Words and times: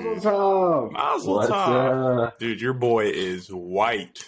Mazel 0.00 0.16
tov. 0.32 0.92
Mazel 0.92 1.40
tov. 1.48 2.38
Dude, 2.38 2.60
your 2.60 2.72
boy 2.72 3.06
is 3.06 3.48
white. 3.48 4.18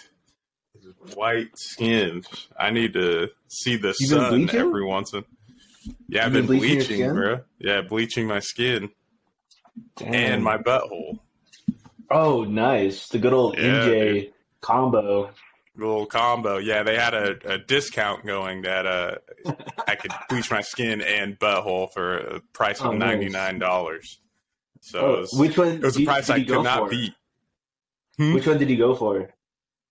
White 1.13 1.49
skinned. 1.57 2.25
I 2.59 2.69
need 2.71 2.93
to 2.93 3.29
see 3.47 3.75
the 3.77 3.95
You 3.99 4.09
been 4.09 4.47
sun 4.47 4.49
every 4.55 4.85
once 4.85 5.13
in. 5.13 5.23
Yeah, 6.07 6.25
I've 6.25 6.33
been, 6.33 6.47
been 6.47 6.57
bleaching 6.59 6.97
bleaching, 6.97 7.13
bro. 7.13 7.39
Yeah, 7.59 7.81
bleaching 7.81 8.27
my 8.27 8.39
skin 8.39 8.89
Damn. 9.97 10.13
and 10.13 10.43
my 10.43 10.57
butthole. 10.57 11.19
Oh, 12.09 12.43
nice. 12.43 13.07
The 13.07 13.19
good 13.19 13.33
old 13.33 13.57
Yeah, 13.57 13.63
NJ 13.85 14.31
combo. 14.61 15.31
Little 15.75 16.05
combo. 16.05 16.57
Yeah, 16.57 16.83
they 16.83 16.95
had 16.95 17.13
a, 17.13 17.35
a 17.45 17.57
discount 17.57 18.25
going 18.25 18.61
that 18.63 18.85
uh 18.85 19.15
I 19.87 19.95
could 19.95 20.11
bleach 20.29 20.49
my 20.49 20.61
skin 20.61 21.01
and 21.01 21.37
butthole 21.37 21.91
for 21.93 22.17
a 22.17 22.39
price 22.53 22.79
of 22.79 22.87
Oh, 22.87 22.91
nice. 22.93 23.31
Ninety 24.93 24.97
nine 25.07 25.13
dollars. 25.13 25.31
So 25.31 25.39
Oh, 25.39 25.39
was, 25.41 25.47
which 25.47 25.57
one? 25.57 25.67
it 25.69 25.81
was 25.81 25.95
a 25.95 25.99
did- 25.99 26.07
price 26.07 26.29
I 26.29 26.39
could 26.39 26.47
go 26.47 26.61
not 26.61 26.79
for? 26.79 26.89
beat. 26.89 27.13
Hmm? 28.17 28.33
Which 28.33 28.47
one 28.47 28.57
did 28.57 28.69
you 28.69 28.77
go 28.77 28.95
for? 28.95 29.29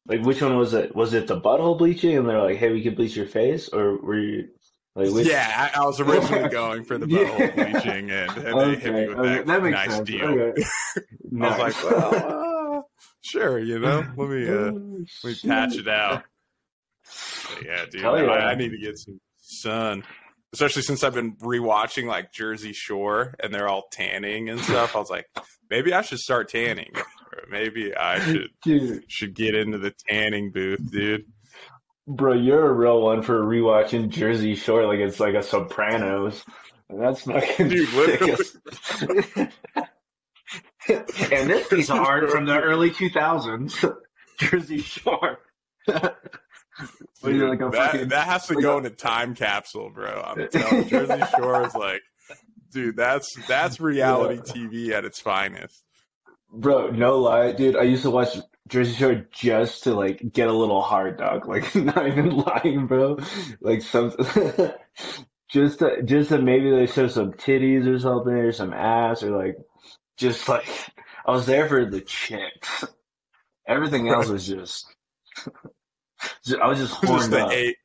Like, 0.07 0.23
which 0.23 0.43
one 0.43 0.57
was 0.59 0.75
it? 0.75 0.95
Was 0.95 1.15
it 1.15 1.27
the 1.27 1.41
butthole 1.41 1.79
bleaching, 1.79 2.17
and 2.19 2.29
they're 2.29 2.41
like, 2.41 2.59
"Hey, 2.59 2.71
we 2.73 2.83
can 2.83 2.95
bleach 2.95 3.17
your 3.17 3.27
face," 3.27 3.69
or 3.71 3.97
were 3.97 4.19
you 4.19 4.49
like, 4.95 5.11
which... 5.11 5.27
Yeah, 5.27 5.71
I, 5.75 5.81
I 5.81 5.87
was 5.87 5.99
originally 5.99 6.49
going 6.51 6.85
for 6.85 6.99
the 6.99 7.07
butthole 7.07 7.39
Yeah. 7.57 7.71
bleaching, 7.73 8.11
and, 8.11 8.31
and 8.37 8.61
they 8.61 8.75
hit 8.77 8.93
me 8.95 9.09
with 9.09 9.19
okay, 9.19 9.37
that, 9.43 9.47
that 9.47 9.63
nice 9.63 9.91
sense. 9.95 10.07
deal. 10.09 10.25
Okay. 10.29 10.63
I 11.43 11.49
was 11.49 11.59
like, 11.59 11.85
well, 11.85 12.77
uh, 12.79 12.83
sure, 13.23 13.59
you 13.59 13.79
know, 13.79 14.05
let 14.17 14.29
me 14.29 14.47
uh, 14.47 14.53
Oh, 14.53 14.65
let 15.25 15.25
me 15.25 15.49
patch 15.49 15.77
it 15.77 15.89
out. 15.89 16.23
But 17.49 17.65
yeah, 17.65 17.85
dude, 17.91 18.05
I- 18.05 18.23
yeah. 18.25 18.31
I, 18.47 18.55
need 18.55 18.71
to 18.73 18.79
get 18.79 18.99
some 18.99 19.19
sun, 19.39 20.05
especially 20.55 20.83
since 20.83 21.03
I've 21.03 21.15
been 21.15 21.35
rewatching 21.37 22.07
like 22.07 22.33
Jersey 22.33 22.73
Shore, 22.73 23.35
and 23.43 23.53
they're 23.53 23.69
all 23.69 23.89
tanning 23.91 24.49
and 24.49 24.61
stuff. 24.61 24.95
I 24.95 25.01
was 25.01 25.11
like, 25.11 25.27
maybe 25.69 25.93
I 25.93 26.01
should 26.03 26.21
start 26.21 26.49
tanning, 26.49 26.93
or 26.95 27.43
maybe 27.51 27.95
I 27.95 28.21
should 28.21 28.51
Dude, 28.63 29.05
should 29.09 29.35
get 29.35 29.55
into 29.57 29.79
the 29.79 29.93
tanning 30.09 30.53
booth, 30.53 30.91
dude. 30.91 31.25
bro, 32.07 32.35
you're 32.35 32.71
a 32.71 32.73
real 32.73 33.03
one 33.03 33.23
for 33.23 33.43
rewatching 33.45 34.09
Jersey 34.11 34.55
Shore 34.55 34.87
like 34.87 35.01
it's 35.01 35.19
like 35.21 35.35
a 35.35 35.43
Sopranos. 35.43 36.43
And 36.89 37.01
that's 37.03 37.23
fucking 37.23 37.69
Dude, 37.69 37.93
literally. 37.93 38.45
and 41.33 41.51
this 41.51 41.67
piece 41.69 41.91
of 41.91 41.99
art 41.99 42.31
from 42.31 42.47
the 42.47 42.61
early 42.61 42.91
2000s, 42.91 43.97
Jersey 44.39 44.79
Shore. 44.79 45.39
Are 47.25 47.31
like 47.49 47.59
that, 47.59 47.73
fucking- 47.75 48.09
that 48.09 48.27
has 48.27 48.47
to 48.49 48.55
like 48.55 48.63
go 48.63 48.75
a- 48.75 48.79
in 48.79 48.87
a 48.87 48.91
time 48.91 49.35
capsule, 49.35 49.91
bro. 49.91 50.23
I'm 50.27 50.49
telling 50.53 50.85
you, 50.85 50.91
Jersey 50.91 51.23
Shore 51.37 51.67
is 51.67 51.75
like, 51.75 52.03
dude, 52.73 52.97
that's 52.97 53.35
that's 53.47 53.81
reality 53.81 54.41
TV 54.41 54.91
at 54.91 55.05
its 55.05 55.21
finest. 55.21 55.83
Bro, 56.53 56.91
no 56.91 57.19
lie, 57.19 57.53
dude. 57.53 57.77
I 57.77 57.83
used 57.83 58.03
to 58.03 58.11
watch 58.11 58.37
Jersey 58.69 58.95
Shore 58.95 59.27
just 59.33 59.85
to 59.85 59.95
like 59.95 60.23
get 60.33 60.49
a 60.49 60.53
little 60.53 60.81
hard 60.83 61.19
dog. 61.19 61.47
Like, 61.49 61.75
not 61.75 62.07
even 62.07 62.31
lying, 62.37 62.87
bro. 62.87 63.19
Like 63.61 63.83
some, 63.83 64.13
just 65.51 65.79
to, 65.81 66.03
just 66.05 66.29
to 66.31 66.39
maybe 66.39 66.71
they 66.71 66.87
show 66.87 67.09
some 67.09 67.33
titties 67.33 67.87
or 67.87 67.99
something 67.99 68.33
or 68.33 68.53
some 68.53 68.73
ass 68.73 69.23
or 69.23 69.37
like, 69.37 69.57
just 70.17 70.49
like 70.49 70.67
I 71.27 71.31
was 71.33 71.47
there 71.47 71.69
for 71.69 71.85
the 71.85 72.01
chicks. 72.01 72.85
Everything 73.67 74.09
else 74.09 74.29
was 74.29 74.47
just, 74.47 74.87
ju- 75.45 75.53
I 76.61 76.67
was 76.69 76.79
just 76.79 76.93
Just 76.93 77.05
horned 77.05 77.33
the 77.33 77.45
up. 77.45 77.53
eight. 77.53 77.77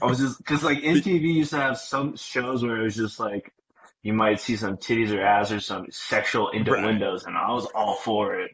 I 0.00 0.06
was 0.06 0.18
just 0.18 0.38
because 0.38 0.62
like 0.62 0.78
MTV 0.78 1.20
used 1.20 1.50
to 1.50 1.58
have 1.58 1.78
some 1.78 2.16
shows 2.16 2.62
where 2.62 2.78
it 2.80 2.84
was 2.84 2.96
just 2.96 3.20
like 3.20 3.52
you 4.02 4.12
might 4.12 4.40
see 4.40 4.56
some 4.56 4.76
titties 4.76 5.10
or 5.14 5.20
ass 5.22 5.50
or 5.52 5.60
some 5.60 5.86
sexual 5.90 6.50
innuendos, 6.50 7.24
and 7.24 7.36
I 7.36 7.50
was 7.52 7.66
all 7.74 7.94
for 7.96 8.40
it. 8.40 8.50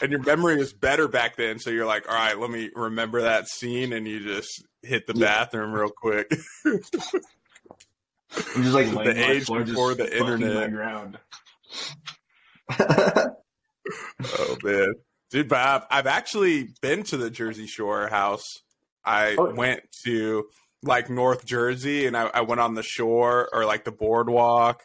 and 0.00 0.10
your 0.12 0.22
memory 0.22 0.60
is 0.60 0.72
better 0.72 1.08
back 1.08 1.36
then. 1.36 1.58
So 1.58 1.70
you're 1.70 1.86
like, 1.86 2.08
all 2.08 2.14
right, 2.14 2.38
let 2.38 2.50
me 2.50 2.70
remember 2.74 3.22
that 3.22 3.48
scene, 3.48 3.92
and 3.92 4.06
you 4.06 4.20
just 4.20 4.64
hit 4.82 5.06
the 5.06 5.14
Yeah. 5.14 5.26
bathroom 5.26 5.72
real 5.72 5.90
quick. 5.90 6.30
I'm 6.66 8.62
just 8.62 8.74
like 8.74 8.88
The 8.90 8.96
laying 8.96 9.08
on 9.10 9.16
my 9.16 9.30
age 9.32 9.44
floor, 9.44 9.64
before 9.64 9.94
the 9.94 10.16
internet. 10.16 10.72
ground. 10.72 11.18
oh 12.78 14.56
man, 14.62 14.94
dude! 15.32 15.48
But 15.48 15.58
I've, 15.66 15.82
I've 15.90 16.06
actually 16.06 16.68
been 16.80 17.02
to 17.04 17.16
the 17.16 17.30
Jersey 17.30 17.66
Shore 17.66 18.06
house. 18.08 18.44
I 19.04 19.34
Oh. 19.36 19.52
went 19.52 19.82
to 20.04 20.44
like 20.84 21.10
North 21.10 21.44
Jersey, 21.44 22.06
and 22.06 22.16
I, 22.16 22.30
I 22.32 22.40
went 22.42 22.60
on 22.60 22.74
the 22.74 22.82
shore 22.84 23.48
or 23.52 23.64
like 23.64 23.84
the 23.84 23.92
boardwalk, 23.92 24.82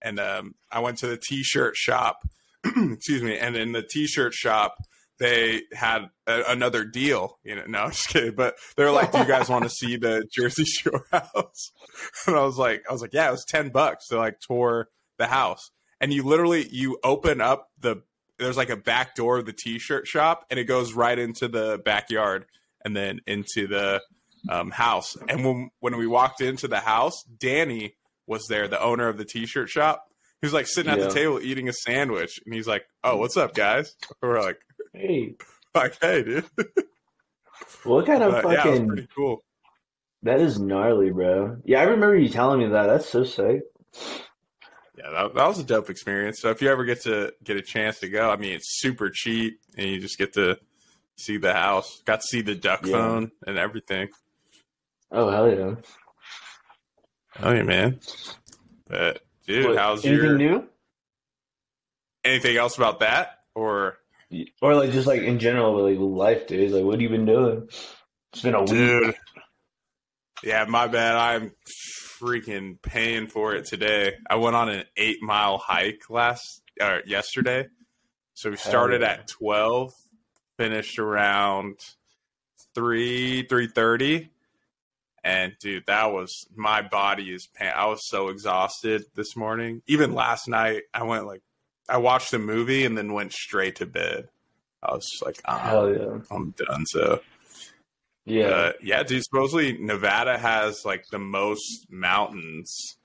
and 0.00 0.18
um, 0.18 0.54
I 0.72 0.80
went 0.80 0.98
to 0.98 1.06
the 1.06 1.18
T-shirt 1.18 1.76
shop. 1.76 2.16
Excuse 2.64 3.22
me, 3.22 3.36
and 3.38 3.56
in 3.56 3.72
the 3.72 3.82
T-shirt 3.82 4.32
shop. 4.32 4.74
They 5.20 5.62
had 5.72 6.02
a, 6.28 6.42
another 6.46 6.84
deal, 6.84 7.40
you 7.42 7.56
know. 7.56 7.64
No, 7.66 7.78
I'm 7.80 7.90
just 7.90 8.08
kidding. 8.08 8.36
But 8.36 8.54
they're 8.76 8.92
like, 8.92 9.10
"Do 9.10 9.18
you 9.18 9.24
guys 9.24 9.48
want 9.48 9.64
to 9.64 9.68
see 9.68 9.96
the 9.96 10.24
Jersey 10.32 10.64
Shore 10.64 11.04
house?" 11.10 11.72
And 12.28 12.36
I 12.36 12.44
was 12.44 12.56
like, 12.56 12.84
"I 12.88 12.92
was 12.92 13.02
like, 13.02 13.12
yeah, 13.12 13.26
it 13.26 13.32
was 13.32 13.44
ten 13.44 13.70
bucks." 13.70 14.06
to 14.10 14.16
like 14.16 14.38
tour 14.38 14.86
the 15.18 15.26
house, 15.26 15.72
and 16.00 16.12
you 16.12 16.22
literally 16.22 16.68
you 16.70 17.00
open 17.02 17.40
up 17.40 17.66
the 17.80 17.96
there's 18.38 18.56
like 18.56 18.70
a 18.70 18.76
back 18.76 19.14
door 19.14 19.38
of 19.38 19.46
the 19.46 19.52
t-shirt 19.52 20.06
shop 20.06 20.44
and 20.50 20.58
it 20.58 20.64
goes 20.64 20.92
right 20.92 21.18
into 21.18 21.48
the 21.48 21.80
backyard 21.84 22.46
and 22.84 22.96
then 22.96 23.20
into 23.26 23.66
the 23.66 24.00
um, 24.48 24.70
house 24.70 25.16
and 25.28 25.44
when 25.44 25.70
when 25.80 25.96
we 25.96 26.06
walked 26.06 26.40
into 26.40 26.68
the 26.68 26.80
house 26.80 27.24
danny 27.38 27.94
was 28.26 28.46
there 28.48 28.68
the 28.68 28.80
owner 28.80 29.08
of 29.08 29.16
the 29.18 29.24
t-shirt 29.24 29.68
shop 29.68 30.04
he 30.40 30.46
was 30.46 30.52
like 30.54 30.66
sitting 30.66 30.92
at 30.92 30.98
Yeah. 30.98 31.04
the 31.08 31.10
table 31.14 31.40
eating 31.42 31.68
a 31.68 31.72
sandwich 31.72 32.40
and 32.44 32.54
he's 32.54 32.68
like 32.68 32.84
oh 33.04 33.16
what's 33.16 33.36
up 33.36 33.54
guys 33.54 33.96
we're 34.22 34.40
like 34.40 34.60
hey, 34.94 35.34
like 35.74 35.96
hey 36.00 36.22
dude 36.22 36.44
what 37.84 38.06
kind 38.06 38.22
of 38.22 38.42
But, 38.42 38.52
yeah 38.52 38.62
fucking? 38.62 38.86
pretty 38.88 39.08
cool 39.16 39.42
that 40.24 40.40
is 40.40 40.58
gnarly, 40.58 41.10
bro. 41.10 41.58
Yeah, 41.64 41.78
I 41.78 41.84
remember 41.84 42.16
you 42.18 42.28
telling 42.28 42.58
me 42.58 42.66
that. 42.70 42.86
That's 42.88 43.08
so 43.08 43.22
sick. 43.22 43.62
Yeah 44.98 45.10
that, 45.10 45.34
that 45.34 45.46
was 45.48 45.58
a 45.58 45.64
dope 45.64 45.88
experience 45.90 46.40
so 46.40 46.50
if 46.50 46.60
you 46.60 46.68
ever 46.70 46.84
get 46.84 47.02
to 47.02 47.32
get 47.44 47.56
a 47.56 47.62
chance 47.62 48.00
to 48.00 48.08
go 48.08 48.28
i 48.30 48.36
mean 48.36 48.52
it's 48.52 48.80
super 48.80 49.08
cheap 49.10 49.60
and 49.76 49.86
you 49.88 50.00
just 50.00 50.18
get 50.18 50.32
to 50.34 50.58
see 51.16 51.36
the 51.38 51.52
house 51.54 52.02
got 52.04 52.20
to 52.20 52.26
see 52.26 52.40
the 52.42 52.54
duck 52.54 52.84
Yeah. 52.84 52.92
phone 52.92 53.30
and 53.46 53.56
everything 53.58 54.08
Oh 55.10 55.30
hell 55.30 55.48
yeah! 55.50 55.74
Oh 57.40 57.52
yeah, 57.52 57.62
man. 57.62 58.00
But 58.88 59.22
dude, 59.46 59.64
What, 59.66 59.78
how's 59.78 60.04
anything 60.04 60.24
your 60.26 60.36
new? 60.36 60.68
anything 62.24 62.56
else 62.58 62.76
about 62.76 63.00
that? 63.00 63.38
Or 63.54 63.96
Or 64.60 64.74
like 64.74 64.90
just 64.92 65.06
like 65.06 65.22
in 65.22 65.38
general, 65.38 65.82
like 65.82 65.98
life, 65.98 66.46
dude. 66.46 66.72
Like, 66.72 66.84
what 66.84 66.92
have 66.92 67.00
you 67.00 67.08
been 67.08 67.24
doing? 67.24 67.68
It's 68.34 68.42
been 68.42 68.54
a 68.54 68.62
week. 68.64 69.16
yeah, 70.42 70.64
my 70.66 70.88
bad. 70.88 71.16
I'm 71.16 71.52
freaking 72.20 72.80
paying 72.82 73.26
for 73.26 73.54
it 73.54 73.66
today. 73.66 74.14
I 74.28 74.36
went 74.36 74.56
on 74.56 74.68
an 74.68 74.84
eight 74.96 75.22
mile 75.22 75.58
hike 75.58 76.10
last 76.10 76.62
or 76.80 77.02
yesterday. 77.06 77.66
So 78.34 78.50
we 78.50 78.56
started 78.56 79.00
yeah. 79.00 79.12
at 79.12 79.28
twelve, 79.28 79.92
finished 80.56 80.98
around 80.98 81.76
three 82.74 83.42
three 83.44 83.66
thirty. 83.66 84.30
And 85.24 85.54
dude, 85.60 85.84
that 85.86 86.12
was 86.12 86.46
my 86.54 86.80
body 86.82 87.34
is 87.34 87.46
pan- 87.46 87.74
I 87.76 87.86
was 87.86 88.08
so 88.08 88.28
exhausted 88.28 89.04
this 89.14 89.36
morning. 89.36 89.82
Even 89.86 90.14
last 90.14 90.48
night, 90.48 90.84
I 90.94 91.02
went 91.02 91.26
like 91.26 91.42
I 91.88 91.98
watched 91.98 92.32
a 92.34 92.38
movie 92.38 92.84
and 92.84 92.96
then 92.96 93.12
went 93.12 93.32
straight 93.32 93.76
to 93.76 93.86
bed. 93.86 94.28
I 94.82 94.92
was 94.94 95.08
just 95.10 95.24
like, 95.24 95.40
oh, 95.46 95.56
Hell 95.56 95.92
yeah! 95.92 96.18
I'm 96.30 96.50
done. 96.50 96.86
So 96.86 97.20
Yeah. 98.28 98.46
uh, 98.46 98.72
yeah, 98.82 99.02
dude. 99.02 99.22
Supposedly 99.24 99.78
Nevada 99.78 100.36
has 100.38 100.84
like 100.84 101.04
the 101.10 101.18
most 101.18 101.86
mountains 101.90 102.96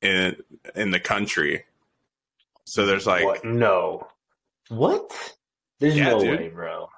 in 0.00 0.36
in 0.74 0.90
the 0.90 1.00
country. 1.00 1.64
So 2.64 2.86
there's 2.86 3.06
like 3.06 3.24
what? 3.24 3.44
No. 3.44 4.06
What? 4.68 5.34
There's 5.80 5.96
Yeah, 5.96 6.10
no 6.10 6.20
dude. 6.20 6.38
way, 6.40 6.48
bro. 6.48 6.88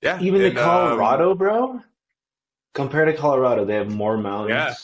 yeah, 0.00 0.20
Even 0.20 0.40
in 0.42 0.56
um, 0.56 0.64
Colorado, 0.64 1.34
bro. 1.34 1.80
Compared 2.74 3.08
to 3.08 3.20
Colorado, 3.20 3.64
they 3.64 3.74
have 3.74 3.90
more 3.90 4.16
mountains. 4.16 4.50
Yeah. 4.50 4.74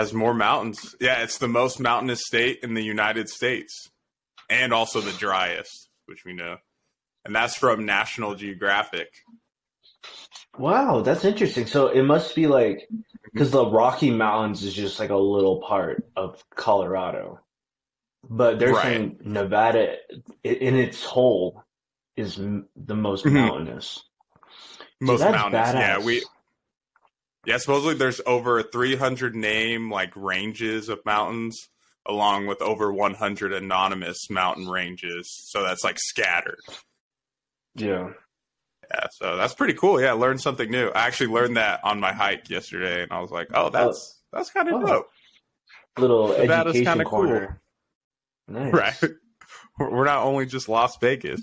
has 0.00 0.14
more 0.14 0.32
mountains. 0.34 0.94
Yeah, 1.00 1.22
it's 1.22 1.38
the 1.38 1.48
most 1.48 1.80
mountainous 1.80 2.24
state 2.26 2.60
in 2.62 2.74
the 2.74 2.82
United 2.82 3.28
States, 3.28 3.90
and 4.48 4.72
also 4.72 5.00
the 5.00 5.12
driest, 5.12 5.90
which 6.06 6.24
we 6.24 6.32
know, 6.32 6.56
and 7.30 7.36
that's 7.36 7.54
from 7.54 7.86
National 7.86 8.34
Geographic. 8.34 9.24
Wow, 10.58 11.02
that's 11.02 11.24
interesting. 11.24 11.68
So 11.68 11.86
it 11.86 12.02
must 12.02 12.34
be 12.34 12.48
like 12.48 12.88
because 13.22 13.52
the 13.52 13.64
Rocky 13.64 14.10
Mountains 14.10 14.64
is 14.64 14.74
just 14.74 14.98
like 14.98 15.10
a 15.10 15.16
little 15.16 15.60
part 15.60 16.10
of 16.16 16.42
Colorado, 16.56 17.38
but 18.28 18.58
they're 18.58 18.72
Right. 18.72 18.82
saying 18.82 19.20
Nevada 19.22 19.98
in 20.42 20.74
its 20.74 21.04
whole 21.04 21.62
is 22.16 22.34
the 22.34 22.96
most 22.96 23.24
Mhm. 23.24 23.32
mountainous. 23.32 24.02
Most 25.00 25.20
that's 25.20 25.32
mountainous. 25.32 25.72
Yeah, 25.72 25.98
we 26.04 26.24
Yeah, 27.46 27.58
supposedly 27.58 27.94
there's 27.94 28.20
over 28.26 28.60
300 28.64 29.36
name 29.36 29.88
like 29.88 30.10
ranges 30.16 30.88
of 30.88 30.98
mountains, 31.06 31.68
along 32.06 32.48
with 32.48 32.60
over 32.60 32.92
100 32.92 33.52
anonymous 33.52 34.28
mountain 34.28 34.68
ranges. 34.68 35.30
So 35.44 35.62
that's 35.62 35.84
like 35.84 36.00
scattered. 36.00 36.58
Yeah. 37.74 38.10
Yeah, 38.92 39.06
so 39.12 39.36
that's 39.36 39.54
pretty 39.54 39.74
cool. 39.74 40.00
Yeah, 40.00 40.08
I 40.10 40.12
learned 40.12 40.40
something 40.40 40.68
new. 40.68 40.88
I 40.88 41.06
actually 41.06 41.28
learned 41.32 41.56
that 41.56 41.80
on 41.84 42.00
my 42.00 42.12
hike 42.12 42.50
yesterday, 42.50 43.02
and 43.04 43.12
I 43.12 43.20
was 43.20 43.30
like, 43.30 43.48
"Oh, 43.54 43.68
that's 43.70 44.20
oh. 44.32 44.36
that's 44.36 44.50
kind 44.50 44.68
of 44.68 44.74
Oh. 44.82 44.86
dope." 44.86 45.10
Little 45.98 46.32
education 46.32 46.84
kinda 46.84 47.04
cool. 47.04 47.18
corner. 47.24 47.60
Nice. 48.48 48.72
Right? 48.72 48.96
We're 49.78 50.04
not 50.04 50.24
only 50.24 50.44
just 50.46 50.68
Las 50.68 50.96
Vegas. 50.98 51.40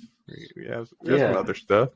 We 0.57 0.67
have, 0.67 0.89
we 1.01 1.11
have 1.17 1.29
some 1.31 1.37
other 1.37 1.53
stuff. 1.55 1.89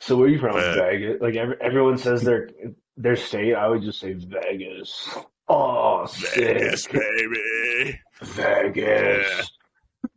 So 0.00 0.16
where 0.16 0.26
are 0.28 0.30
you 0.30 0.38
from? 0.38 0.52
But- 0.52 0.76
Vegas. 0.76 1.20
Like 1.20 1.36
every, 1.36 1.56
everyone 1.60 1.98
says 1.98 2.22
their 2.22 2.48
their 2.96 3.16
state. 3.16 3.54
I 3.54 3.68
would 3.68 3.82
just 3.82 4.00
say 4.00 4.14
Vegas. 4.14 5.10
Oh, 5.46 6.06
Vegas, 6.34 6.84
sick. 6.84 6.92
baby. 6.92 8.00
Vegas. 8.22 9.50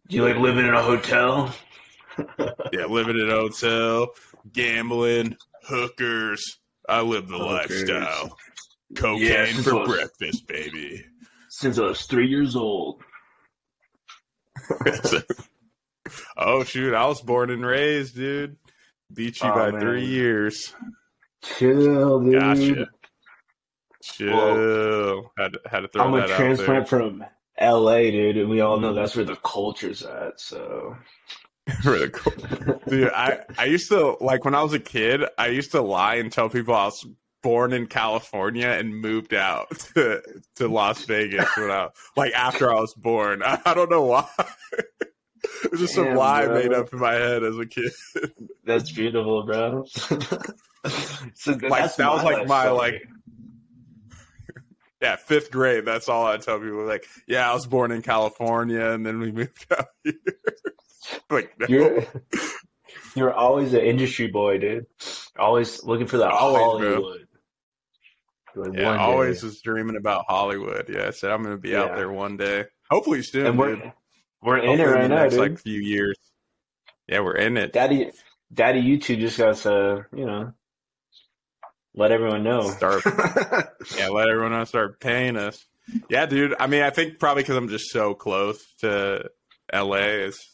Do 0.07 0.15
you 0.15 0.23
like 0.25 0.37
living 0.37 0.65
in 0.67 0.73
a 0.73 0.81
hotel? 0.81 1.53
Yeah, 2.73 2.85
living 2.85 3.17
in 3.19 3.29
a 3.29 3.33
hotel, 3.35 4.07
gambling, 4.51 5.35
hookers. 5.63 6.59
I 6.87 7.01
live 7.01 7.27
the 7.27 7.37
Hookers. 7.37 7.89
lifestyle. 7.89 8.37
Cocaine 8.95 9.21
Yeah, 9.27 9.45
for 9.61 9.75
was- 9.79 9.87
breakfast, 9.89 10.47
baby. 10.47 11.05
Since 11.49 11.77
I 11.79 11.83
was 11.83 12.03
three 12.05 12.27
years 12.27 12.55
old. 12.55 13.01
oh 16.37 16.63
shoot, 16.63 16.93
I 16.93 17.05
was 17.07 17.21
born 17.21 17.49
and 17.49 17.65
raised, 17.65 18.15
dude. 18.15 18.57
Beat 19.13 19.41
you 19.41 19.49
Oh, 19.49 19.53
by 19.55 19.71
man. 19.71 19.81
three 19.81 20.05
years. 20.05 20.73
Chill, 21.43 22.19
dude. 22.21 22.39
Gotcha. 22.39 22.87
Chill. 24.03 25.31
Had 25.37 25.53
to, 25.53 25.59
had 25.69 25.79
to 25.81 25.87
throw 25.89 26.03
I'm 26.03 26.13
a 26.13 26.27
transplant 26.27 26.87
from 26.87 27.23
LA, 27.59 27.97
dude, 28.03 28.37
and 28.37 28.49
we 28.49 28.61
all 28.61 28.79
know 28.79 28.93
that's 28.93 29.15
where 29.15 29.25
the 29.25 29.35
culture's 29.35 30.03
at. 30.03 30.39
So. 30.39 30.95
really 31.85 32.09
cool. 32.09 32.33
Dude, 32.87 33.11
I, 33.13 33.39
I 33.57 33.65
used 33.65 33.89
to 33.89 34.17
like 34.19 34.43
when 34.45 34.55
I 34.55 34.63
was 34.63 34.73
a 34.73 34.79
kid, 34.79 35.21
I 35.37 35.47
used 35.47 35.71
to 35.71 35.81
lie 35.81 36.15
and 36.15 36.31
tell 36.31 36.49
people 36.49 36.73
I 36.73 36.85
was 36.85 37.05
born 37.43 37.73
in 37.73 37.87
California 37.87 38.67
and 38.67 38.95
moved 38.99 39.33
out 39.33 39.69
to, 39.95 40.21
to 40.55 40.67
Las 40.67 41.05
Vegas 41.05 41.47
when 41.57 41.71
I 41.71 41.89
like 42.15 42.33
after 42.33 42.71
I 42.71 42.79
was 42.79 42.93
born. 42.95 43.41
I, 43.43 43.59
I 43.65 43.73
don't 43.73 43.89
know 43.91 44.03
why. 44.03 44.27
it 45.63 45.71
was 45.71 45.79
just 45.79 45.93
some 45.93 46.05
Damn, 46.05 46.17
lie 46.17 46.45
bro. 46.45 46.55
made 46.55 46.73
up 46.73 46.91
in 46.93 46.99
my 46.99 47.13
head 47.13 47.43
as 47.43 47.57
a 47.57 47.65
kid. 47.65 47.91
that's 48.65 48.91
beautiful, 48.91 49.43
bro. 49.43 49.85
so 49.85 50.05
Like, 51.45 51.95
that 51.95 52.11
was, 52.11 52.23
like, 52.23 52.47
my, 52.47 52.63
story. 52.65 52.77
like, 52.77 53.03
Yeah, 55.01 55.15
fifth 55.15 55.51
grade. 55.51 55.85
That's 55.85 56.09
all 56.09 56.25
I 56.25 56.37
tell 56.37 56.59
people. 56.59 56.85
Like, 56.85 57.05
yeah, 57.27 57.49
I 57.49 57.53
was 57.53 57.65
born 57.65 57.91
in 57.91 58.01
California, 58.01 58.91
and 58.91 59.05
then 59.05 59.19
we 59.19 59.31
moved 59.31 59.65
out 59.75 59.87
here. 60.03 60.13
Like, 61.29 61.53
no. 61.59 61.67
You're 61.67 62.05
you're 63.15 63.33
always 63.33 63.73
an 63.73 63.81
industry 63.81 64.27
boy, 64.27 64.57
dude. 64.57 64.85
Always 65.37 65.83
looking 65.83 66.07
for 66.07 66.17
that 66.17 66.31
Always. 66.31 66.61
Hollywood. 66.61 67.27
Like 68.55 68.73
yeah, 68.77 68.97
always 68.97 69.43
was 69.43 69.61
dreaming 69.61 69.95
about 69.95 70.25
Hollywood. 70.27 70.87
Yeah, 70.89 71.07
I 71.07 71.11
said 71.11 71.31
I'm 71.31 71.41
going 71.43 71.55
to 71.55 71.61
be 71.61 71.75
out 71.75 71.95
there 71.95 72.11
one 72.11 72.35
day. 72.35 72.65
Hopefully 72.89 73.23
soon, 73.23 73.45
and 73.45 73.57
we're 73.57 73.75
dude. 73.75 73.93
we're 74.41 74.57
in 74.57 74.77
Hopefully 74.77 74.89
it 74.89 74.91
right 74.93 75.01
the 75.03 75.07
now, 75.07 75.15
next, 75.21 75.35
dude. 75.35 75.51
like 75.51 75.59
few 75.59 75.79
years. 75.79 76.17
Yeah, 77.07 77.21
we're 77.21 77.35
in 77.37 77.55
it. 77.55 77.71
Daddy, 77.71 78.11
Daddy, 78.53 78.81
YouTube 78.81 79.19
just 79.19 79.37
got 79.37 79.55
to 79.57 80.05
you 80.13 80.25
know 80.25 80.53
let 81.95 82.11
everyone 82.11 82.43
know. 82.43 82.69
Start, 82.71 83.03
yeah, 83.97 84.09
let 84.09 84.27
everyone 84.29 84.53
else 84.53 84.69
start 84.69 84.99
paying 84.99 85.37
us. 85.37 85.65
Yeah, 86.09 86.25
dude. 86.25 86.53
I 86.59 86.67
mean, 86.67 86.83
I 86.83 86.89
think 86.89 87.19
probably 87.19 87.43
because 87.43 87.55
I'm 87.55 87.69
just 87.69 87.89
so 87.89 88.13
close 88.13 88.61
to 88.79 89.29
LA, 89.73 89.95
it's 89.95 90.53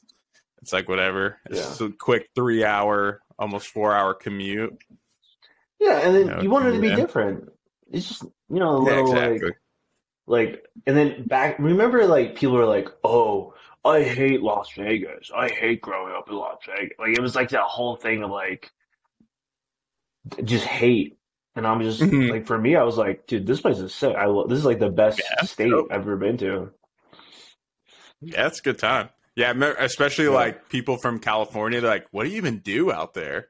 it's 0.61 0.73
like 0.73 0.87
whatever. 0.89 1.37
It's 1.45 1.59
Yeah. 1.59 1.63
just 1.67 1.81
a 1.81 1.89
quick 1.91 2.29
three 2.35 2.63
hour, 2.63 3.21
almost 3.39 3.67
four 3.67 3.95
hour 3.95 4.13
commute. 4.13 4.77
yeah, 5.79 5.99
and 5.99 6.15
then 6.15 6.41
you 6.43 6.49
want 6.49 6.67
it 6.67 6.71
to 6.73 6.79
be 6.79 6.89
different. 6.95 7.49
It's 7.91 8.07
just 8.07 8.23
you 8.23 8.59
know 8.59 8.77
a 8.77 8.83
Yeah, 8.85 8.89
little 9.01 9.11
exactly. 9.13 9.47
like 9.49 9.57
like 10.27 10.65
and 10.85 10.97
then 10.97 11.23
back. 11.27 11.59
Remember, 11.59 12.05
like 12.05 12.35
people 12.35 12.55
were 12.55 12.65
like, 12.65 12.89
"Oh, 13.03 13.53
I 13.85 14.03
hate 14.03 14.41
Las 14.41 14.69
Vegas. 14.75 15.31
I 15.33 15.47
hate 15.49 15.81
growing 15.81 16.13
up 16.13 16.29
in 16.29 16.35
Las 16.35 16.59
Vegas." 16.67 16.97
Like 16.99 17.17
it 17.17 17.21
was 17.21 17.35
like 17.35 17.49
that 17.49 17.61
whole 17.61 17.95
thing 17.95 18.23
of 18.23 18.31
like 18.31 18.71
just 20.43 20.65
hate. 20.65 21.17
And 21.55 21.65
I'm 21.65 21.81
just 21.81 22.01
Mhm. 22.01 22.29
like, 22.29 22.45
for 22.45 22.57
me, 22.57 22.75
I 22.75 22.83
was 22.83 22.97
like, 22.97 23.25
dude, 23.25 23.47
this 23.47 23.61
place 23.61 23.79
is 23.79 23.91
sick. 23.91 24.15
I 24.15 24.25
lo- 24.25 24.45
this 24.45 24.59
is 24.59 24.65
like 24.65 24.77
the 24.77 24.91
best 24.91 25.19
Yeah, 25.19 25.41
state 25.43 25.71
dope. 25.71 25.87
I've 25.91 26.01
ever 26.01 26.15
been 26.15 26.37
to. 26.37 26.71
Yeah, 28.21 28.45
it's 28.47 28.59
a 28.59 28.63
good 28.63 28.77
time. 28.77 29.09
Yeah, 29.37 29.53
especially 29.79 30.25
Yeah. 30.25 30.31
like 30.31 30.67
people 30.67 30.97
from 30.97 31.19
California. 31.19 31.79
They're 31.79 31.89
like, 31.89 32.07
"What 32.11 32.23
do 32.25 32.29
you 32.31 32.37
even 32.37 32.57
do 32.59 32.91
out 32.91 33.13
there?" 33.13 33.47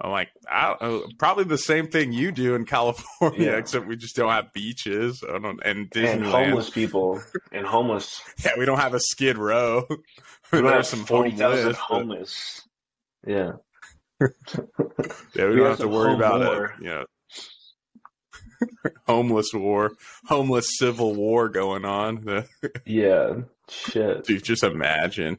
I'm 0.00 0.10
like, 0.10 0.28
I 0.50 0.68
don't 0.68 0.82
know, 0.82 1.06
probably 1.18 1.44
the 1.44 1.58
same 1.58 1.86
thing 1.88 2.12
you 2.12 2.32
do 2.32 2.54
in 2.56 2.64
California, 2.76 3.50
Yeah. 3.52 3.56
except 3.58 3.86
we 3.86 3.96
just 3.96 4.16
don't 4.16 4.30
have 4.32 4.52
beaches 4.52 5.22
I 5.28 5.38
don't, 5.38 5.60
and 5.64 5.88
And 5.96 6.24
homeless 6.24 6.70
people 6.70 7.20
and 7.52 7.66
homeless. 7.66 8.22
Yeah, 8.44 8.52
we 8.58 8.64
don't 8.64 8.78
have 8.80 8.94
a 8.94 9.00
Skid 9.00 9.36
Row. 9.36 9.86
We 10.52 10.60
don't 10.62 10.72
have 10.72 10.86
some 10.86 11.04
forty 11.04 11.32
thousand 11.32 11.74
homeless. 11.76 12.62
but-. 13.24 13.32
Yeah. 13.32 13.52
Yeah, 15.34 15.46
we, 15.48 15.50
We 15.50 15.56
don't 15.56 15.58
have 15.58 15.66
have 15.70 15.78
to 15.78 15.88
worry 15.88 16.14
about 16.14 16.40
war. 16.40 16.74
it. 16.78 16.84
Know, 16.84 17.04
homeless 19.06 19.52
war, 19.54 19.92
homeless 20.26 20.68
civil 20.78 21.14
war 21.14 21.48
going 21.48 21.84
on. 21.84 22.44
Yeah. 22.86 23.40
Shit. 23.68 24.24
Dude, 24.24 24.42
just 24.44 24.62
imagine. 24.62 25.38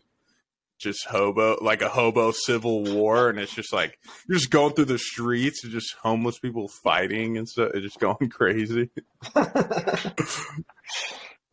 Just 0.80 1.06
hobo, 1.06 1.58
like 1.62 1.82
a 1.82 1.88
hobo 1.90 2.32
civil 2.32 2.84
war, 2.84 3.30
and 3.30 3.40
it's 3.40 3.54
just 3.56 3.72
like 3.72 3.98
you're 4.28 4.38
just 4.38 4.50
going 4.52 4.74
through 4.74 4.86
the 4.86 4.98
streets 4.98 5.64
and 5.64 5.72
just 5.72 5.96
homeless 6.02 6.38
people 6.40 6.68
fighting 6.68 7.38
and 7.38 7.48
stuff. 7.48 7.72
It's 7.74 7.84
just 7.84 8.00
going 8.00 8.30
crazy. 8.30 8.90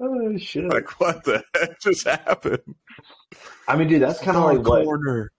oh 0.00 0.36
shit. 0.38 0.64
Like, 0.64 1.00
what 1.00 1.24
the 1.24 1.44
heck 1.54 1.80
just 1.80 2.06
happened? 2.06 2.74
I 3.68 3.76
mean, 3.76 3.88
dude, 3.88 4.02
that's 4.02 4.20
kind 4.20 4.36
of 4.36 4.44
like 4.44 4.66
what 4.66 4.84
corner. 4.84 5.30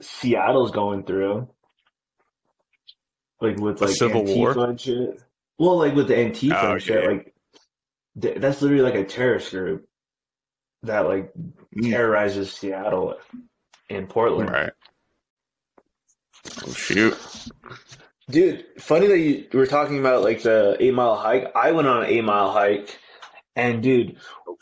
Seattle's 0.00 0.70
going 0.70 1.04
through. 1.04 1.48
Like 3.40 3.58
with 3.58 3.80
A 3.82 3.86
like 3.86 3.94
civil 3.94 4.22
Antifa 4.22 4.36
war? 4.36 4.68
and 4.68 4.80
shit. 4.80 5.20
Well, 5.58 5.78
like 5.78 5.94
with 5.94 6.08
the 6.08 6.14
Antifa 6.14 6.62
Oh, 6.62 6.72
and 6.72 6.82
shit, 6.82 7.02
yeah. 7.02 7.08
like 7.10 7.34
th- 8.20 8.38
that's 8.38 8.62
literally 8.62 8.82
like 8.82 8.94
a 8.94 9.04
terrorist 9.04 9.50
group 9.50 9.86
that 10.82 11.00
like 11.06 11.32
Mm. 11.34 11.90
terrorizes 11.90 12.52
Seattle 12.52 13.14
and 13.88 14.08
Portland. 14.08 14.50
Right. 14.50 14.72
Oh, 16.66 16.72
shoot. 16.72 17.16
Dude, 18.30 18.64
funny 18.78 19.06
that 19.08 19.18
you 19.18 19.46
were 19.52 19.66
talking 19.66 19.98
about 19.98 20.22
like 20.22 20.42
the 20.42 20.76
eight 20.80 20.94
mile 20.94 21.16
hike. 21.16 21.50
I 21.54 21.72
went 21.72 21.88
on 21.88 22.02
an 22.04 22.08
eight 22.10 22.24
mile 22.24 22.52
hike, 22.52 22.98
and 23.56 23.82
dude, 23.82 24.16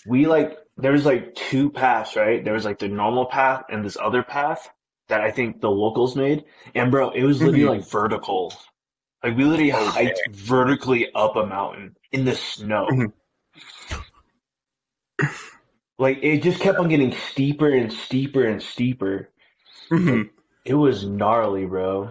we 0.06 0.26
like 0.26 0.59
there 0.76 0.92
was 0.92 1.04
like 1.04 1.35
two 1.35 1.70
paths, 1.70 2.16
right? 2.16 2.42
There 2.44 2.54
was 2.54 2.64
like 2.64 2.78
the 2.78 2.88
normal 2.88 3.26
path 3.26 3.64
and 3.68 3.85
this 3.85 3.97
other 4.00 4.23
path 4.23 4.68
that 5.09 5.20
I 5.20 5.30
think 5.30 5.61
the 5.61 5.70
locals 5.70 6.16
made. 6.16 6.44
And 6.75 6.90
bro, 6.90 7.11
it 7.11 7.23
was 7.25 7.40
literally 7.42 7.64
Mhm. 7.64 7.68
like 7.80 7.88
vertical. 7.90 8.52
Like 9.23 9.37
we 9.37 9.45
literally 9.45 9.73
Okay. 9.73 9.85
hiked 9.87 10.29
vertically 10.31 11.09
up 11.15 11.37
a 11.37 11.45
mountain 11.47 11.97
in 12.12 12.25
the 12.25 12.35
snow. 12.35 12.87
Mhm. 12.91 13.12
Like 15.99 16.19
it 16.23 16.43
just 16.43 16.61
kept 16.61 16.79
on 16.79 16.89
getting 16.89 17.12
steeper 17.12 17.69
and 17.69 17.93
steeper 17.93 18.45
and 18.47 18.62
steeper. 18.62 19.29
Mhm. 19.91 20.31
It 20.65 20.75
was 20.75 21.05
gnarly, 21.05 21.67
bro. 21.67 22.11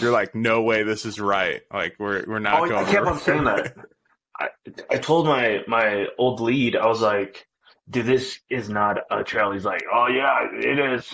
You're 0.00 0.12
like, 0.12 0.34
no 0.34 0.62
way, 0.62 0.82
this 0.84 1.04
is 1.04 1.20
right. 1.20 1.62
Like, 1.72 1.96
we're 1.98 2.24
we're 2.26 2.38
not 2.38 2.62
Oh, 2.62 2.68
going. 2.68 2.86
I 2.86 2.90
kept 2.90 3.06
on 3.06 3.18
saying 3.18 3.44
that. 3.44 3.74
I, 4.40 4.48
I 4.90 4.96
told 4.98 5.26
my 5.26 5.62
my 5.68 6.06
old 6.18 6.40
lead, 6.40 6.74
I 6.76 6.86
was 6.86 7.02
like, 7.02 7.46
dude, 7.88 8.06
this 8.06 8.40
is 8.50 8.68
not 8.68 8.98
a 9.10 9.22
trail. 9.22 9.52
He's 9.52 9.64
like, 9.64 9.82
oh 9.92 10.06
yeah, 10.08 10.48
it 10.52 10.78
is. 10.78 11.12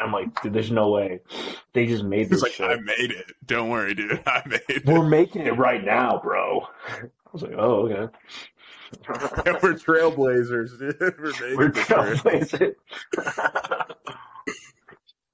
I'm 0.00 0.12
like, 0.12 0.42
dude, 0.42 0.52
there's 0.52 0.70
no 0.72 0.90
way. 0.90 1.20
They 1.74 1.86
just 1.86 2.02
made 2.04 2.28
this 2.28 2.42
like, 2.42 2.52
shit. 2.52 2.68
I 2.70 2.76
made 2.80 3.12
it. 3.12 3.26
Don't 3.46 3.68
worry, 3.68 3.94
dude. 3.94 4.20
I 4.26 4.42
made 4.46 4.60
it. 4.68 4.84
We're 4.86 5.06
making 5.08 5.42
it 5.46 5.56
right 5.56 5.84
now, 5.84 6.20
bro. 6.22 6.66
I 6.88 7.02
was 7.32 7.42
like, 7.42 7.52
oh, 7.56 7.88
okay. 7.88 8.12
we're 9.62 9.74
trailblazers, 9.74 10.78
dude. 10.78 10.98
We're 11.18 11.32
making 11.32 11.56
We're 11.56 11.70
trailblazing. 11.70 12.74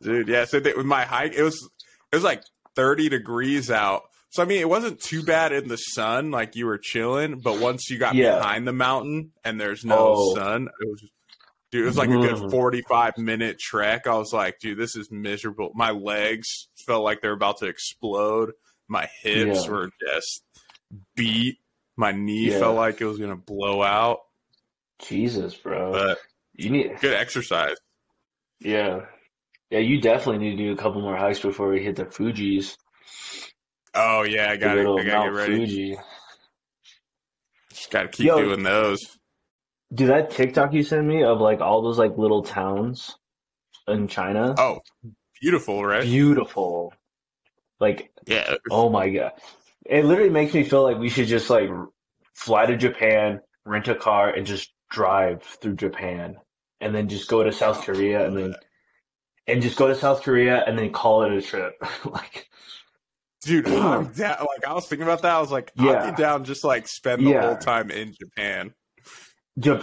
dude. 0.03 0.29
Yeah. 0.29 0.45
So 0.45 0.61
that 0.61 0.77
with 0.77 0.87
my 0.87 1.05
hike, 1.05 1.35
it 1.35 1.43
was 1.43 1.69
it 2.13 2.17
was 2.17 2.25
like 2.25 2.43
30 2.77 3.09
degrees 3.09 3.71
out. 3.71 4.03
So 4.31 4.43
I 4.43 4.47
mean, 4.47 4.61
it 4.61 4.69
wasn't 4.69 5.01
too 5.01 5.23
bad 5.25 5.53
in 5.53 5.69
the 5.69 5.77
sun, 5.77 6.31
like 6.31 6.55
you 6.55 6.67
were 6.67 6.79
chilling. 6.79 7.41
But 7.41 7.59
once 7.61 7.89
you 7.91 7.99
got 7.99 8.15
Yeah. 8.15 8.37
behind 8.39 8.67
the 8.69 8.73
mountain 8.73 9.33
and 9.45 9.61
there's 9.61 9.85
no 9.85 10.15
Oh. 10.17 10.35
sun, 10.35 10.69
it 10.81 10.89
was. 10.89 11.05
Dude, 11.71 11.83
it 11.83 11.87
was 11.87 11.99
like 11.99 12.09
a 12.09 12.13
good 12.13 12.37
Mhm. 12.37 12.51
45 12.51 13.19
minute 13.19 13.59
trek. 13.59 14.07
I 14.07 14.15
was 14.17 14.33
like, 14.33 14.59
dude, 14.59 14.79
this 14.79 14.97
is 14.97 15.11
miserable. 15.11 15.71
My 15.75 15.91
legs 15.91 16.69
felt 16.87 17.05
like 17.05 17.21
they're 17.21 17.33
about 17.33 17.59
to 17.59 17.67
explode. 17.67 18.53
My 18.89 19.07
hips 19.23 19.65
Yeah. 19.67 19.71
were 19.71 19.91
just 20.01 20.45
beat. 21.15 21.59
My 21.97 22.13
knee 22.13 22.51
Yeah. 22.51 22.59
felt 22.61 22.77
like 22.77 23.01
it 23.01 23.05
was 23.05 23.19
gonna 23.19 23.37
blow 23.37 23.83
out. 23.83 24.21
Jesus, 25.01 25.55
bro. 25.57 25.93
But 25.93 26.19
you 26.55 26.71
need, 26.71 26.99
good 27.01 27.13
exercise. 27.15 27.77
yeah, 28.61 29.07
yeah. 29.71 29.79
You 29.81 30.01
definitely 30.01 30.39
need 30.49 30.57
to 30.57 30.65
do 30.65 30.73
a 30.73 30.77
couple 30.77 31.03
more 31.03 31.17
hikes 31.17 31.41
before 31.41 31.69
we 31.69 31.83
hit 31.85 31.97
the 31.97 32.07
Fuji's. 32.07 32.79
Oh 33.95 34.23
yeah, 34.23 34.51
I 34.51 34.57
got 34.57 34.75
to 34.75 34.81
I 34.81 34.85
gotta 34.85 35.05
Mount 35.05 35.05
get 35.05 35.33
ready. 35.35 35.57
Fuji. 35.67 35.97
Just 37.71 37.91
gotta 37.91 38.09
keep 38.09 38.27
Yo. 38.27 38.41
doing 38.43 38.63
those. 38.63 39.18
Dude, 39.93 40.11
that 40.11 40.31
TikTok 40.31 40.75
you 40.75 40.83
sent 40.83 41.07
me 41.07 41.23
of 41.23 41.41
like 41.41 41.61
all 41.61 41.83
those 41.83 41.99
like 41.99 42.19
little 42.19 42.43
towns 42.43 43.17
in 43.87 44.07
China, 44.09 44.55
Oh, 44.59 44.81
beautiful, 45.41 45.83
right? 45.85 46.03
beautiful. 46.03 46.93
Like, 47.81 48.11
Yeah. 48.27 48.57
oh 48.71 48.91
my 48.91 49.09
god, 49.09 49.33
it 49.87 50.05
literally 50.05 50.31
makes 50.31 50.53
me 50.53 50.65
feel 50.65 50.83
like 50.83 50.99
we 50.99 51.09
should 51.09 51.27
just 51.29 51.49
like 51.49 51.71
fly 52.35 52.67
to 52.67 52.77
Japan, 52.77 53.41
rent 53.65 53.89
a 53.89 53.95
car, 53.95 54.31
and 54.31 54.47
just 54.47 54.73
drive 54.91 55.43
through 55.43 55.77
Japan, 55.77 56.37
and 56.81 56.95
then 56.95 57.09
just 57.09 57.29
go 57.29 57.43
to 57.43 57.53
South 57.53 57.83
Korea, 57.83 58.27
and 58.27 58.37
then 58.37 58.55
and 59.47 59.63
just 59.63 59.79
go 59.79 59.89
to 59.89 59.95
South 59.95 60.23
Korea, 60.23 60.63
and 60.67 60.79
then 60.79 60.93
call 60.93 61.23
it 61.23 61.33
a 61.33 61.41
trip. 61.41 61.75
like, 62.05 62.49
Dude, 63.43 63.67
I'm 63.69 64.05
down. 64.13 64.37
Like 64.41 64.67
I 64.67 64.75
was 64.75 64.87
thinking 64.87 65.05
about 65.05 65.23
that. 65.23 65.35
I 65.35 65.41
was 65.41 65.51
like, 65.53 65.73
Yeah. 65.77 66.11
down, 66.15 66.45
just 66.45 66.65
like 66.65 66.89
spend 66.89 67.25
the 67.25 67.31
Yeah. 67.31 67.41
whole 67.41 67.57
time 67.57 67.91
in 67.91 68.13
Japan. 68.13 68.75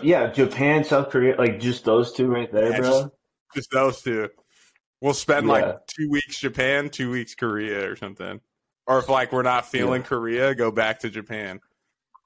Yeah, 0.04 0.28
Japan, 0.28 0.84
South 0.84 1.10
Korea, 1.10 1.36
like 1.38 1.60
just 1.60 1.84
those 1.86 2.14
two 2.14 2.28
right 2.28 2.52
there, 2.52 2.72
Yeah, 2.72 2.80
bro. 2.80 2.90
just- 2.90 3.08
Just 3.56 3.72
those 3.72 4.02
two. 4.02 4.30
We'll 5.02 5.14
spend 5.14 5.46
Yeah. 5.48 5.52
like 5.54 5.88
two 5.88 6.10
weeks 6.10 6.40
Japan, 6.40 6.90
two 6.90 7.10
weeks 7.12 7.36
Korea, 7.36 7.90
or 7.90 7.96
something. 7.96 8.42
Or 8.88 9.00
if 9.00 9.08
like 9.10 9.32
we're 9.32 9.44
not 9.44 9.66
feeling 9.66 10.02
Yeah. 10.02 10.08
Korea, 10.08 10.56
go 10.56 10.72
back 10.72 11.00
to 11.00 11.10
Japan 11.10 11.62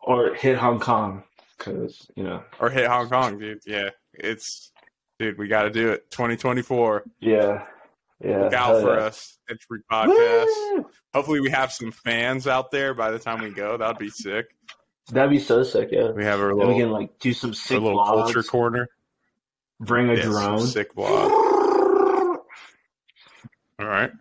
Or 0.02 0.34
hit 0.34 0.58
Hong 0.58 0.80
Kong, 0.80 1.24
because 1.58 2.10
you 2.16 2.24
know, 2.24 2.44
or 2.60 2.70
hit 2.70 2.88
Hong 2.88 3.10
Kong, 3.10 3.38
dude. 3.38 3.62
Yeah, 3.66 3.90
it's 4.14 4.72
dude. 5.20 5.38
We 5.38 5.48
got 5.48 5.64
to 5.64 5.70
do 5.70 5.90
it. 5.90 6.10
2024. 6.10 7.04
yeah, 7.20 7.66
yeah. 8.24 8.44
Look 8.46 8.54
out 8.54 8.82
for 8.82 8.98
us. 9.00 9.38
Entropy 9.50 9.84
podcast. 9.92 10.46
Woo! 10.46 10.90
Hopefully, 11.14 11.42
we 11.42 11.50
have 11.52 11.72
some 11.72 11.92
fans 11.92 12.48
out 12.48 12.72
there 12.72 12.94
by 12.94 13.12
the 13.12 13.20
time 13.20 13.42
we 13.42 13.50
go. 13.52 13.78
That'd 13.78 13.98
be 14.00 14.10
sick. 14.10 14.48
That'd 15.12 15.32
be 15.32 15.40
so 15.40 15.64
sick, 15.64 15.90
yeah. 15.92 16.12
We 16.12 16.24
have 16.24 16.40
our 16.40 16.50
And 16.50 16.60
little, 16.60 16.74
we 16.76 16.80
can 16.82 16.92
like 16.92 17.18
do 17.20 17.34
some 17.34 17.54
sick 17.54 17.80
little 17.82 17.98
vlogs. 17.98 18.06
culture 18.26 18.44
corner. 18.44 18.90
Bring 19.80 20.10
a 20.10 20.16
Yeah, 20.16 20.24
drone. 20.24 20.62
sick 20.68 20.94
vlog. 20.96 21.32
All 23.80 23.86
right. 23.88 24.12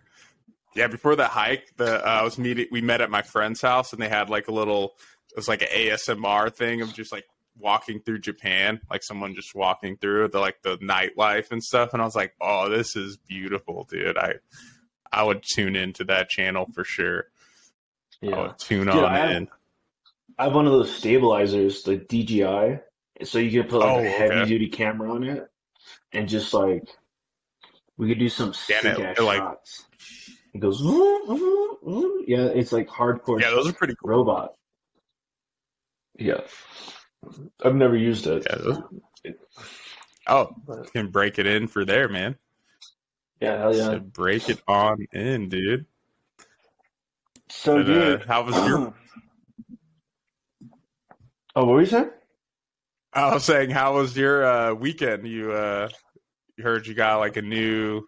Yeah, 0.74 0.86
before 0.86 1.16
the 1.16 1.26
hike, 1.26 1.72
the 1.76 2.06
uh, 2.06 2.08
I 2.08 2.22
was 2.22 2.38
meeting. 2.38 2.66
We 2.70 2.80
met 2.80 3.00
at 3.00 3.10
my 3.10 3.22
friend's 3.22 3.60
house, 3.60 3.92
and 3.92 4.00
they 4.00 4.08
had 4.08 4.30
like 4.30 4.48
a 4.48 4.52
little. 4.52 4.94
It 5.30 5.36
was 5.36 5.48
like 5.48 5.62
an 5.62 5.68
ASMR 5.74 6.54
thing 6.54 6.80
of 6.82 6.94
just 6.94 7.10
like 7.10 7.24
walking 7.58 8.00
through 8.00 8.20
Japan, 8.20 8.80
like 8.88 9.02
someone 9.02 9.34
just 9.34 9.54
walking 9.56 9.96
through 9.96 10.28
the 10.28 10.38
like 10.38 10.62
the 10.62 10.78
nightlife 10.78 11.50
and 11.50 11.62
stuff. 11.62 11.92
And 11.92 12.00
I 12.00 12.04
was 12.04 12.14
like, 12.14 12.34
"Oh, 12.40 12.68
this 12.68 12.94
is 12.94 13.16
beautiful, 13.16 13.84
dude." 13.90 14.16
I 14.16 14.34
I 15.10 15.24
would 15.24 15.42
tune 15.42 15.74
into 15.74 16.04
that 16.04 16.28
channel 16.28 16.68
for 16.72 16.84
sure. 16.84 17.24
I 18.22 18.26
Yeah. 18.26 18.42
would 18.42 18.58
tune 18.58 18.86
Dude, 18.86 18.96
on 18.98 19.04
I 19.04 19.18
have- 19.18 19.30
in. 19.30 19.48
I 20.38 20.44
have 20.44 20.54
one 20.54 20.66
of 20.66 20.72
those 20.72 20.94
stabilizers, 20.94 21.82
the 21.82 21.96
DJI, 21.96 22.78
so 23.24 23.38
you 23.38 23.60
could 23.62 23.70
put 23.70 23.80
like 23.80 23.90
Oh, 23.90 23.96
a 23.96 24.00
okay. 24.00 24.08
heavy 24.34 24.48
duty 24.48 24.68
camera 24.68 25.12
on 25.12 25.24
it, 25.24 25.48
and 26.12 26.28
just 26.28 26.54
like 26.54 26.84
we 27.96 28.08
could 28.08 28.18
do 28.20 28.28
some 28.28 28.54
sick 28.54 28.84
it- 28.84 28.98
ass 29.00 29.18
like- 29.18 29.38
shots. 29.38 29.84
It 30.54 30.60
goes, 30.60 30.80
"Vroom, 30.80 31.26
vroom, 31.26 31.76
vroom." 31.82 32.24
yeah, 32.26 32.46
it's 32.46 32.72
like 32.72 32.88
hardcore 32.88 33.40
Yeah, 33.40 33.50
those 33.50 33.68
are 33.68 33.72
pretty 33.72 33.94
cool. 34.00 34.10
robot. 34.10 34.54
Yeah, 36.18 36.40
I've 37.64 37.74
never 37.74 37.96
used 37.96 38.26
it. 38.26 38.46
Yeah, 39.24 39.32
Oh, 40.26 40.54
But, 40.66 40.92
can 40.92 41.10
break 41.10 41.38
it 41.38 41.46
in 41.46 41.68
for 41.68 41.84
there, 41.84 42.08
man. 42.08 42.36
yeah, 43.40 43.58
hell 43.58 43.74
yeah. 43.74 43.84
So 43.84 43.98
break 44.00 44.48
it 44.48 44.60
on 44.68 45.06
in, 45.12 45.48
dude. 45.48 45.86
So, 47.50 47.82
But, 47.82 47.90
uh, 47.90 48.26
how 48.26 48.42
was 48.44 48.54
your? 48.56 48.94
oh, 51.58 51.64
what 51.64 51.74
were 51.74 51.80
you 51.80 51.86
saying? 51.86 52.10
I 53.12 53.34
was 53.34 53.44
saying, 53.44 53.70
how 53.70 53.94
was 53.94 54.16
your 54.16 54.44
uh, 54.44 54.74
weekend? 54.74 55.26
You 55.26 55.52
uh, 55.52 55.88
you 56.56 56.64
heard 56.64 56.86
you 56.86 56.94
got 56.94 57.18
like 57.18 57.36
a 57.36 57.42
new, 57.42 58.04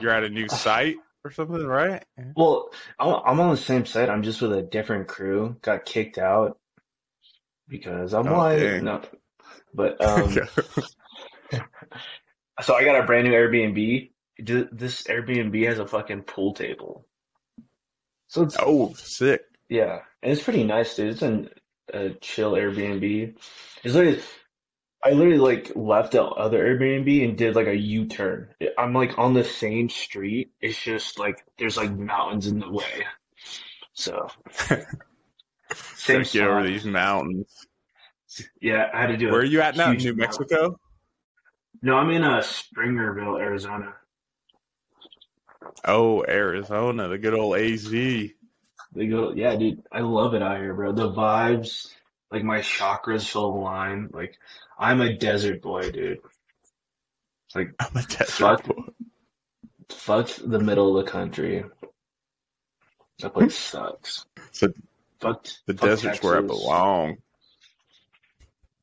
you're 0.00 0.12
at 0.12 0.22
a 0.22 0.28
new 0.28 0.48
site 0.48 0.96
or 1.24 1.32
something, 1.32 1.66
right? 1.66 2.04
Well, 2.36 2.70
I'm 2.98 3.20
I'm 3.24 3.40
on 3.40 3.50
the 3.50 3.56
same 3.56 3.84
site. 3.84 4.08
I'm 4.08 4.22
just 4.22 4.40
with 4.40 4.52
a 4.52 4.62
different 4.62 5.08
crew. 5.08 5.56
Got 5.62 5.86
kicked 5.86 6.18
out 6.18 6.58
because 7.68 8.14
I'm 8.14 8.28
Oh, 8.28 8.38
white. 8.38 8.60
dang. 8.60 8.84
No, 8.84 9.02
but 9.74 10.00
um, 10.04 10.28
so 12.62 12.74
I 12.74 12.84
got 12.84 13.02
a 13.02 13.06
brand 13.06 13.26
new 13.26 13.34
Airbnb. 13.34 14.10
This 14.38 15.02
Airbnb 15.04 15.66
has 15.66 15.80
a 15.80 15.86
fucking 15.86 16.22
pool 16.22 16.54
table. 16.54 17.06
So 18.28 18.42
it's 18.42 18.56
oh, 18.60 18.92
sick. 18.94 19.40
yeah, 19.68 20.00
and 20.22 20.32
it's 20.32 20.42
pretty 20.42 20.62
nice, 20.62 20.94
dude. 20.94 21.12
It's 21.12 21.22
an, 21.22 21.48
a 21.92 22.10
chill 22.20 22.52
Airbnb. 22.52 23.36
It's 23.82 23.94
literally, 23.94 24.22
I 25.04 25.10
literally 25.10 25.38
like 25.38 25.72
left 25.74 26.12
the 26.12 26.22
other 26.24 26.64
Airbnb 26.64 27.24
and 27.24 27.38
did 27.38 27.54
like 27.54 27.66
a 27.66 27.76
U-turn. 27.76 28.48
I'm 28.76 28.92
like 28.94 29.18
on 29.18 29.34
the 29.34 29.44
same 29.44 29.88
street. 29.88 30.52
It's 30.60 30.78
just 30.78 31.18
like 31.18 31.44
there's 31.58 31.76
like 31.76 31.90
mountains 31.90 32.46
in 32.46 32.58
the 32.58 32.70
way. 32.70 33.06
So 33.92 34.28
same 35.94 36.22
get 36.22 36.48
over 36.48 36.62
these 36.62 36.84
mountains. 36.84 37.66
Yeah, 38.60 38.90
I 38.92 39.00
had 39.00 39.06
to 39.08 39.16
do 39.16 39.28
it. 39.28 39.32
Where 39.32 39.40
are 39.40 39.44
you 39.44 39.60
at 39.60 39.76
now? 39.76 39.92
New 39.92 39.98
mountain. 39.98 40.16
Mexico? 40.16 40.78
No, 41.80 41.96
I'm 41.96 42.10
in 42.10 42.24
uh, 42.24 42.40
Springerville, 42.40 43.40
Arizona. 43.40 43.94
Oh, 45.84 46.24
Arizona, 46.26 47.08
the 47.08 47.18
good 47.18 47.34
old 47.34 47.56
AZ. 47.56 47.92
They 48.92 49.06
go, 49.06 49.32
yeah, 49.32 49.54
dude, 49.56 49.82
I 49.92 50.00
love 50.00 50.34
it 50.34 50.42
out 50.42 50.58
here, 50.58 50.74
bro. 50.74 50.92
The 50.92 51.10
vibes, 51.10 51.88
like 52.30 52.42
my 52.42 52.60
chakras 52.60 53.28
feel 53.28 53.46
aligned. 53.46 54.12
Like 54.12 54.38
I'm 54.78 55.00
a 55.00 55.16
desert 55.16 55.62
boy, 55.62 55.90
dude. 55.90 56.20
Like 57.54 57.74
I'm 57.78 57.96
a 57.96 58.02
desert 58.02 58.28
Fuck. 58.28 58.64
boy. 58.64 58.82
fuck 59.90 60.30
the 60.44 60.58
middle 60.58 60.96
of 60.96 61.04
the 61.04 61.10
country. 61.10 61.64
That 63.20 63.34
place 63.34 63.56
sucks. 63.56 64.24
So 64.52 64.68
Fuck 65.20 65.44
the 65.66 65.74
fuck 65.74 65.88
desert's 65.88 66.22
where 66.22 66.38
I 66.38 66.40
belong. 66.40 67.18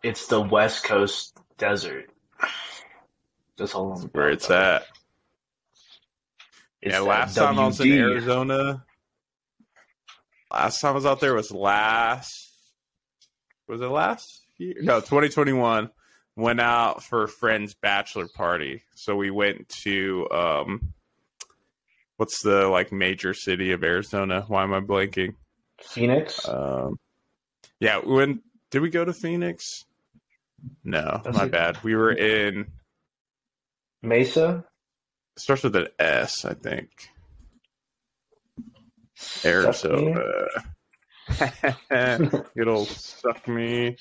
It's 0.04 0.28
the 0.28 0.42
West 0.42 0.84
Coast 0.84 1.38
desert. 1.58 2.12
That's 3.58 3.74
all 3.74 3.94
I'm 3.94 4.02
Where 4.10 4.30
it's 4.30 4.50
at. 4.50 4.86
It's 6.82 6.94
yeah, 6.94 7.00
last 7.00 7.36
time 7.36 7.58
I 7.58 7.68
was 7.68 7.80
in 7.80 7.94
Arizona, 7.94 8.84
last 10.56 10.80
time 10.82 10.92
I 10.92 10.96
was 10.96 11.06
out 11.06 11.20
there 11.20 11.34
was 11.34 11.52
last. 11.52 12.32
Was 13.68 13.82
it 13.82 13.86
last 13.86 14.42
year? 14.58 14.76
No, 14.82 15.00
2021. 15.00 15.90
Went 16.38 16.60
out 16.60 17.04
for 17.04 17.24
a 17.24 17.28
friend's 17.28 17.74
bachelor 17.76 18.28
party. 18.36 18.84
So 18.96 19.16
we 19.16 19.32
went 19.32 19.70
to 19.84 20.28
um, 20.32 20.94
what's 22.18 22.42
the 22.44 22.68
like 22.68 22.92
major 22.92 23.34
city 23.34 23.72
of 23.72 23.84
Arizona? 23.84 24.44
Why 24.48 24.64
am 24.64 24.74
I 24.74 24.82
blanking? 24.82 25.36
Phoenix. 25.82 26.48
Um, 26.48 27.00
yeah, 27.80 28.00
we 28.06 28.14
went. 28.14 28.42
Did 28.72 28.82
we 28.82 28.90
go 28.90 29.06
to 29.06 29.14
Phoenix? 29.14 29.64
No, 30.84 31.22
That's 31.24 31.36
my 31.38 31.44
like- 31.44 31.52
bad. 31.52 31.84
We 31.84 31.96
were 31.96 32.12
in. 32.12 32.68
Mesa. 34.04 34.64
It 35.36 35.42
starts 35.42 35.64
with 35.64 35.76
an 35.76 35.88
S, 36.00 36.46
I 36.46 36.54
think. 36.54 36.90
Suck 39.16 39.74
so 39.76 39.90
Arizona. 39.90 40.48
Good 42.56 42.68
old 42.68 42.88
suck 42.90 43.48
me. 43.48 43.98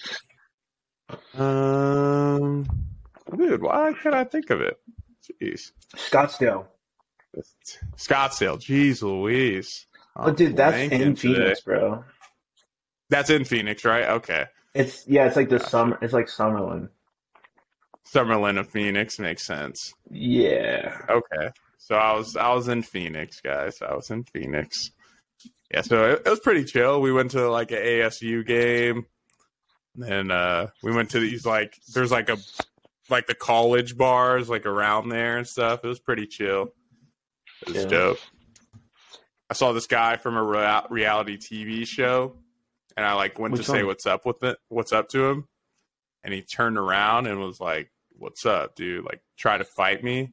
Um, 1.34 2.66
dude, 3.36 3.62
why 3.62 3.92
can't 4.02 4.14
I 4.14 4.24
think 4.24 4.50
of 4.50 4.60
it? 4.60 4.78
Jeez, 5.40 5.72
Scottsdale. 5.96 6.66
Scottsdale. 7.96 8.58
Jeez, 8.58 9.02
Louise. 9.02 9.86
I'm 10.16 10.26
But 10.26 10.36
dude, 10.36 10.56
that's 10.56 10.76
in 10.76 11.14
today. 11.14 11.34
Phoenix, 11.34 11.60
bro. 11.62 12.04
That's 13.10 13.30
in 13.30 13.44
Phoenix, 13.44 13.84
right? 13.84 14.04
Okay. 14.04 14.46
It's 14.74 15.06
yeah, 15.06 15.26
it's 15.26 15.36
like 15.36 15.48
the 15.48 15.58
Gotcha. 15.58 15.70
summer. 15.70 15.98
It's 16.02 16.12
like 16.12 16.26
Summerlin. 16.26 16.88
Summerlin 18.12 18.58
of 18.58 18.68
Phoenix 18.68 19.18
makes 19.18 19.46
sense. 19.46 19.94
Yeah. 20.10 20.96
Okay. 21.08 21.50
So 21.78 21.94
I 21.96 22.12
was 22.14 22.36
I 22.36 22.52
was 22.54 22.68
in 22.68 22.82
Phoenix, 22.82 23.40
guys. 23.40 23.80
I 23.82 23.94
was 23.94 24.10
in 24.10 24.24
Phoenix. 24.24 24.90
Yeah, 25.74 25.80
so 25.82 26.12
it, 26.12 26.22
it 26.24 26.30
was 26.30 26.38
pretty 26.38 26.64
chill. 26.64 27.00
We 27.00 27.10
went 27.10 27.32
to 27.32 27.50
like 27.50 27.72
an 27.72 27.78
ASU 27.78 28.46
game. 28.46 29.06
And 30.06 30.30
uh 30.30 30.68
we 30.84 30.92
went 30.94 31.10
to 31.10 31.20
these 31.20 31.44
like 31.44 31.76
there's 31.94 32.12
like 32.12 32.28
a 32.28 32.36
like 33.10 33.26
the 33.26 33.34
college 33.34 33.96
bars 33.96 34.48
like 34.48 34.66
around 34.66 35.08
there 35.08 35.36
and 35.36 35.46
stuff. 35.46 35.80
It 35.84 35.88
was 35.88 35.98
pretty 36.00 36.26
chill. 36.26 36.72
It 37.62 37.68
was 37.74 37.82
Yeah. 37.82 37.88
dope. 37.88 38.18
I 39.50 39.54
saw 39.54 39.72
this 39.72 39.86
guy 39.88 40.16
from 40.16 40.36
a 40.36 40.42
rea- 40.42 40.86
reality 40.90 41.36
TV 41.36 41.86
show, 41.86 42.36
and 42.96 43.04
I 43.04 43.14
like 43.14 43.38
went 43.38 43.52
Which 43.52 43.66
to 43.66 43.70
say 43.70 43.82
what's 43.82 44.06
up 44.06 44.24
with 44.24 44.42
it, 44.42 44.58
what's 44.68 44.92
up 44.92 45.08
to 45.10 45.26
him, 45.28 45.48
and 46.24 46.32
he 46.32 46.42
turned 46.42 46.78
around 46.78 47.26
and 47.26 47.38
was 47.38 47.60
like, 47.60 47.90
"What's 48.10 48.46
up, 48.46 48.74
dude?" 48.76 49.04
Like 49.04 49.20
try 49.36 49.58
to 49.58 49.64
fight 49.64 50.02
me, 50.02 50.30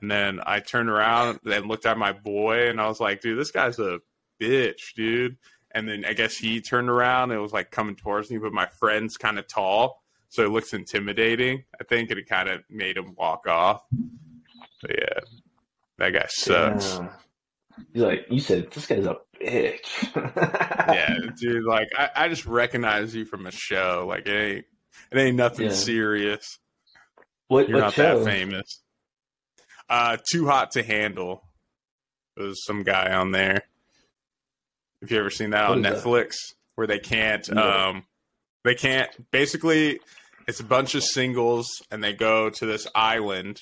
and 0.00 0.10
then 0.10 0.40
I 0.44 0.60
turned 0.60 0.90
around 0.90 1.40
and 1.44 1.66
looked 1.66 1.86
at 1.86 1.96
my 1.98 2.12
boy, 2.12 2.68
and 2.68 2.80
I 2.80 2.88
was 2.88 3.00
like, 3.00 3.20
"Dude, 3.20 3.38
this 3.38 3.52
guy's 3.52 3.78
a 3.78 4.00
bitch, 4.42 4.94
dude." 4.96 5.36
And 5.74 5.88
then 5.88 6.04
I 6.04 6.12
guess 6.12 6.36
he 6.36 6.60
turned 6.60 6.90
around 6.90 7.30
and 7.30 7.40
was 7.40 7.52
like 7.52 7.70
coming 7.70 7.96
towards 7.96 8.30
me, 8.30 8.38
but 8.38 8.52
my 8.52 8.66
friend's 8.66 9.16
kind 9.16 9.38
of 9.38 9.46
tall, 9.48 10.02
so 10.28 10.44
it 10.44 10.50
looks 10.50 10.74
intimidating. 10.74 11.64
I 11.80 11.84
think 11.84 12.10
and 12.10 12.18
it 12.18 12.28
kind 12.28 12.48
of 12.48 12.60
made 12.68 12.96
him 12.96 13.14
walk 13.16 13.46
off. 13.48 13.82
But 14.82 14.90
yeah, 14.98 15.20
that 15.98 16.10
guy 16.10 16.26
sucks. 16.28 17.00
He's 17.94 18.02
like, 18.02 18.26
you 18.28 18.38
said 18.40 18.70
this 18.70 18.86
guy's 18.86 19.06
a 19.06 19.16
bitch. 19.40 20.14
yeah, 20.94 21.16
dude. 21.38 21.64
Like 21.64 21.88
I, 21.96 22.10
I 22.14 22.28
just 22.28 22.44
recognize 22.44 23.14
you 23.14 23.24
from 23.24 23.46
a 23.46 23.50
show. 23.50 24.04
Like 24.06 24.26
it 24.26 24.34
ain't 24.36 24.64
it 25.10 25.18
ain't 25.18 25.36
nothing 25.36 25.66
Yeah. 25.66 25.72
serious. 25.72 26.58
What, 27.48 27.68
You're 27.68 27.78
what 27.78 27.84
not 27.84 27.92
show? 27.94 28.18
that 28.18 28.24
famous. 28.30 28.82
Uh, 29.88 30.16
too 30.30 30.46
hot 30.46 30.72
to 30.72 30.82
handle. 30.82 31.42
There's 32.36 32.64
some 32.64 32.82
guy 32.82 33.12
on 33.12 33.30
there. 33.30 33.64
Have 35.02 35.10
you 35.10 35.18
ever 35.18 35.30
seen 35.30 35.50
that 35.50 35.68
What 35.68 35.78
on 35.78 35.84
is 35.84 36.02
that? 36.02 36.08
Netflix 36.08 36.34
where 36.76 36.86
they 36.86 36.98
can't 36.98 37.46
No. 37.52 37.70
um 37.70 38.04
they 38.64 38.74
can't 38.74 39.10
basically 39.30 40.00
it's 40.48 40.60
a 40.60 40.64
bunch 40.64 40.94
of 40.94 41.04
singles 41.04 41.68
and 41.90 42.02
they 42.02 42.12
go 42.14 42.48
to 42.50 42.66
this 42.66 42.86
island 42.94 43.60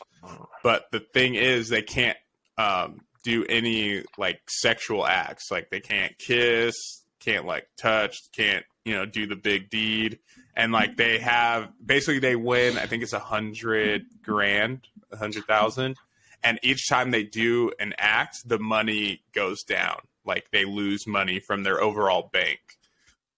but 0.63 0.85
the 0.93 1.01
thing 1.01 1.35
is 1.35 1.69
they 1.69 1.83
can't 1.83 2.17
um 2.59 3.01
do 3.25 3.45
any 3.49 4.05
like 4.17 4.41
sexual 4.49 5.07
acts 5.07 5.51
like 5.51 5.69
they 5.71 5.81
can't 5.81 6.17
kiss 6.19 6.75
can't 7.21 7.45
like 7.47 7.67
touch 7.81 8.19
can't 8.33 8.65
you 8.85 8.95
know 8.95 9.05
do 9.05 9.27
the 9.27 9.37
big 9.37 9.69
deed 9.71 10.19
and 10.57 10.73
like 10.73 10.97
they 10.97 11.19
have 11.19 11.69
basically 11.85 12.19
they 12.19 12.37
win 12.37 12.79
i 12.79 12.87
think 12.87 13.03
it's 13.03 13.13
a 13.13 13.19
hundred 13.19 14.05
grand 14.23 14.87
a 15.13 15.17
hundred 15.17 15.45
thousand 15.47 15.97
and 16.43 16.59
each 16.63 16.89
time 16.89 17.11
they 17.11 17.23
do 17.25 17.71
an 17.79 17.93
act 17.99 18.37
the 18.47 18.59
money 18.59 19.23
goes 19.35 19.63
down 19.65 19.99
like 20.25 20.51
they 20.51 20.65
lose 20.65 21.07
money 21.07 21.41
from 21.41 21.63
their 21.63 21.83
overall 21.83 22.31
bank. 22.33 22.61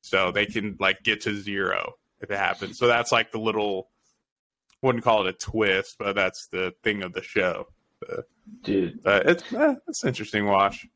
So 0.00 0.32
they 0.32 0.46
can 0.46 0.76
like 0.80 1.02
get 1.02 1.22
to 1.22 1.40
zero 1.40 1.94
if 2.20 2.30
it 2.30 2.38
happens. 2.38 2.78
So 2.78 2.86
that's 2.86 3.12
like 3.12 3.32
the 3.32 3.38
little 3.38 3.88
wouldn't 4.82 5.04
call 5.04 5.24
it 5.26 5.28
a 5.28 5.32
twist 5.32 5.94
but 5.98 6.16
that's 6.16 6.48
the 6.48 6.74
thing 6.82 7.02
of 7.02 7.12
the 7.12 7.22
show. 7.22 7.66
Dude, 8.62 9.02
but 9.02 9.28
it's 9.28 9.52
eh, 9.52 9.74
it's 9.88 10.02
an 10.02 10.08
interesting 10.08 10.46
watch. 10.46 10.86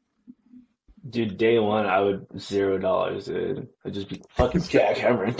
Dude, 1.09 1.39
day 1.39 1.59
one, 1.59 1.87
I 1.87 2.01
would 2.01 2.27
zero 2.39 2.79
dollars, 2.79 3.27
dude. 3.27 3.69
I'd 3.85 3.95
just 3.95 4.09
be 4.09 4.23
fucking 4.31 4.63
jackhammering. 4.63 5.37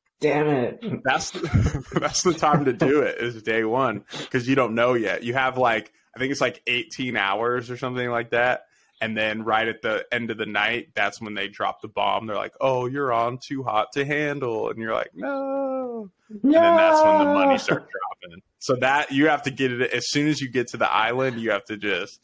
Damn 0.20 0.48
it. 0.48 0.84
that's 1.02 1.30
that's 1.92 2.22
the 2.22 2.34
time 2.34 2.66
to 2.66 2.72
do 2.74 3.00
it 3.00 3.18
is 3.20 3.42
day 3.42 3.64
one 3.64 4.04
because 4.18 4.46
you 4.46 4.54
don't 4.54 4.74
know 4.74 4.94
yet. 4.94 5.22
You 5.22 5.34
have 5.34 5.56
like 5.56 5.92
i 6.14 6.18
think 6.18 6.32
it's 6.32 6.40
like 6.40 6.60
18 6.66 7.16
hours 7.16 7.70
or 7.70 7.76
something 7.76 8.10
like 8.10 8.30
that 8.30 8.64
and 9.00 9.16
then 9.16 9.42
right 9.42 9.66
at 9.66 9.82
the 9.82 10.04
end 10.12 10.30
of 10.30 10.38
the 10.38 10.46
night 10.46 10.88
that's 10.94 11.20
when 11.20 11.34
they 11.34 11.48
drop 11.48 11.80
the 11.80 11.88
bomb. 11.88 12.26
They're 12.26 12.36
like 12.36 12.54
oh 12.60 12.86
you're 12.86 13.12
on 13.12 13.38
too 13.38 13.62
hot 13.62 13.92
to 13.92 14.04
handle. 14.04 14.68
And 14.70 14.78
you're 14.78 14.94
like 14.94 15.10
no. 15.14 16.10
And 16.28 16.40
then 16.42 16.52
that's 16.52 17.02
when 17.02 17.18
the 17.18 17.24
money 17.24 17.58
starts 17.58 17.86
dropping. 17.90 18.42
So 18.58 18.76
that 18.76 19.10
you 19.10 19.28
have 19.28 19.42
to 19.44 19.50
get 19.50 19.72
it 19.72 19.90
as 19.92 20.10
soon 20.10 20.28
as 20.28 20.40
you 20.40 20.48
get 20.48 20.68
to 20.68 20.76
the 20.76 20.90
island 20.90 21.40
you 21.40 21.50
have 21.50 21.64
to 21.66 21.76
just 21.76 22.22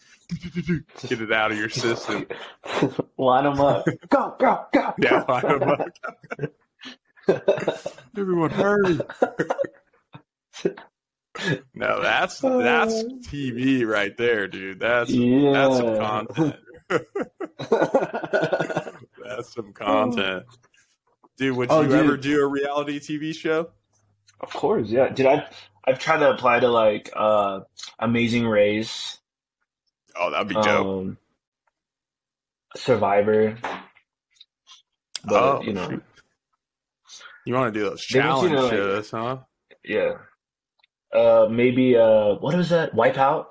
get 1.09 1.21
it 1.21 1.33
out 1.33 1.53
of 1.53 1.59
your 1.59 1.71
system. 1.71 2.27
Line 3.19 3.45
them 3.45 3.61
up. 3.61 3.87
Go, 4.09 4.35
go, 4.39 4.67
go. 4.73 4.95
yeah 4.99 5.25
go, 5.27 5.33
line 5.33 5.45
'em 5.45 5.69
up. 5.69 5.89
everyone 8.17 8.51
hurry! 8.51 9.01
No 11.75 12.01
that's 12.01 12.39
that's 12.41 13.03
tv 13.29 13.87
right 13.87 14.17
there 14.17 14.49
dude. 14.49 14.81
That's 14.81 15.11
yeah. 15.11 15.53
that's 15.53 15.77
some 15.79 15.99
content 15.99 16.57
that's 19.25 19.55
some 19.55 19.73
content 19.73 20.45
dude 21.37 21.57
would 21.57 21.71
Oh, 21.71 21.83
you 21.83 21.89
dude. 21.89 21.99
ever 21.99 22.17
do 22.17 22.41
a 22.43 22.47
reality 22.47 23.01
tv 23.01 23.35
show 23.35 23.71
Of 24.41 24.51
course, 24.53 24.89
yeah. 24.89 25.09
Did 25.09 25.27
I? 25.27 25.49
I've 25.85 25.99
tried 25.99 26.19
to 26.19 26.31
apply 26.31 26.61
to 26.61 26.69
like 26.69 27.11
uh, 27.17 27.61
Amazing 27.99 28.47
Race, 28.47 29.19
oh 30.17 30.31
that'd 30.31 30.49
be 30.49 30.55
dope 30.55 30.87
um, 30.87 31.19
Survivor. 32.77 33.57
But 35.25 35.43
oh 35.43 35.63
you 35.63 35.73
know, 35.73 36.01
you 37.47 37.55
want 37.55 37.73
to 37.73 37.81
do 37.81 37.85
those 37.89 38.07
want 38.15 38.51
you 38.51 38.57
challenge 38.57 38.71
to, 38.71 38.97
like- 38.97 39.07
huh 39.11 39.39
yeah. 39.85 40.13
Uh, 41.13 41.49
maybe 41.51 41.97
uh, 41.97 42.35
what 42.35 42.55
was 42.57 42.69
that? 42.71 42.93
Wipeout. 42.95 43.47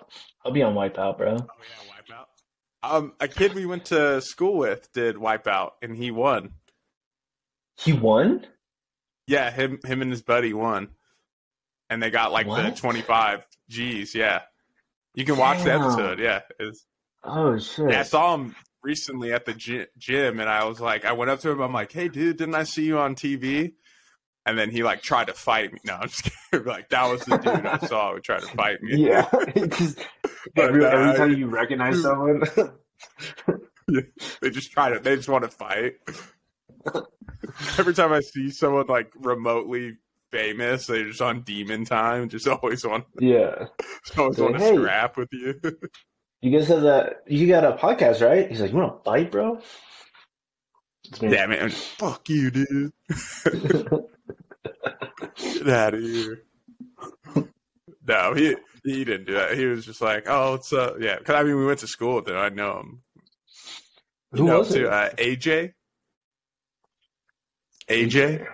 I'll 0.46 0.52
be 0.52 0.62
on 0.62 0.76
Wipeout, 0.76 1.18
bro. 1.18 1.38
Oh 1.38 1.38
yeah. 1.40 1.95
Um, 2.92 3.14
a 3.20 3.28
kid 3.28 3.54
we 3.54 3.66
went 3.66 3.86
to 3.86 4.22
school 4.22 4.58
with 4.58 4.92
did 4.94 5.16
Wipeout, 5.16 5.72
and 5.82 5.96
he 5.96 6.12
won. 6.12 6.52
He 7.78 7.94
won. 7.94 8.46
Yeah, 9.28 9.50
him, 9.52 9.80
him 9.84 10.02
and 10.02 10.12
his 10.12 10.22
buddy 10.22 10.54
won, 10.54 10.90
and 11.90 12.02
they 12.02 12.10
got 12.12 12.32
like 12.32 12.48
the 12.48 12.72
twenty 12.76 13.02
five 13.02 13.46
G's. 13.70 14.14
Yeah, 14.14 14.42
you 15.16 15.26
can 15.26 15.38
watch 15.38 15.64
the 15.64 15.74
episode. 15.74 16.20
Yeah, 16.20 16.42
it's, 16.60 16.86
Oh 17.24 17.58
shit. 17.58 17.90
yeah, 17.90 18.02
I 18.02 18.04
saw 18.04 18.36
him 18.36 18.56
recently 18.84 19.34
at 19.34 19.46
the 19.46 19.54
gy- 19.54 19.88
gym, 19.98 20.40
and 20.40 20.48
I 20.48 20.66
was 20.66 20.80
like, 20.80 21.06
I 21.06 21.14
went 21.14 21.32
up 21.32 21.40
to 21.40 21.50
him. 21.50 21.60
I'm 21.60 21.74
like, 21.74 21.92
Hey, 21.92 22.08
dude, 22.08 22.38
didn't 22.38 22.54
I 22.56 22.64
see 22.66 22.86
you 22.86 23.00
on 23.00 23.16
TV? 23.16 23.74
And 24.48 24.58
then 24.60 24.70
he 24.70 24.84
like 24.84 25.02
tried 25.02 25.28
to 25.28 25.34
fight 25.34 25.74
me. 25.74 25.80
No, 25.86 25.96
I'm 25.96 26.08
just 26.08 26.24
kidding. 26.52 26.66
like 26.68 26.90
that 26.90 27.06
was 27.10 27.22
the 27.22 27.38
dude 27.38 27.66
I 27.66 27.80
saw 27.88 28.14
who 28.14 28.20
tried 28.20 28.42
to 28.42 28.48
fight 28.48 28.82
me. 28.84 28.98
Yeah, 29.08 29.28
because 29.54 29.96
But, 30.56 30.66
every, 30.66 30.86
uh, 30.86 30.90
every 30.90 31.18
time 31.18 31.34
you 31.34 31.48
recognize 31.48 32.02
someone, 32.02 32.44
They 34.42 34.50
just 34.50 34.72
try 34.72 34.90
to. 34.90 35.00
They 35.00 35.16
just 35.16 35.30
want 35.30 35.44
to 35.44 35.50
fight. 35.50 35.94
Every 37.78 37.94
time 37.94 38.12
I 38.14 38.20
see 38.22 38.50
someone 38.50 38.88
like 38.88 39.12
remotely 39.20 39.98
famous, 40.32 40.88
they're 40.88 41.06
just 41.08 41.22
on 41.22 41.42
demon 41.42 41.86
time. 41.86 42.30
Just 42.30 42.48
always 42.48 42.86
want, 42.86 43.06
yeah. 43.20 43.66
just 44.06 44.18
always 44.18 44.38
Like, 44.40 44.50
want 44.52 44.62
to 44.62 44.70
hey. 44.70 44.76
scrap 44.76 45.18
with 45.18 45.30
you. 45.32 45.60
You 46.42 46.52
guys 46.58 46.68
have 46.68 46.82
that? 46.84 47.24
You 47.28 47.48
got 47.48 47.64
a 47.64 47.74
podcast, 47.78 48.22
right? 48.28 48.50
He's 48.50 48.62
like, 48.62 48.72
you 48.72 48.78
want 48.78 48.98
to 48.98 49.04
fight, 49.04 49.32
bro? 49.32 49.60
Damn 51.20 51.52
it! 51.52 51.72
Fuck 51.72 52.28
you, 52.30 52.50
dude. 52.52 52.92
Get 55.66 55.74
out 55.74 55.94
of 55.96 56.02
here. 56.02 56.42
No, 58.08 58.36
he 58.36 58.56
he 58.84 59.04
didn't 59.04 59.26
do 59.26 59.34
that. 59.34 59.58
He 59.58 59.66
was 59.66 59.84
just 59.84 60.00
like, 60.00 60.26
"Oh, 60.30 60.52
what's 60.52 60.72
up?" 60.72 60.98
Yeah, 61.00 61.18
because 61.18 61.34
I 61.34 61.42
mean, 61.44 61.58
we 61.58 61.66
went 61.66 61.80
to 61.80 61.88
school 61.88 62.18
with 62.18 62.28
him. 62.28 62.36
I 62.38 62.50
know 62.50 62.82
him. 62.82 63.02
You 64.32 64.42
Who 64.42 64.46
know 64.46 64.60
was 64.60 64.70
too. 64.72 64.86
it? 64.86 64.94
Uh, 64.94 65.10
AJ. 65.18 65.74
AJ. 67.90 68.46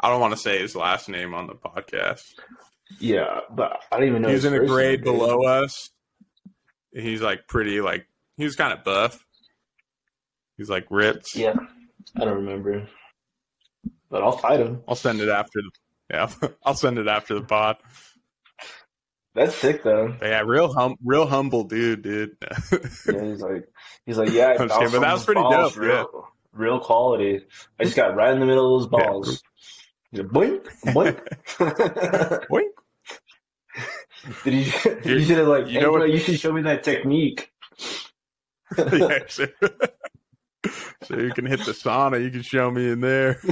I 0.00 0.08
don't 0.08 0.20
want 0.20 0.32
to 0.34 0.40
say 0.40 0.58
his 0.58 0.74
last 0.74 1.08
name 1.08 1.34
on 1.34 1.46
the 1.46 1.54
podcast. 1.54 2.22
Yeah, 2.98 3.42
but 3.48 3.80
I 3.92 3.98
don't 4.00 4.08
even 4.08 4.22
know. 4.22 4.28
he 4.28 4.34
was 4.34 4.44
in 4.44 4.54
a 4.54 4.66
grade 4.66 5.04
name, 5.04 5.16
below 5.16 5.44
us. 5.44 5.90
He's 6.92 7.22
like 7.22 7.46
pretty 7.46 7.80
like 7.80 8.06
he 8.36 8.44
was 8.44 8.56
kind 8.56 8.72
of 8.72 8.82
buff. 8.82 9.24
He's 10.56 10.68
like 10.68 10.86
ripped. 10.90 11.36
Yeah, 11.36 11.54
I 12.16 12.24
don't 12.24 12.38
remember, 12.44 12.88
but 14.12 14.22
I'll 14.22 14.36
fight 14.36 14.60
him. 14.60 14.82
I'll 14.86 14.94
send 14.94 15.20
it 15.20 15.28
after 15.28 15.60
the 15.62 15.70
yeah. 16.14 16.30
I'll 16.64 16.74
send 16.74 16.98
it 16.98 17.08
after 17.08 17.34
the 17.34 17.42
pod. 17.42 17.78
That's 19.34 19.54
sick 19.56 19.82
though. 19.82 20.14
But 20.20 20.28
yeah, 20.28 20.42
real 20.42 20.72
hum 20.72 20.96
real 21.02 21.26
humble 21.26 21.64
dude, 21.64 22.02
dude. 22.02 22.36
Yeah, 22.40 22.58
he's 23.24 23.40
like, 23.40 23.66
he's 24.06 24.18
like, 24.18 24.30
yeah, 24.30 24.52
kidding, 24.52 24.68
but 24.68 25.00
that 25.00 25.12
was 25.14 25.24
pretty 25.24 25.40
balls, 25.40 25.74
dope, 25.74 25.82
Real, 25.82 26.28
real 26.52 26.78
quality. 26.80 27.40
I 27.80 27.84
just 27.84 27.96
got 27.96 28.14
right 28.14 28.32
in 28.32 28.40
the 28.40 28.46
middle 28.46 28.76
of 28.76 28.82
those 28.82 28.90
balls. 28.90 29.42
Like, 30.12 30.26
boink, 30.26 30.66
boink. 30.92 31.18
Boink. 32.50 32.68
Did 34.44 34.54
you? 34.54 34.72
Dude, 35.02 35.04
You 35.20 35.24
should 35.24 35.38
have 35.38 35.48
like, 35.48 35.66
you 35.68 35.72
hey, 35.72 35.80
know 35.80 35.92
bro, 35.92 36.00
what- 36.02 36.10
you 36.10 36.18
should 36.18 36.38
show 36.38 36.52
me 36.52 36.60
that 36.62 36.84
technique. 36.84 37.50
yeah, 38.76 39.18
so, 41.02 41.18
you 41.18 41.32
can 41.32 41.46
hit 41.46 41.64
the 41.64 41.72
sauna. 41.72 42.22
You 42.22 42.30
can 42.30 42.42
show 42.42 42.70
me 42.70 42.90
in 42.90 43.00
there. 43.00 43.40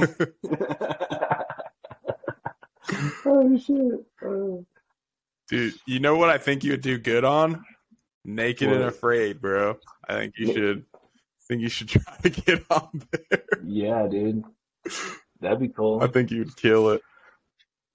oh 3.25 3.57
shit! 3.57 4.05
Oh. 4.23 4.65
Dude, 5.49 5.73
you 5.85 5.99
know 5.99 6.15
what 6.15 6.29
I 6.29 6.37
think 6.37 6.63
you 6.63 6.71
would 6.71 6.81
do 6.81 6.97
good 6.97 7.25
on? 7.25 7.65
Naked 8.23 8.71
and 8.71 8.83
afraid, 8.83 9.41
bro. 9.41 9.77
I 10.07 10.13
think 10.13 10.35
you 10.37 10.53
should 10.53 10.85
I 10.95 10.99
think 11.47 11.61
you 11.61 11.69
should 11.69 11.89
try 11.89 12.15
to 12.23 12.29
get 12.29 12.63
on 12.69 13.01
there. 13.11 13.43
Yeah, 13.65 14.07
dude, 14.09 14.45
that'd 15.41 15.59
be 15.59 15.67
cool. 15.67 16.01
I 16.01 16.07
think 16.07 16.31
you'd 16.31 16.55
kill 16.55 16.91
it. 16.91 17.01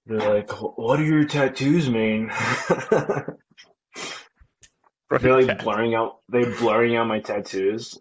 They're 0.05 0.19
like, 0.19 0.51
what 0.51 0.97
do 0.97 1.05
your 1.05 1.25
tattoos 1.25 1.89
mean? 1.89 2.31
They're 5.09 5.41
like 5.41 5.63
blurring 5.63 5.95
out. 5.95 6.19
They're 6.29 6.55
blurring 6.57 6.95
out 6.95 7.07
my 7.07 7.19
tattoos. 7.19 7.97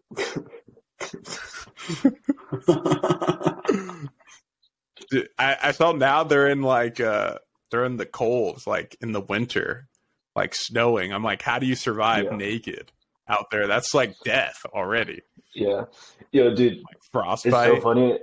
Dude, 5.11 5.29
I, 5.39 5.57
I 5.65 5.73
felt 5.73 5.99
now 5.99 6.25
they're 6.25 6.49
in 6.49 6.63
like 6.63 7.01
uh 7.01 7.37
they're 7.71 7.85
in 7.85 7.97
the 7.97 8.07
cold, 8.07 8.63
like 8.67 8.97
in 9.01 9.13
the 9.13 9.21
winter, 9.21 9.89
like 10.35 10.55
snowing. 10.55 11.13
I'm 11.13 11.23
like, 11.25 11.43
how 11.43 11.59
do 11.59 11.67
you 11.67 11.75
survive 11.75 12.25
Yeah. 12.31 12.37
naked 12.37 12.93
out 13.29 13.47
there? 13.51 13.67
That's 13.67 13.93
like 13.95 14.15
death 14.25 14.65
already. 14.73 15.23
yeah, 15.55 15.85
yo, 16.33 16.55
dude, 16.55 16.79
Like 16.79 16.97
it's 17.45 17.45
so 17.55 17.81
funny. 17.81 18.19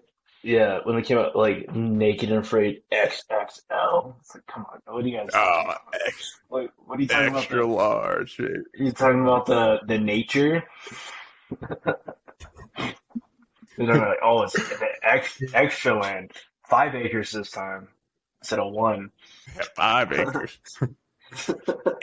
Yeah, 0.45 0.79
when 0.83 0.97
it 0.97 1.03
came 1.05 1.17
out, 1.17 1.37
like 1.37 1.73
Naked 1.73 2.29
and 2.29 2.39
Afraid 2.39 2.81
XXL. 2.91 4.13
It's 4.19 4.35
like, 4.35 4.45
come 4.45 4.65
on, 4.73 4.81
what 4.93 5.05
are 5.05 5.07
you 5.07 5.15
guys? 5.17 5.29
Oh, 5.33 5.73
ex- 6.05 6.39
Like, 6.49 6.69
what 6.85 6.99
are 6.99 7.01
you 7.01 7.07
talking 7.07 7.27
about? 7.29 7.37
extra 7.43 7.65
large. 7.65 8.35
dude. 8.35 8.63
you 8.73 8.91
talking 8.91 9.21
about 9.21 9.45
the 9.45 9.79
the 9.87 9.97
nature? 9.99 10.63
They're 13.77 13.87
like, 13.97 14.19
oh, 14.23 14.43
it's 14.43 14.53
the 14.53 14.87
ex, 15.03 15.41
extra 15.53 15.99
land, 15.99 16.31
five 16.69 16.95
acres 16.95 17.31
this 17.31 17.51
time 17.51 17.87
instead 18.41 18.59
of 18.59 18.71
one. 18.73 19.11
Yeah, 19.55 19.63
five 19.75 20.11
acres. 20.11 20.57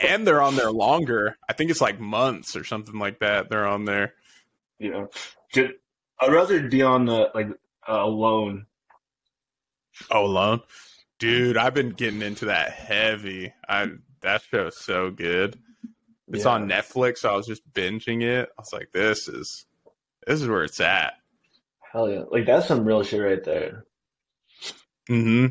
and 0.01 0.27
they're 0.27 0.41
on 0.41 0.55
there 0.55 0.71
longer. 0.71 1.37
I 1.49 1.53
think 1.53 1.71
it's 1.71 1.81
like 1.81 1.99
months 1.99 2.55
or 2.55 2.63
something 2.63 2.97
like 2.99 3.19
that. 3.19 3.49
They're 3.49 3.67
on 3.67 3.85
there. 3.85 4.13
You 4.79 4.91
know, 4.91 5.09
Just, 5.53 5.73
I'd 6.19 6.31
rather 6.33 6.67
be 6.67 6.81
on 6.81 7.05
the 7.05 7.29
like 7.33 7.47
uh, 7.87 7.93
alone. 8.03 8.65
Oh, 10.09 10.25
alone, 10.25 10.61
dude. 11.19 11.57
I've 11.57 11.73
been 11.73 11.91
getting 11.91 12.21
into 12.21 12.45
that 12.45 12.71
heavy. 12.71 13.53
I 13.69 13.91
that 14.21 14.41
show's 14.41 14.77
so 14.83 15.11
good. 15.11 15.59
It's 16.29 16.45
Yeah. 16.45 16.51
on 16.51 16.67
Netflix. 16.67 17.19
So 17.19 17.29
I 17.31 17.35
was 17.35 17.45
just 17.47 17.71
binging 17.73 18.23
it. 18.23 18.49
I 18.57 18.61
was 18.61 18.73
like, 18.73 18.91
this 18.91 19.27
is 19.27 19.65
this 20.25 20.41
is 20.41 20.47
where 20.47 20.63
it's 20.63 20.79
at. 20.79 21.13
Hell 21.91 22.09
yeah, 22.09 22.23
like 22.31 22.45
that's 22.45 22.67
some 22.67 22.85
real 22.85 23.03
shit 23.03 23.21
right 23.21 23.43
there. 23.43 23.85
hmm 25.07 25.47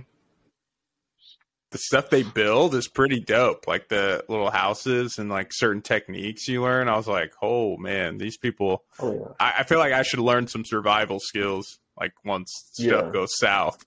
The 1.71 1.79
stuff 1.79 2.09
they 2.11 2.23
build 2.23 2.75
is 2.75 2.89
pretty 2.89 3.21
dope. 3.21 3.67
Like 3.69 3.89
the 3.89 4.25
little 4.29 4.51
houses 4.51 5.19
and 5.19 5.29
like 5.29 5.53
certain 5.53 5.83
techniques 5.83 6.49
you 6.49 6.63
learn. 6.63 6.89
I 6.89 6.97
was 6.97 7.07
like, 7.09 7.33
oh 7.43 7.77
man, 7.77 8.17
these 8.19 8.37
people. 8.39 8.85
Oh 8.99 9.13
yeah. 9.13 9.35
I, 9.39 9.55
I 9.59 9.63
feel 9.65 9.79
like 9.79 9.93
I 9.93 10.03
should 10.03 10.19
learn 10.21 10.47
some 10.47 10.65
survival 10.65 11.21
skills. 11.21 11.79
Like 11.99 12.13
once 12.25 12.53
stuff 12.73 13.05
Yeah. 13.07 13.11
goes 13.13 13.37
south, 13.39 13.85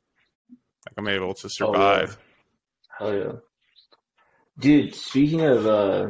like 0.86 0.94
I'm 0.98 1.08
able 1.08 1.34
to 1.34 1.48
Oh, 1.48 1.50
yeah. 1.50 1.50
survive. 2.06 2.18
Hell 3.00 3.14
yeah. 3.18 3.32
Dude, 4.60 4.94
speaking 4.94 5.42
of 5.42 5.66
uh 5.66 6.08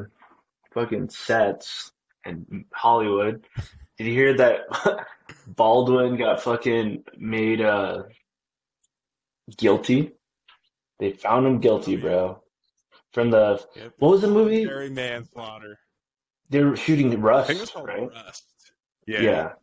fucking 0.73 1.09
sets 1.09 1.91
and 2.25 2.65
Hollywood, 2.73 3.45
did 3.97 4.07
you 4.07 4.13
hear 4.13 4.33
that 4.37 4.61
Baldwin 5.47 6.17
got 6.17 6.41
fucking 6.41 7.03
made 7.17 7.61
uh 7.61 8.03
guilty? 9.57 10.13
They 10.99 11.11
found 11.11 11.45
him 11.45 11.59
guilty, 11.59 11.97
bro. 11.97 12.41
From 13.13 13.31
the 13.31 13.65
Yep. 13.75 13.93
what 13.99 14.09
was 14.09 14.21
the 14.21 14.27
movie? 14.27 14.65
Voluntary 14.65 14.89
manslaughter. 14.89 15.79
They 16.49 16.63
were 16.63 16.75
shooting 16.75 17.07
I 17.07 17.43
think 17.43 17.59
Rust, 17.59 17.75
right? 17.75 18.09
Rust. 18.09 18.45
Yeah. 19.07 19.21
Yeah. 19.21 19.53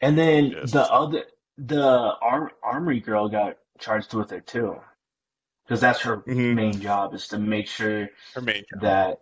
And 0.00 0.18
then 0.18 0.50
the 0.64 0.86
other 0.90 1.24
the 1.56 1.82
arm, 2.20 2.50
armory 2.62 3.00
girl 3.00 3.28
got 3.28 3.56
charged 3.80 4.14
with 4.14 4.32
it 4.32 4.46
too. 4.46 4.80
Because 5.64 5.80
that's 5.80 6.00
her 6.02 6.18
Mhm. 6.18 6.54
main 6.54 6.80
job 6.80 7.14
is 7.14 7.28
to 7.28 7.38
make 7.38 7.66
sure 7.66 8.08
Her 8.34 8.40
main 8.40 8.64
job. 8.70 8.80
that 8.82 9.20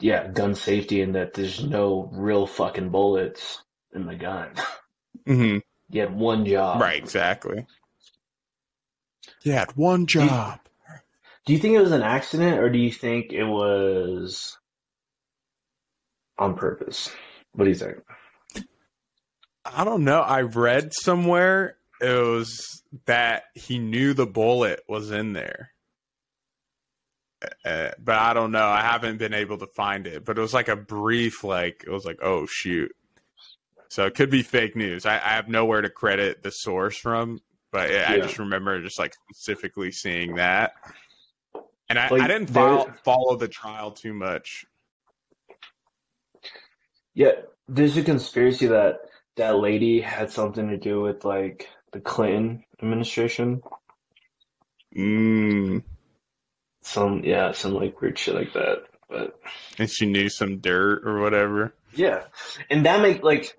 yeah, 0.00 0.28
gun 0.28 0.54
safety 0.54 1.00
and 1.02 1.14
that 1.14 1.34
there's 1.34 1.62
no 1.62 2.08
real 2.12 2.46
fucking 2.46 2.90
bullets 2.90 3.62
in 3.94 4.06
the 4.06 4.14
gun. 4.14 4.50
Mm-hmm. 5.26 5.58
You 5.90 6.02
had 6.02 6.14
one 6.14 6.44
job. 6.44 6.82
Right, 6.82 7.02
exactly. 7.02 7.64
Yeah, 9.42 9.60
had 9.60 9.74
one 9.74 10.06
job. 10.06 10.60
Do 11.46 11.54
you 11.54 11.58
think 11.58 11.74
it 11.74 11.80
was 11.80 11.92
an 11.92 12.02
accident 12.02 12.58
or 12.58 12.68
do 12.68 12.78
you 12.78 12.92
think 12.92 13.32
it 13.32 13.46
was 13.46 14.58
on 16.36 16.56
purpose? 16.56 17.10
What 17.54 17.64
do 17.64 17.70
you 17.70 17.76
think? 17.76 17.96
I 19.64 19.84
don't 19.84 20.04
know. 20.04 20.20
I 20.20 20.42
read 20.42 20.92
somewhere 20.92 21.78
it 22.02 22.12
was 22.12 22.82
that 23.06 23.44
he 23.54 23.78
knew 23.78 24.12
the 24.12 24.26
bullet 24.26 24.80
was 24.88 25.10
in 25.10 25.32
there. 25.32 25.70
Uh, 27.64 27.90
but 27.98 28.16
I 28.16 28.34
don't 28.34 28.50
know. 28.50 28.66
I 28.66 28.80
haven't 28.80 29.18
been 29.18 29.34
able 29.34 29.58
to 29.58 29.66
find 29.66 30.06
it. 30.06 30.24
But 30.24 30.38
it 30.38 30.40
was 30.40 30.54
like 30.54 30.68
a 30.68 30.76
brief, 30.76 31.44
like, 31.44 31.84
it 31.86 31.90
was 31.90 32.04
like, 32.04 32.18
oh, 32.22 32.46
shoot. 32.46 32.94
So 33.88 34.06
it 34.06 34.14
could 34.14 34.30
be 34.30 34.42
fake 34.42 34.76
news. 34.76 35.06
I, 35.06 35.14
I 35.14 35.30
have 35.30 35.48
nowhere 35.48 35.80
to 35.80 35.88
credit 35.88 36.42
the 36.42 36.50
source 36.50 36.96
from, 36.96 37.40
but 37.70 37.90
I 37.90 38.16
Yeah. 38.16 38.18
just 38.18 38.38
remember 38.38 38.82
just 38.82 38.98
like 38.98 39.14
specifically 39.30 39.92
seeing 39.92 40.34
that. 40.34 40.72
And 41.88 41.98
I, 41.98 42.10
Like, 42.10 42.22
I 42.22 42.26
didn't 42.28 42.50
follow, 42.50 42.92
follow 43.04 43.36
the 43.36 43.48
trial 43.48 43.92
too 43.92 44.12
much. 44.12 44.66
Yeah, 47.14 47.32
there's 47.66 47.96
a 47.96 48.02
conspiracy 48.02 48.66
that 48.66 49.00
that 49.36 49.56
lady 49.56 50.00
had 50.00 50.30
something 50.30 50.68
to 50.68 50.76
do 50.76 51.00
with 51.00 51.24
like 51.24 51.68
the 51.92 52.00
Clinton 52.00 52.64
administration. 52.82 53.62
Mm. 54.96 55.82
Some 56.82 57.22
yeah, 57.24 57.52
some 57.52 57.74
like 57.74 58.00
weird 58.00 58.18
shit 58.18 58.34
like 58.34 58.52
that. 58.54 58.84
But 59.08 59.38
And 59.78 59.90
she 59.90 60.06
knew 60.06 60.28
some 60.28 60.58
dirt 60.58 61.02
or 61.06 61.20
whatever. 61.20 61.74
yeah, 61.94 62.24
and 62.70 62.86
that 62.86 63.00
make 63.02 63.22
like 63.22 63.56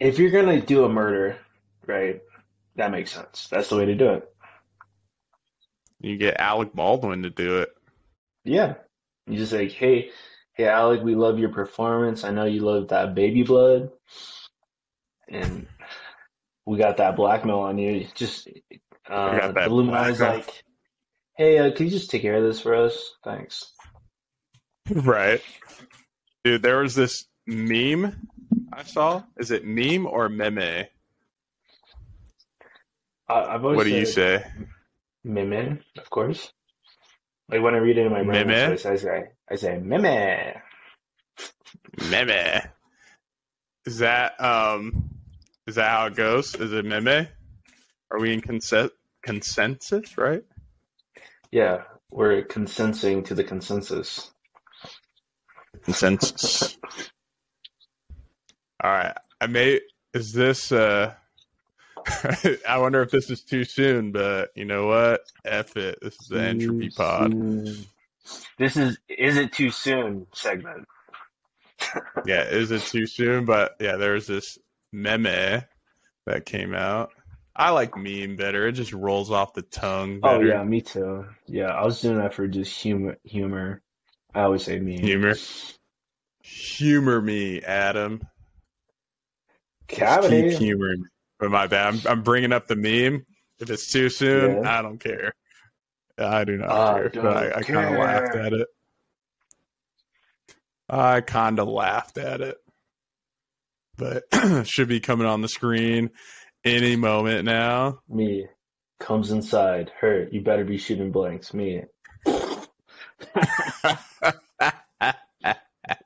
if 0.00 0.18
you're 0.18 0.30
gonna 0.30 0.60
do 0.60 0.84
a 0.84 0.88
murder, 0.88 1.38
right? 1.86 2.20
That 2.76 2.90
makes 2.90 3.12
sense. 3.12 3.48
That's 3.50 3.68
the 3.68 3.76
way 3.76 3.86
to 3.86 3.94
do 3.94 4.10
it. 4.10 4.32
You 6.00 6.16
get 6.16 6.38
Alec 6.40 6.72
Baldwin 6.72 7.24
to 7.24 7.30
do 7.30 7.58
it. 7.58 7.70
Yeah, 8.44 8.74
you 9.26 9.36
just 9.36 9.52
like, 9.52 9.72
hey, 9.72 10.10
hey, 10.54 10.66
Alec, 10.66 11.02
we 11.02 11.14
love 11.16 11.38
your 11.38 11.48
performance. 11.50 12.22
I 12.24 12.30
know 12.30 12.44
you 12.44 12.60
love 12.60 12.88
that 12.88 13.14
baby 13.14 13.42
blood, 13.42 13.90
and 15.28 15.66
we 16.64 16.78
got 16.78 16.98
that 16.98 17.16
blackmail 17.16 17.58
on 17.58 17.78
you. 17.78 18.06
Just 18.14 18.48
uh, 19.08 19.52
the 19.52 19.64
Illuminati's 19.64 20.20
like, 20.20 20.62
hey, 21.38 21.58
uh, 21.58 21.70
can 21.70 21.86
you 21.86 21.92
just 21.92 22.10
take 22.10 22.22
care 22.22 22.36
of 22.36 22.42
this 22.42 22.60
for 22.60 22.74
us? 22.74 23.14
Thanks. 23.24 23.72
Right. 24.90 25.40
Dude, 26.44 26.62
there 26.62 26.78
was 26.78 26.94
this 26.94 27.26
meme 27.46 28.28
I 28.72 28.82
saw. 28.84 29.22
Is 29.38 29.50
it 29.50 29.64
meme 29.64 30.06
or 30.06 30.28
meme? 30.28 30.58
I, 30.58 30.86
I've 33.28 33.62
What 33.62 33.84
do 33.84 33.90
you 33.90 34.06
say? 34.06 34.44
Meme, 35.24 35.80
of 35.98 36.10
course. 36.10 36.52
Like 37.50 37.62
when 37.62 37.74
I 37.74 37.78
read 37.78 37.98
it 37.98 38.06
in 38.06 38.12
my 38.12 38.22
brain, 38.22 38.46
Meme? 38.46 38.72
I 38.72 38.76
say. 38.76 39.28
I 39.50 39.56
say 39.56 39.78
meme. 39.78 40.60
Meme. 42.10 42.62
Is 43.86 43.98
that 43.98 44.40
um 44.40 45.10
is 45.66 45.76
that 45.76 45.90
how 45.90 46.06
it 46.06 46.14
goes? 46.14 46.54
Is 46.54 46.72
it 46.72 46.84
meme? 46.84 47.28
Are 48.10 48.18
we 48.18 48.32
in 48.32 48.40
consen- 48.40 48.90
consensus, 49.22 50.16
right? 50.16 50.44
Yeah, 51.50 51.82
we're 52.10 52.42
consenting 52.42 53.24
to 53.24 53.34
the 53.34 53.44
consensus. 53.44 54.30
Consensus. 55.82 56.78
All 58.82 58.90
right. 58.90 59.14
I 59.40 59.46
may 59.46 59.80
is 60.14 60.32
this 60.32 60.72
uh 60.72 61.14
I 62.68 62.78
wonder 62.78 63.02
if 63.02 63.10
this 63.10 63.30
is 63.30 63.42
too 63.42 63.64
soon, 63.64 64.12
but 64.12 64.50
you 64.54 64.64
know 64.64 64.86
what? 64.86 65.22
F 65.44 65.76
it. 65.76 65.98
This 66.00 66.14
is 66.20 66.28
the 66.28 66.40
entropy 66.42 66.90
pod. 66.90 67.32
This 68.58 68.76
is 68.76 68.98
is 69.08 69.36
it 69.36 69.52
too 69.52 69.70
soon 69.70 70.26
segment. 70.32 70.86
Yeah, 72.26 72.42
is 72.42 72.72
it 72.72 72.82
too 72.82 73.06
soon? 73.06 73.44
But 73.44 73.76
yeah, 73.80 73.96
there's 73.96 74.26
this 74.26 74.58
meme 74.92 75.22
that 76.26 76.44
came 76.44 76.74
out. 76.74 77.12
I 77.58 77.70
like 77.70 77.96
meme 77.96 78.36
better. 78.36 78.68
It 78.68 78.72
just 78.72 78.92
rolls 78.92 79.32
off 79.32 79.52
the 79.52 79.62
tongue 79.62 80.20
Oh 80.22 80.40
yeah, 80.40 80.62
me 80.62 80.80
too. 80.80 81.26
Yeah, 81.46 81.66
I 81.66 81.84
was 81.84 82.00
doing 82.00 82.18
that 82.18 82.32
for 82.32 82.46
just 82.46 82.80
humor. 82.80 83.16
Humor. 83.24 83.82
I 84.32 84.42
always 84.42 84.62
say 84.62 84.78
meme. 84.78 85.00
Humor. 85.00 85.34
Humor 86.42 87.20
me, 87.20 87.60
Adam. 87.62 88.22
Cavity. 89.88 90.50
Keep 90.50 90.58
humoring. 90.60 91.04
But 91.40 91.50
my 91.50 91.66
bad. 91.66 91.94
I'm, 91.94 92.00
I'm 92.06 92.22
bringing 92.22 92.52
up 92.52 92.68
the 92.68 92.76
meme. 92.76 93.26
If 93.58 93.70
it's 93.70 93.90
too 93.90 94.08
soon, 94.08 94.62
Yeah. 94.62 94.78
I 94.78 94.82
don't 94.82 94.98
care. 94.98 95.34
I 96.16 96.44
do 96.44 96.58
not 96.58 96.70
I 96.70 97.08
care. 97.08 97.22
But 97.22 97.36
I, 97.36 97.58
I 97.58 97.62
kind 97.62 97.94
of 97.94 97.98
laughed 97.98 98.36
at 98.36 98.52
it. 98.52 98.68
I 100.88 101.20
kind 101.22 101.58
of 101.58 101.68
laughed 101.68 102.18
at 102.18 102.40
it. 102.40 102.56
But 103.96 104.24
should 104.68 104.88
be 104.88 105.00
coming 105.00 105.26
on 105.26 105.42
the 105.42 105.48
screen 105.48 106.10
any 106.76 106.96
moment 106.96 107.44
now. 107.44 108.00
Me 108.08 108.46
comes 109.00 109.30
inside. 109.30 109.90
Her. 110.00 110.28
You 110.30 110.40
better 110.42 110.64
be 110.64 110.78
shooting 110.78 111.10
blanks. 111.12 111.52
Me. 111.54 111.82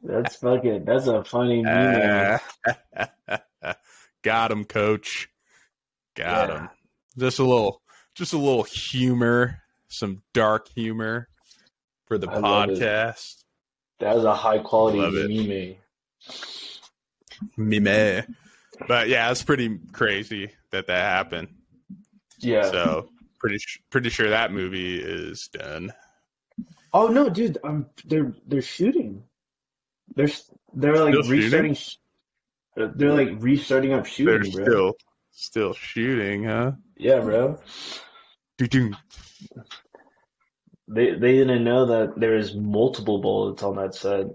That's 0.03 0.37
fucking. 0.37 0.85
That's 0.85 1.07
a 1.07 1.25
funny 1.25 1.62
meme. 1.62 2.38
Uh, 3.29 3.38
got 4.22 4.51
him, 4.51 4.64
coach. 4.64 5.29
Got 6.14 6.48
Yeah. 6.48 6.59
him. 6.61 6.68
Just 7.18 7.38
a 7.38 7.44
little, 7.44 7.83
just 8.14 8.33
a 8.33 8.38
little 8.38 8.62
humor, 8.62 9.59
some 9.88 10.22
dark 10.33 10.68
humor 10.75 11.29
for 12.07 12.16
the 12.18 12.31
I 12.31 12.35
podcast. 12.40 13.44
That 14.01 14.14
was 14.16 14.25
a 14.25 14.35
high 14.35 14.59
quality 14.59 14.98
meme. 14.98 15.77
Meme. 17.57 18.37
But 18.88 19.09
yeah, 19.09 19.31
it's 19.31 19.42
pretty 19.42 19.79
crazy 19.92 20.51
that 20.71 20.87
that 20.87 21.03
happened. 21.03 21.49
Yeah. 22.38 22.71
So 22.71 23.09
pretty, 23.38 23.59
pretty 23.90 24.11
sure 24.11 24.31
that 24.31 24.53
movie 24.53 25.01
is 25.01 25.49
done. 25.49 25.92
Oh 26.92 27.09
no, 27.09 27.31
dude! 27.31 27.59
Um, 27.64 27.87
they're 28.05 28.35
they're 28.47 28.62
shooting. 28.62 29.23
They're 30.14 30.29
they're 30.75 31.03
like 31.05 31.14
Still 31.14 31.31
restarting. 31.31 31.77
They're 32.77 33.14
like 33.14 33.31
restarting 33.38 33.92
up 33.95 34.07
shooting. 34.07 34.53
They're 34.53 34.64
bro. 34.64 34.64
still, 34.64 34.97
still 35.31 35.73
shooting, 35.75 36.45
huh? 36.45 36.73
Yeah, 36.97 37.21
bro. 37.21 37.59
Doo-doo. 38.59 38.92
They 40.88 41.14
they 41.14 41.33
didn't 41.33 41.64
know 41.64 41.87
that 41.87 42.21
there 42.21 42.37
is 42.37 42.55
multiple 42.55 43.18
bullets 43.18 43.62
on 43.62 43.77
that 43.77 43.95
set. 43.95 44.27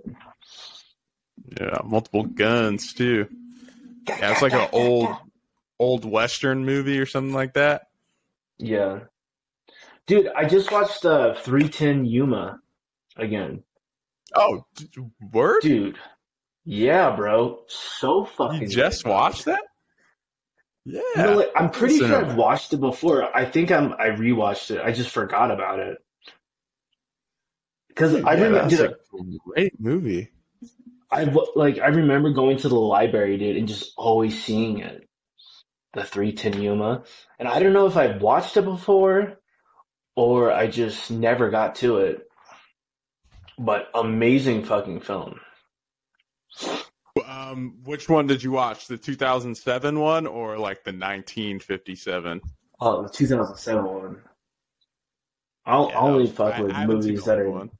Yeah, 1.59 1.79
multiple 1.85 2.23
guns 2.23 2.93
too. 2.93 3.27
Yeah, 4.07 4.31
it's 4.31 4.41
like 4.41 4.53
an 4.53 4.67
old, 4.71 5.09
old 5.79 6.05
western 6.05 6.65
movie 6.65 6.99
or 6.99 7.05
something 7.05 7.33
like 7.33 7.53
that. 7.53 7.87
Yeah, 8.59 9.05
dude, 10.07 10.27
I 10.27 10.45
just 10.45 10.71
watched 10.71 11.05
uh 11.05 11.33
310 11.35 12.05
Yuma 12.05 12.59
again, 13.17 13.63
Oh, 14.35 14.65
d- 14.75 14.89
word! 15.33 15.61
dude. 15.61 15.97
Yeah, 16.65 17.15
bro, 17.15 17.63
so 17.67 18.25
fucking. 18.25 18.61
you 18.61 18.67
just 18.67 19.03
good. 19.03 19.09
watched 19.09 19.45
that? 19.45 19.61
Yeah. 20.85 21.01
You 21.15 21.23
know, 21.23 21.33
like, 21.33 21.51
I'm 21.55 21.69
pretty 21.71 21.95
Listen 21.95 22.07
sure 22.07 22.23
up. 22.23 22.25
I've 22.25 22.35
watched 22.37 22.73
it 22.73 22.79
before. 22.79 23.35
I 23.35 23.45
think 23.45 23.71
I'm 23.71 23.93
I 23.93 24.07
rewatched 24.09 24.71
it. 24.71 24.81
I 24.81 24.91
just 24.91 25.09
forgot 25.09 25.51
about 25.51 25.79
it. 25.79 25.97
Because 27.89 28.13
I 28.23 28.33
Yeah, 28.33 28.33
remember, 28.35 28.59
that's 28.61 28.69
dude, 28.69 28.91
a 28.91 28.95
great 29.45 29.79
movie. 29.79 30.29
I 31.09 31.25
w- 31.25 31.51
like 31.55 31.79
I 31.79 31.87
remember 31.87 32.31
going 32.31 32.57
to 32.57 32.69
the 32.69 32.75
library, 32.75 33.37
dude, 33.37 33.55
and 33.57 33.67
just 33.67 33.93
always 33.97 34.43
seeing 34.43 34.79
it, 34.79 35.07
the 35.93 36.03
310 36.03 36.61
Yuma, 36.61 37.03
and 37.39 37.47
I 37.47 37.59
don't 37.59 37.73
know 37.73 37.87
if 37.87 37.95
I 37.97 38.17
watched 38.17 38.57
it 38.57 38.65
before 38.65 39.39
or 40.15 40.51
I 40.51 40.67
just 40.67 41.11
never 41.11 41.49
got 41.49 41.75
to 41.75 41.97
it. 41.99 42.23
But 43.59 43.89
amazing 43.95 44.65
fucking 44.65 45.01
film. 45.01 45.39
Um, 47.27 47.77
which 47.83 48.07
one 48.09 48.27
did 48.27 48.43
you 48.43 48.51
watch? 48.51 48.87
The 48.87 48.97
2007 48.97 49.99
one 49.99 50.27
or 50.27 50.57
like 50.57 50.83
the 50.83 50.91
1957? 50.91 52.41
Oh, 52.79 53.03
the 53.03 53.09
2007 53.09 53.83
one. 53.85 54.21
I'll 55.65 55.89
Yeah, 55.89 55.99
only 55.99 56.25
I- 56.25 56.31
fuck 56.31 56.53
I 56.55 56.61
with 56.61 56.71
haven't 56.71 56.95
movies 56.95 57.23
that 57.25 57.39
are 57.39 57.49
one. 57.49 57.71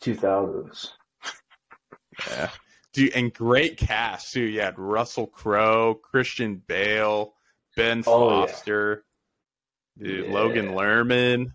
2000s. 0.00 0.92
Yeah. 2.30 2.50
Dude, 2.92 3.12
and 3.14 3.32
great 3.32 3.76
cast 3.76 4.32
too. 4.32 4.40
You 4.42 4.60
had 4.60 4.78
Russell 4.78 5.26
Crowe, 5.26 5.94
Christian 5.94 6.62
Bale, 6.66 7.34
Ben 7.76 8.02
Oh, 8.06 8.40
yeah. 8.40 8.46
Foster, 8.46 9.04
dude, 9.98 10.26
Yeah. 10.26 10.32
Logan 10.32 10.68
Lerman. 10.70 11.52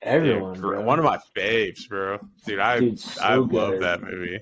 Everyone, 0.00 0.54
gr- 0.54 0.60
bro. 0.74 0.82
one 0.82 0.98
of 0.98 1.04
my 1.04 1.18
faves, 1.36 1.88
bro. 1.88 2.18
Dude, 2.46 2.58
I 2.60 2.80
Dude, 2.80 2.98
so 2.98 3.22
I 3.22 3.34
love 3.36 3.80
that 3.80 4.02
movie. 4.02 4.40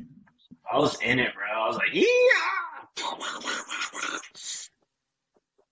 I 0.71 0.79
was 0.79 1.01
in 1.03 1.19
it, 1.19 1.35
bro. 1.35 1.45
I 1.51 1.67
was 1.67 1.77
like, 1.77 1.93
yeah. 1.93 2.05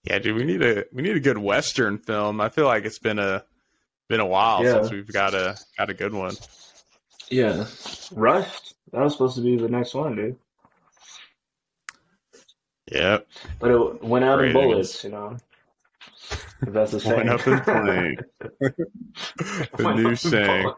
Yeah, 0.05 0.18
dude, 0.18 0.37
we 0.37 0.44
need 0.44 0.62
a 0.62 0.85
we 0.92 1.03
need 1.03 1.16
a 1.16 1.20
good 1.20 1.38
western 1.38 1.98
film. 1.98 2.40
I 2.40 2.48
feel 2.48 2.64
like 2.66 2.85
it's 2.85 2.98
been 2.98 3.18
a 3.18 3.44
been 4.09 4.20
a 4.20 4.27
while 4.27 4.64
Yeah. 4.64 4.72
since 4.74 4.90
we've 4.90 5.12
got 5.12 5.35
a 5.35 5.57
got 5.77 5.90
a 5.90 5.94
good 5.94 6.14
one. 6.14 6.35
Yeah. 7.30 7.66
Rust. 8.12 8.74
That 8.92 9.02
was 9.02 9.12
supposed 9.12 9.36
to 9.36 9.42
be 9.42 9.56
the 9.56 9.68
next 9.68 9.94
one, 9.94 10.16
dude. 10.16 10.36
Yep. 12.90 13.26
But 13.58 13.70
it 13.70 14.02
went 14.02 14.24
out 14.24 14.42
in 14.42 14.52
bullets, 14.52 15.04
you 15.04 15.10
know. 15.10 15.36
If 16.62 16.72
that's 16.72 16.92
the 16.92 17.00
saying. 17.00 17.16
Went 17.28 17.28
up 17.28 17.46
in 17.46 17.62
flames. 17.62 18.18
the 19.76 19.94
new 19.94 20.16
saying. 20.16 20.72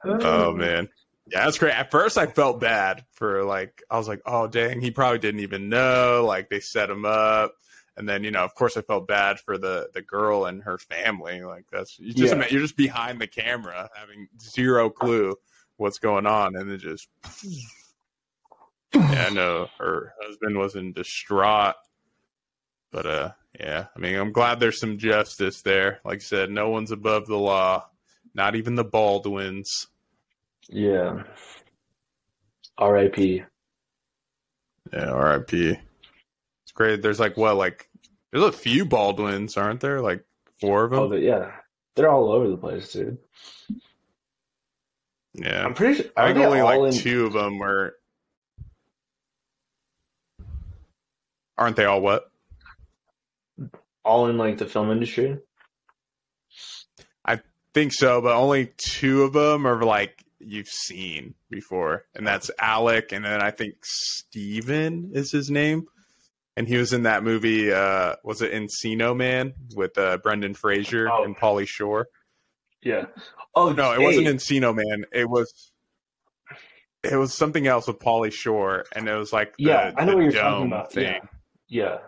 Oh 0.03 0.53
man. 0.55 0.89
Yeah, 1.27 1.45
that's 1.45 1.59
great. 1.59 1.75
At 1.75 1.91
first 1.91 2.17
I 2.17 2.25
felt 2.25 2.59
bad 2.59 3.05
for 3.13 3.45
like 3.45 3.83
I 3.91 3.99
was 3.99 4.09
like, 4.09 4.23
oh 4.25 4.47
dang, 4.47 4.81
he 4.81 4.91
probably 4.91 5.19
didn't 5.19 5.41
even 5.41 5.69
know. 5.69 6.25
Like 6.27 6.49
they 6.49 6.61
set 6.61 6.89
him 6.89 7.05
up. 7.05 7.53
And 8.01 8.09
then, 8.09 8.25
you 8.25 8.31
know, 8.31 8.43
of 8.43 8.55
course 8.55 8.79
I 8.79 8.81
felt 8.81 9.07
bad 9.07 9.39
for 9.41 9.59
the 9.59 9.91
the 9.93 10.01
girl 10.01 10.47
and 10.47 10.63
her 10.63 10.79
family. 10.79 11.43
Like 11.43 11.67
that's 11.71 11.99
you 11.99 12.15
just 12.15 12.35
Yeah. 12.35 12.47
you're 12.49 12.63
just 12.63 12.79
behind 12.79 13.21
the 13.21 13.27
camera 13.27 13.91
having 13.95 14.27
zero 14.41 14.89
clue 14.89 15.37
what's 15.77 15.99
going 15.99 16.25
on 16.25 16.57
and 16.57 16.71
it 16.71 16.79
just 16.79 17.09
Yeah, 18.95 19.27
I 19.29 19.35
know 19.35 19.69
her 19.79 20.15
husband 20.23 20.57
was 20.57 20.77
in 20.77 20.95
distraught. 20.95 21.75
But 22.91 23.05
uh 23.05 23.33
yeah, 23.61 23.89
I 23.95 23.99
mean 23.99 24.17
I'm 24.17 24.33
glad 24.33 24.61
there's 24.61 24.81
some 24.81 24.97
justice 24.97 25.61
there. 25.61 26.01
Like 26.03 26.21
I 26.21 26.25
said, 26.25 26.51
no 26.51 26.71
one's 26.71 26.93
above 26.93 27.27
the 27.27 27.37
law. 27.37 27.87
Not 28.33 28.57
even 28.57 28.77
the 28.77 28.85
Baldwins. 28.85 29.89
Yeah. 30.71 31.25
R.I.P. 32.79 33.43
Yeah, 34.91 35.11
R.I.P. 35.11 35.77
It's 36.63 36.73
great. 36.73 37.03
There's 37.03 37.21
like 37.21 37.37
what, 37.37 37.57
like 37.57 37.90
there's 38.33 38.45
a 38.45 38.53
few 38.53 38.85
Baldwins, 38.85 39.57
aren't 39.57 39.81
there? 39.81 40.01
Like 40.01 40.25
four 40.61 40.85
of 40.85 40.93
oh, 40.93 41.09
them. 41.09 41.19
Oh, 41.19 41.21
yeah. 41.21 41.53
They're 41.97 42.11
all 42.11 42.31
over 42.33 42.49
the 42.49 42.57
place, 42.57 42.93
dude. 42.93 43.19
yeah, 45.35 45.65
I'm 45.65 45.75
pretty 45.75 46.03
sure. 46.03 46.13
I 46.17 46.33
think 46.33 46.45
only 46.45 46.63
like 46.63 46.95
in, 46.95 47.01
two 47.01 47.27
of 47.27 47.33
them 47.33 47.63
are. 47.63 47.95
Aren't 51.59 51.77
they 51.77 51.85
all 51.85 52.01
what? 52.01 52.31
all 54.05 54.29
in 54.29 54.39
like 54.39 54.59
the 54.59 54.67
film 54.67 54.91
industry? 54.91 55.39
I 57.25 57.41
think 57.75 57.93
so, 57.93 58.21
but 58.21 58.35
only 58.35 58.73
two 58.77 59.23
of 59.23 59.33
them 59.33 59.67
are 59.67 59.83
like 59.85 60.25
you've 60.39 60.69
seen 60.69 61.35
before, 61.51 62.07
and 62.15 62.27
that's 62.27 62.51
Alec, 62.59 63.13
and 63.13 63.25
then 63.25 63.43
I 63.43 63.51
think 63.51 63.75
Stephen 63.83 65.11
is 65.15 65.31
his 65.31 65.51
name, 65.51 65.87
and 66.57 66.67
he 66.69 66.77
was 66.77 66.93
in 66.93 67.05
that 67.05 67.23
movie. 67.25 67.73
Uh, 67.73 68.17
was 68.25 68.43
it 68.43 68.53
Encino 68.53 69.17
Man 69.17 69.55
with 69.75 69.97
uh, 69.99 70.19
Brendan 70.19 70.55
Fraser 70.55 71.09
Oh. 71.11 71.25
and 71.25 71.37
Pauly 71.37 71.67
Shore? 71.67 72.09
Yeah. 72.83 73.07
Oh 73.55 73.73
No, 73.73 73.93
it 73.93 73.99
hey, 73.99 74.05
wasn't 74.05 74.27
Encino 74.27 74.75
Man. 74.75 75.05
It 75.13 75.29
was 75.29 75.73
it 77.03 77.17
was 77.17 77.33
something 77.33 77.67
else 77.67 77.87
with 77.87 77.99
Pauly 77.99 78.31
Shore, 78.33 78.85
and 78.95 79.09
it 79.09 79.15
was 79.15 79.33
like 79.33 79.57
the, 79.57 79.65
Yeah, 79.65 79.93
I 79.97 80.05
know 80.05 80.17
what 80.17 80.23
you're 80.23 80.33
talking 80.33 80.67
about. 80.67 80.93
thing. 80.93 81.21
Yeah. 81.69 81.99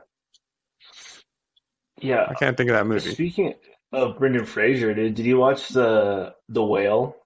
Yeah. 2.00 2.26
I 2.28 2.34
can't 2.34 2.56
think 2.56 2.68
of 2.70 2.76
that 2.76 2.86
movie. 2.86 3.12
Speaking 3.12 3.54
of 3.92 4.18
Brendan 4.18 4.44
Fraser, 4.44 4.92
dude, 4.94 5.14
did 5.14 5.24
you 5.26 5.38
watch 5.38 5.68
the 5.68 6.34
the 6.48 6.62
Whale? 6.62 7.16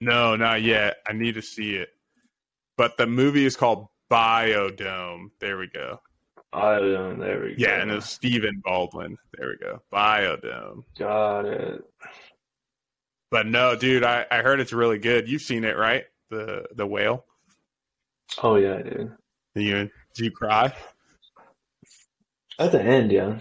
No, 0.00 0.36
not 0.36 0.62
yet. 0.62 0.96
I 1.06 1.12
need 1.12 1.34
to 1.34 1.42
see 1.42 1.76
it. 1.76 1.88
But 2.76 2.96
the 2.96 3.06
movie 3.06 3.44
is 3.44 3.56
called 3.56 3.86
Biodome. 4.12 5.30
There 5.40 5.56
we 5.56 5.68
go. 5.68 5.98
Oh, 6.52 7.16
there 7.18 7.40
we 7.40 7.48
go. 7.50 7.54
Yeah, 7.56 7.80
and 7.80 7.90
it's 7.90 8.10
Stephen 8.10 8.60
Baldwin. 8.62 9.16
There 9.38 9.48
we 9.48 9.56
go. 9.56 9.80
Biodome. 9.90 10.82
Got 10.98 11.46
it. 11.46 11.82
But 13.30 13.46
no, 13.46 13.74
dude, 13.74 14.04
I, 14.04 14.26
I 14.30 14.42
heard 14.42 14.60
it's 14.60 14.74
really 14.74 14.98
good. 14.98 15.30
You've 15.30 15.40
seen 15.40 15.64
it, 15.64 15.78
right? 15.78 16.04
The 16.28 16.66
the 16.76 16.86
whale. 16.86 17.24
Oh 18.42 18.56
yeah, 18.56 18.82
dude. 18.82 19.12
Did 19.54 19.62
you 19.62 19.90
did 20.14 20.24
you 20.26 20.30
cry? 20.30 20.74
At 22.58 22.72
the 22.72 22.82
end, 22.82 23.10
yeah. 23.12 23.38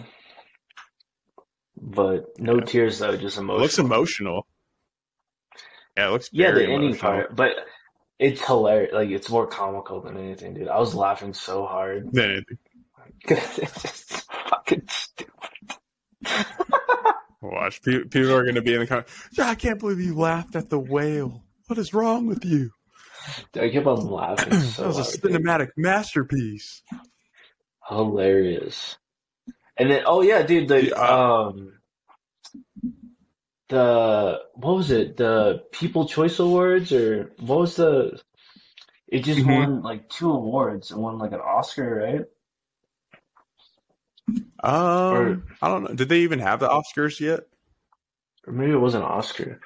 But 1.76 2.40
no 2.40 2.56
Yeah. 2.60 2.66
tears 2.66 3.00
though, 3.00 3.18
just 3.18 3.38
It 3.38 3.42
emotional. 3.42 3.62
looks 3.62 3.78
emotional. 3.80 4.48
Yeah, 5.98 6.08
it 6.08 6.12
looks 6.12 6.30
Yeah, 6.32 6.52
the 6.52 6.66
ending 6.66 6.96
part, 6.96 7.36
but 7.36 7.52
it's 8.22 8.46
hilarious. 8.46 8.94
Like 8.94 9.10
it's 9.10 9.30
more 9.30 9.48
comical 9.48 10.00
than 10.02 10.16
anything, 10.16 10.54
dude. 10.54 10.68
I 10.70 10.80
was 10.80 10.96
laughing 10.96 11.34
so 11.34 11.66
hard. 11.66 12.10
Then 12.14 12.30
it- 12.32 12.46
it's 13.28 13.82
just 13.82 14.32
fucking 14.50 14.84
stupid. 14.88 15.34
Watch. 17.42 17.82
People 17.82 18.32
are 18.34 18.44
going 18.44 18.56
to 18.56 18.62
be 18.62 18.74
in 18.76 18.80
the 18.82 18.88
comments. 18.88 19.12
Yeah, 19.34 19.50
I 19.50 19.56
can't 19.56 19.80
believe 19.80 20.00
you 20.00 20.16
laughed 20.16 20.56
at 20.56 20.70
the 20.70 20.80
whale. 20.80 21.44
What 21.68 21.80
is 21.80 21.94
wrong 21.94 22.28
with 22.28 22.46
you? 22.46 22.70
I 23.56 23.70
kept 23.70 23.88
on 23.88 24.08
laughing 24.10 24.54
so 24.60 24.82
that 24.84 24.88
was 24.88 24.98
a 25.00 25.04
hard, 25.04 25.22
dude. 25.22 25.32
cinematic 25.34 25.70
masterpiece. 25.78 26.84
Hilarious. 27.88 28.98
And 29.78 29.90
then, 29.90 30.04
oh 30.06 30.22
yeah, 30.22 30.44
dude, 30.44 30.68
the 30.68 30.86
Yeah, 30.88 30.96
uh, 30.96 31.50
um, 31.50 31.74
the 33.72 34.42
what 34.54 34.76
was 34.76 34.92
it? 34.92 35.18
The 35.18 35.64
People 35.72 36.08
Choice 36.08 36.38
Awards 36.40 36.92
or 36.92 37.32
what 37.40 37.60
was 37.60 37.76
the? 37.78 38.22
It 39.08 39.24
just 39.24 39.40
Mhm. 39.40 39.48
won 39.48 39.82
like 39.82 40.10
two 40.10 40.32
awards 40.32 40.92
and 40.92 41.02
won 41.02 41.18
like 41.18 41.32
an 41.32 41.40
Oscar, 41.40 41.96
right? 41.96 42.26
Um, 44.64 45.44
I 45.62 45.68
don't 45.70 45.84
know. 45.84 45.94
Did 45.94 46.10
they 46.10 46.20
even 46.20 46.40
have 46.40 46.60
the 46.60 46.70
Oscars 46.70 47.20
yet? 47.20 47.48
Or 48.46 48.54
maybe 48.54 48.72
it 48.72 48.76
was 48.76 48.94
an 48.94 49.02
Oscar. 49.02 49.60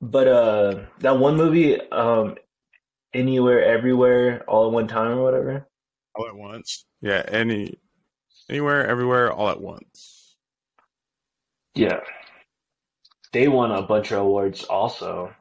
But 0.00 0.28
uh, 0.28 0.86
that 0.98 1.18
one 1.18 1.36
movie, 1.36 1.80
um, 1.90 2.36
Anywhere, 3.14 3.64
Everywhere, 3.64 4.42
All 4.48 4.66
at 4.66 4.72
One 4.72 4.88
Time 4.88 5.12
or 5.18 5.22
whatever. 5.22 5.68
All 6.16 6.26
at 6.26 6.34
once. 6.34 6.84
Yeah, 7.00 7.22
any, 7.28 7.78
anywhere, 8.50 8.86
everywhere, 8.86 9.32
all 9.32 9.48
at 9.48 9.60
once. 9.60 10.36
Yeah, 11.74 12.00
they 13.34 13.48
won 13.48 13.70
a 13.70 13.82
bunch 13.82 14.10
of 14.12 14.20
awards 14.20 14.64
also. 14.64 15.34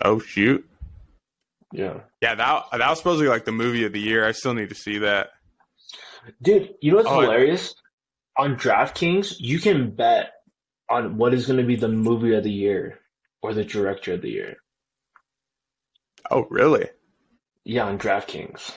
Oh 0.00 0.18
shoot. 0.18 0.66
Yeah. 1.72 2.00
Yeah, 2.20 2.34
that 2.34 2.64
that 2.72 2.88
was 2.88 2.98
supposed 2.98 3.18
to 3.20 3.24
be 3.24 3.28
like 3.28 3.44
the 3.44 3.52
movie 3.52 3.84
of 3.84 3.92
the 3.92 4.00
year. 4.00 4.26
I 4.26 4.32
still 4.32 4.54
need 4.54 4.68
to 4.70 4.74
see 4.74 4.98
that. 4.98 5.30
Dude, 6.40 6.74
you 6.80 6.90
know 6.92 6.98
what's 6.98 7.08
Oh, 7.08 7.20
I- 7.20 7.24
hilarious? 7.24 7.74
On 8.38 8.56
DraftKings, 8.56 9.34
you 9.40 9.58
can 9.58 9.90
bet 9.90 10.32
on 10.88 11.18
what 11.18 11.34
is 11.34 11.46
going 11.46 11.58
to 11.58 11.66
be 11.66 11.76
the 11.76 11.88
movie 11.88 12.34
of 12.34 12.42
the 12.44 12.50
year 12.50 12.98
or 13.42 13.52
the 13.52 13.64
director 13.64 14.14
of 14.14 14.22
the 14.22 14.30
year. 14.30 14.56
Oh 16.30 16.46
really? 16.48 16.88
Yeah, 17.64 17.84
on 17.84 17.98
DraftKings. 17.98 18.72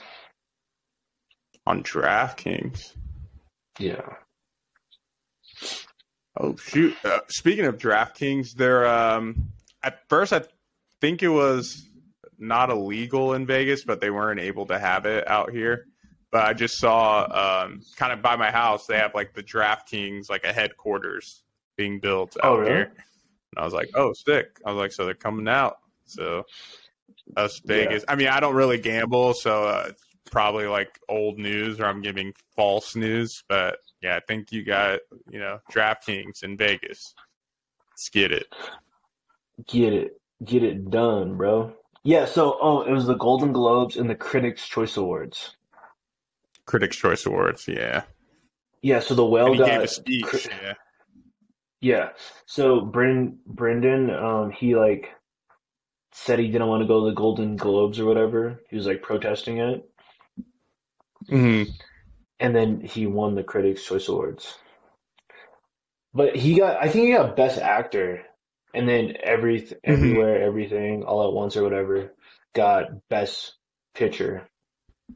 On 1.65 1.83
DraftKings. 1.83 2.95
Yeah. 3.79 4.01
Oh 6.37 6.55
shoot! 6.57 6.95
Uh, 7.03 7.19
speaking 7.27 7.65
of 7.65 7.77
DraftKings, 7.77 8.53
they're 8.53 8.85
um, 8.87 9.49
at 9.83 9.99
first 10.09 10.33
I 10.33 10.41
think 11.01 11.23
it 11.23 11.29
was 11.29 11.87
not 12.37 12.69
illegal 12.69 13.33
in 13.33 13.45
Vegas, 13.45 13.83
but 13.85 14.01
they 14.01 14.09
weren't 14.09 14.39
able 14.41 14.65
to 14.67 14.77
have 14.77 15.05
it 15.05 15.27
out 15.27 15.51
here. 15.51 15.85
But 16.31 16.43
I 16.45 16.53
just 16.53 16.77
saw 16.77 17.63
um, 17.65 17.79
kind 17.95 18.11
of 18.11 18.21
by 18.21 18.35
my 18.35 18.51
house 18.51 18.85
they 18.87 18.97
have 18.97 19.15
like 19.15 19.33
the 19.33 19.43
DraftKings 19.43 20.29
like 20.29 20.43
a 20.43 20.51
headquarters 20.51 21.43
being 21.77 21.99
built 21.99 22.35
out 22.43 22.51
Oh, 22.51 22.57
really? 22.57 22.71
here, 22.71 22.81
and 22.83 23.57
I 23.57 23.63
was 23.63 23.73
like, 23.73 23.89
oh, 23.95 24.11
sick! 24.13 24.59
I 24.65 24.71
was 24.71 24.77
like, 24.77 24.91
so 24.91 25.05
they're 25.05 25.13
coming 25.13 25.47
out. 25.47 25.77
So 26.05 26.43
us 27.37 27.59
Vegas. 27.65 28.03
I 28.07 28.15
mean, 28.15 28.27
I 28.27 28.39
don't 28.41 28.55
really 28.55 28.77
gamble, 28.77 29.33
so 29.33 29.63
uh, 29.63 29.91
probably 30.35 30.67
like 30.67 30.99
old 31.07 31.39
news 31.39 31.79
or 31.79 31.85
I'm 31.85 32.01
giving 32.01 32.33
false 32.57 32.93
news. 32.93 33.41
But 33.47 33.77
yeah, 34.01 34.17
I 34.17 34.19
think 34.19 34.51
you 34.51 34.65
got 34.65 34.99
you 35.29 35.39
know 35.39 35.59
DraftKings 35.71 36.43
in 36.43 36.57
Vegas. 36.57 37.15
Let's 37.93 38.09
get 38.09 38.33
it. 38.33 38.47
Get 39.65 39.93
it. 39.93 40.21
Get 40.43 40.63
it 40.63 40.89
done, 40.89 41.37
bro. 41.37 41.73
Yeah, 42.03 42.25
so 42.25 42.57
oh, 42.61 42.81
it 42.81 42.91
was 42.91 43.05
the 43.05 43.15
Golden 43.15 43.53
Globes 43.53 43.95
and 43.95 44.09
the 44.09 44.15
Critics' 44.15 44.67
Choice 44.67 44.97
Awards. 44.97 45.55
Critics' 46.65 46.97
Choice 46.97 47.25
Awards. 47.25 47.65
Yeah, 47.69 48.03
Yeah, 48.81 48.99
so 48.99 49.15
the 49.15 49.23
he 49.53 49.57
got 49.57 49.67
gave 49.67 49.81
a 49.83 49.87
speech. 49.87 50.25
cri- 50.25 50.41
yeah. 50.61 50.73
Yeah. 51.79 52.09
So 52.45 52.81
Brendan 52.81 53.39
Brendan, 53.47 54.09
um, 54.09 54.51
he 54.51 54.75
like 54.75 55.11
said 56.11 56.39
he 56.39 56.47
didn't 56.47 56.67
want 56.67 56.81
to 56.81 56.87
go 56.87 57.05
to 57.05 57.09
the 57.09 57.15
Golden 57.15 57.55
Globes 57.55 57.99
or 58.01 58.05
whatever. 58.05 58.59
He 58.69 58.75
was 58.75 58.85
like 58.85 59.01
protesting 59.01 59.59
it. 59.59 59.89
Hmm 61.29 61.63
And 62.39 62.55
then 62.55 62.81
he 62.81 63.07
won 63.07 63.35
the 63.35 63.43
Critics' 63.43 63.85
Choice 63.85 64.07
Awards. 64.07 64.55
But 66.13 66.35
he 66.35 66.55
got, 66.55 66.81
I 66.81 66.87
think 66.87 67.07
he 67.07 67.13
got 67.13 67.35
Best 67.35 67.59
Actor, 67.59 68.23
and 68.73 68.87
then 68.87 69.17
every 69.21 69.67
everywhere, 69.83 70.41
everything, 70.41 71.03
all 71.03 71.27
at 71.27 71.33
once 71.33 71.57
or 71.57 71.63
whatever, 71.63 72.13
got 72.53 73.07
Best 73.09 73.55
Picture 73.93 74.47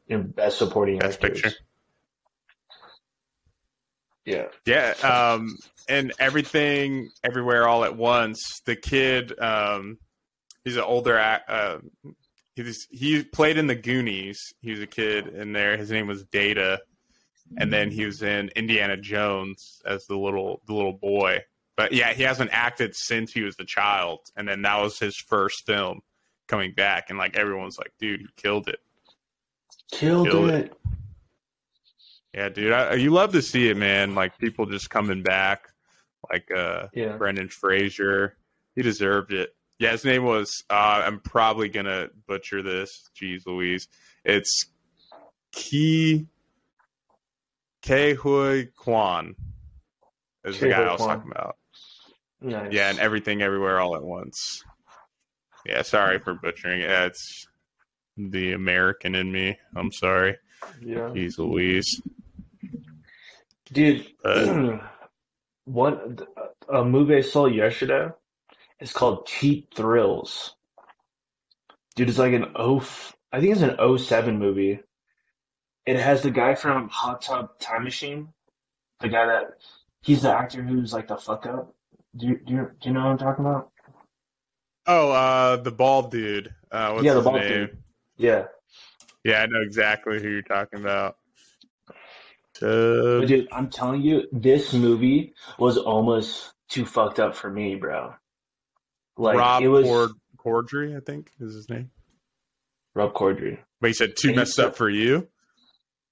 and 0.09 0.35
Best 0.35 0.57
Supporting 0.57 0.99
Best 0.99 1.23
Actors. 1.23 1.41
Picture. 1.41 1.57
Yeah. 4.25 4.47
Yeah, 4.65 4.93
um, 5.01 5.57
and 5.87 6.11
everything, 6.19 7.09
everywhere, 7.23 7.67
all 7.67 7.83
at 7.83 7.95
once. 7.95 8.61
The 8.65 8.75
kid, 8.75 9.39
um, 9.39 9.97
he's 10.63 10.75
an 10.75 10.83
older. 10.83 11.17
Uh, 11.17 11.79
he 12.89 13.23
played 13.23 13.57
in 13.57 13.67
the 13.67 13.75
Goonies. 13.75 14.53
He 14.61 14.71
was 14.71 14.79
a 14.81 14.87
kid 14.87 15.27
in 15.27 15.53
there. 15.53 15.77
His 15.77 15.91
name 15.91 16.07
was 16.07 16.23
Data, 16.25 16.81
and 17.57 17.71
then 17.71 17.91
he 17.91 18.05
was 18.05 18.21
in 18.23 18.49
Indiana 18.55 18.97
Jones 18.97 19.81
as 19.85 20.05
the 20.07 20.17
little 20.17 20.61
the 20.67 20.73
little 20.73 20.93
boy. 20.93 21.39
But 21.77 21.93
yeah, 21.93 22.13
he 22.13 22.23
hasn't 22.23 22.49
acted 22.51 22.95
since 22.95 23.31
he 23.31 23.41
was 23.41 23.55
a 23.59 23.65
child, 23.65 24.19
and 24.35 24.47
then 24.47 24.61
that 24.63 24.81
was 24.81 24.99
his 24.99 25.15
first 25.15 25.65
film 25.65 26.01
coming 26.47 26.73
back, 26.73 27.09
and 27.09 27.17
like 27.17 27.35
everyone's 27.37 27.77
like, 27.77 27.93
"Dude, 27.99 28.21
he 28.21 28.27
killed 28.35 28.67
it." 28.67 28.79
Killed, 29.91 30.27
Killed 30.29 30.49
it. 30.49 30.65
it. 30.65 30.73
Yeah, 32.33 32.49
dude, 32.49 32.71
I, 32.73 32.93
you 32.93 33.09
love 33.09 33.31
to 33.33 33.41
see 33.41 33.69
it, 33.69 33.77
man. 33.77 34.13
Like 34.13 34.37
people 34.37 34.65
just 34.67 34.89
coming 34.89 35.23
back, 35.23 35.69
like 36.31 36.49
uh, 36.51 36.87
Yeah. 36.93 37.17
Brendan 37.17 37.49
Fraser. 37.49 38.35
He 38.75 38.83
deserved 38.83 39.33
it. 39.33 39.55
Yeah, 39.79 39.91
his 39.91 40.03
name 40.03 40.23
was. 40.25 40.63
Uh, 40.69 41.03
I'm 41.05 41.19
probably 41.21 41.69
gonna 41.69 42.09
butcher 42.27 42.61
this. 42.61 43.09
Jeez, 43.19 43.45
Louise. 43.45 43.87
It's 44.25 44.65
Ki 45.53 46.27
Ke 47.81 48.15
Hui 48.17 48.65
Kwan. 48.75 49.35
Is 50.43 50.59
the 50.59 50.69
guy 50.69 50.83
I 50.83 50.91
was 50.91 51.01
talking 51.01 51.31
about. 51.31 51.57
Nice. 52.41 52.71
Yeah, 52.71 52.89
and 52.89 52.99
everything, 52.99 53.41
everywhere, 53.41 53.79
all 53.79 53.95
at 53.95 54.03
once. 54.03 54.63
Yeah, 55.65 55.81
sorry 55.81 56.19
for 56.19 56.33
butchering 56.33 56.81
it. 56.81 56.89
It's 56.89 57.47
the 58.17 58.53
American 58.53 59.15
in 59.15 59.31
me. 59.31 59.57
I'm 59.75 59.91
sorry. 59.91 60.37
Yeah. 60.81 61.09
Jeez, 61.09 61.37
Louise. 61.37 62.01
Dude, 63.71 64.07
But- 64.23 64.81
one 65.65 66.17
a 66.67 66.83
movie 66.83 67.15
I 67.17 67.21
saw 67.21 67.45
yesterday 67.45 68.09
is 68.79 68.93
called 68.93 69.27
Cheap 69.27 69.73
Thrills. 69.73 70.55
Dude, 71.95 72.09
it's 72.09 72.17
like 72.17 72.33
an 72.33 72.53
O, 72.55 72.79
I 73.31 73.39
think 73.39 73.51
it's 73.53 73.61
an 73.61 73.97
07 73.97 74.39
movie. 74.39 74.79
It 75.85 75.97
has 75.97 76.21
the 76.21 76.31
guy 76.31 76.55
from 76.55 76.89
Hot 76.89 77.21
Tub 77.21 77.59
Time 77.59 77.83
Machine, 77.83 78.29
the 78.99 79.09
guy 79.09 79.25
that 79.25 79.51
he's 80.01 80.21
the 80.21 80.31
actor 80.31 80.61
who's 80.61 80.93
like 80.93 81.07
the 81.07 81.17
fuck 81.17 81.45
up. 81.45 81.73
Do 82.15 82.27
you, 82.27 82.39
do 82.45 82.53
you, 82.53 82.71
do 82.79 82.89
you 82.89 82.93
know 82.93 83.01
what 83.01 83.11
I'm 83.11 83.17
talking 83.17 83.45
about? 83.45 83.71
Oh, 84.87 85.11
uh, 85.11 85.55
the 85.57 85.71
bald 85.71 86.11
dude. 86.11 86.53
Uh, 86.71 86.91
what's 86.93 87.05
Yeah, 87.05 87.13
the 87.15 87.21
bald 87.21 87.41
name? 87.41 87.67
dude. 87.67 87.77
Yeah, 88.17 88.45
Yeah, 89.23 89.41
I 89.41 89.45
know 89.47 89.61
exactly 89.61 90.21
who 90.21 90.29
you're 90.29 90.41
talking 90.41 90.79
about. 90.79 91.17
but 92.57 92.65
Uh, 92.67 93.25
dude, 93.25 93.47
I'm 93.51 93.69
telling 93.69 94.01
you, 94.01 94.27
this 94.31 94.73
movie 94.73 95.33
was 95.57 95.77
almost 95.77 96.53
too 96.69 96.85
fucked 96.85 97.19
up 97.19 97.35
for 97.35 97.49
me, 97.49 97.75
bro. 97.75 98.13
Like 99.19 99.37
Rob 99.37 99.61
it 99.63 99.67
was 99.67 99.85
Cord- 99.85 100.11
Cordry, 100.37 100.95
I 100.95 101.01
think 101.01 101.31
is 101.39 101.53
his 101.53 101.69
name. 101.69 101.91
Rob 102.95 103.13
Corddry. 103.13 103.59
But 103.81 103.87
he 103.87 103.93
said 103.93 104.15
too 104.17 104.29
And 104.29 104.37
messed 104.37 104.53
said- 104.55 104.65
up 104.67 104.75
for 104.75 104.89
you. 104.89 105.27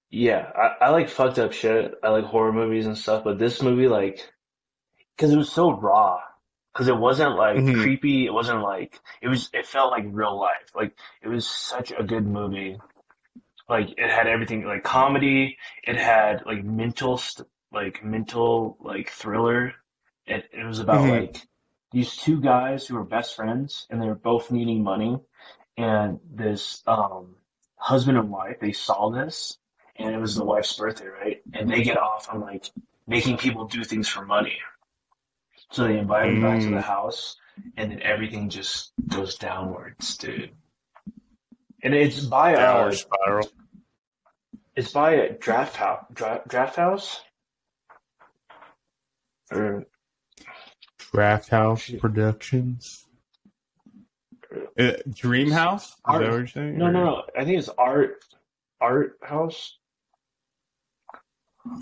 Yeah, 0.09 0.49
I, 0.55 0.85
I 0.85 0.89
like 0.91 1.09
fucked 1.09 1.37
up 1.39 1.51
shit. 1.51 1.93
I 2.03 2.09
like 2.09 2.23
horror 2.25 2.53
movies 2.53 2.85
and 2.85 2.97
stuff, 2.97 3.23
but 3.25 3.37
this 3.39 3.61
movie, 3.61 3.87
like, 3.89 4.31
because 5.15 5.33
it 5.33 5.37
was 5.37 5.51
so 5.51 5.71
raw. 5.71 6.19
Because 6.73 6.87
it 6.87 6.95
wasn't 6.97 7.35
like 7.35 7.57
Mhm. 7.57 7.81
creepy. 7.81 8.25
It 8.27 8.33
wasn't 8.33 8.61
like 8.61 8.99
it 9.21 9.27
was. 9.27 9.49
It 9.51 9.65
felt 9.65 9.89
like 9.91 10.03
real 10.07 10.39
life. 10.39 10.69
Like 10.75 10.95
it 11.23 11.27
was 11.27 11.47
such 11.47 11.91
a 11.91 12.03
good 12.03 12.25
movie. 12.27 12.77
Like 13.67 13.89
it 13.97 14.09
had 14.11 14.27
everything, 14.27 14.63
like 14.63 14.83
comedy. 14.83 15.57
It 15.83 15.95
had 15.97 16.45
like 16.45 16.63
mental, 16.63 17.17
st- 17.17 17.47
like 17.73 18.03
mental, 18.03 18.77
like 18.79 19.09
thriller. 19.09 19.73
It 20.27 20.45
it 20.53 20.63
was 20.65 20.77
about 20.79 21.05
Mhm. 21.05 21.09
like 21.09 21.41
these 21.97 22.15
two 22.15 22.39
guys 22.39 22.85
who 22.85 22.95
are 22.95 23.03
best 23.03 23.35
friends, 23.35 23.87
and 23.89 23.99
they're 23.99 24.13
both 24.13 24.51
needing 24.51 24.83
money, 24.83 25.19
and 25.77 26.19
this 26.31 26.83
um 26.85 27.35
husband 27.75 28.19
and 28.19 28.29
wife 28.29 28.59
they 28.59 28.71
saw 28.71 29.09
this 29.09 29.57
and 29.95 30.13
it 30.13 30.19
was 30.19 30.35
the 30.35 30.43
wife's 30.45 30.77
birthday, 30.77 31.07
right? 31.07 31.41
And 31.53 31.67
they 31.67 31.81
get 31.81 31.97
off 31.97 32.27
on 32.31 32.41
like 32.41 32.69
making 33.07 33.37
people 33.37 33.65
do 33.65 33.83
things 33.83 34.07
for 34.07 34.23
money. 34.23 34.59
So 35.71 35.85
they 35.85 35.97
invite 35.97 36.29
him 36.29 36.39
back 36.39 36.59
to 36.61 36.69
the 36.69 36.77
Mm. 36.77 36.83
house, 36.83 37.35
and 37.77 37.91
then 37.91 38.01
everything 38.03 38.49
just 38.49 38.93
goes 39.07 39.35
downwards, 39.39 40.17
dude. 40.17 40.51
And 41.81 41.95
it's 41.95 42.19
by 42.19 42.51
a 42.51 42.57
Downward 42.57 42.93
spiral. 42.93 43.49
it's 44.75 44.91
by 44.91 45.13
a 45.13 45.33
draft 45.33 45.75
house, 45.75 46.05
draft, 46.13 46.47
draft 46.47 46.75
house, 46.75 47.21
or 49.51 49.87
Draft 51.13 51.49
House 51.49 51.89
Productions. 51.99 53.05
Uh, 54.79 54.93
Dream 55.13 55.51
House? 55.51 55.87
Is 55.89 55.93
that 56.07 56.13
what 56.13 56.21
you're 56.21 56.47
saying? 56.47 56.77
no, 56.77 56.85
Or- 56.85 56.91
no, 56.91 57.03
no. 57.05 57.23
I 57.37 57.43
think 57.45 57.59
it's 57.59 57.69
art, 57.69 58.23
art 58.79 59.17
house. 59.21 59.77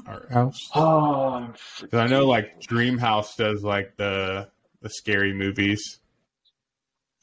Art 0.08 0.32
house. 0.32 0.60
Oh, 0.74 1.26
I'm 1.34 1.54
'Cause 1.54 1.94
I 1.94 2.08
know 2.08 2.26
like 2.26 2.60
Dream 2.62 2.98
House 2.98 3.36
does 3.36 3.64
like 3.64 3.96
the 3.98 4.50
the 4.82 4.90
scary 4.90 5.34
movies. 5.34 6.00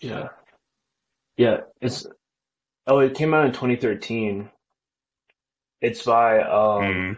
Yeah. 0.00 0.28
Yeah, 1.36 1.62
it's 1.80 2.06
oh, 2.86 3.00
it 3.00 3.14
came 3.16 3.34
out 3.34 3.46
in 3.46 3.52
2013. 3.52 4.48
It's 5.80 6.04
by 6.04 6.40
um 6.40 6.82
Mm. 6.82 7.16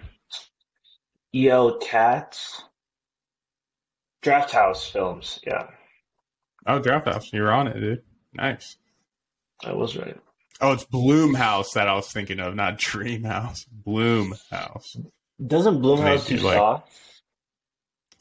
E.L. 1.35 1.78
Katz. 1.78 2.62
Draft 4.25 4.51
House 4.51 4.89
Films. 4.91 5.39
Yeah, 5.47 5.68
Oh, 6.66 6.79
Draft 6.81 7.07
House, 7.07 7.31
you're 7.33 7.53
on 7.53 7.68
it, 7.68 7.79
dude. 7.79 8.03
Nice. 8.33 8.77
I 9.64 9.72
was 9.72 9.97
right. 9.97 10.18
Oh, 10.61 10.72
it's 10.72 10.85
Blumhouse 10.87 11.72
that 11.75 11.89
I 11.89 11.95
was 11.95 12.11
thinking 12.11 12.41
of, 12.41 12.55
not 12.55 12.79
Dream 12.79 13.25
House. 13.25 13.64
Bloom 13.70 14.35
House. 14.51 14.97
Doesn't 15.47 15.81
Blumhouse 15.83 16.27
do 16.27 16.37
like- 16.39 16.57
Saw? 16.57 16.81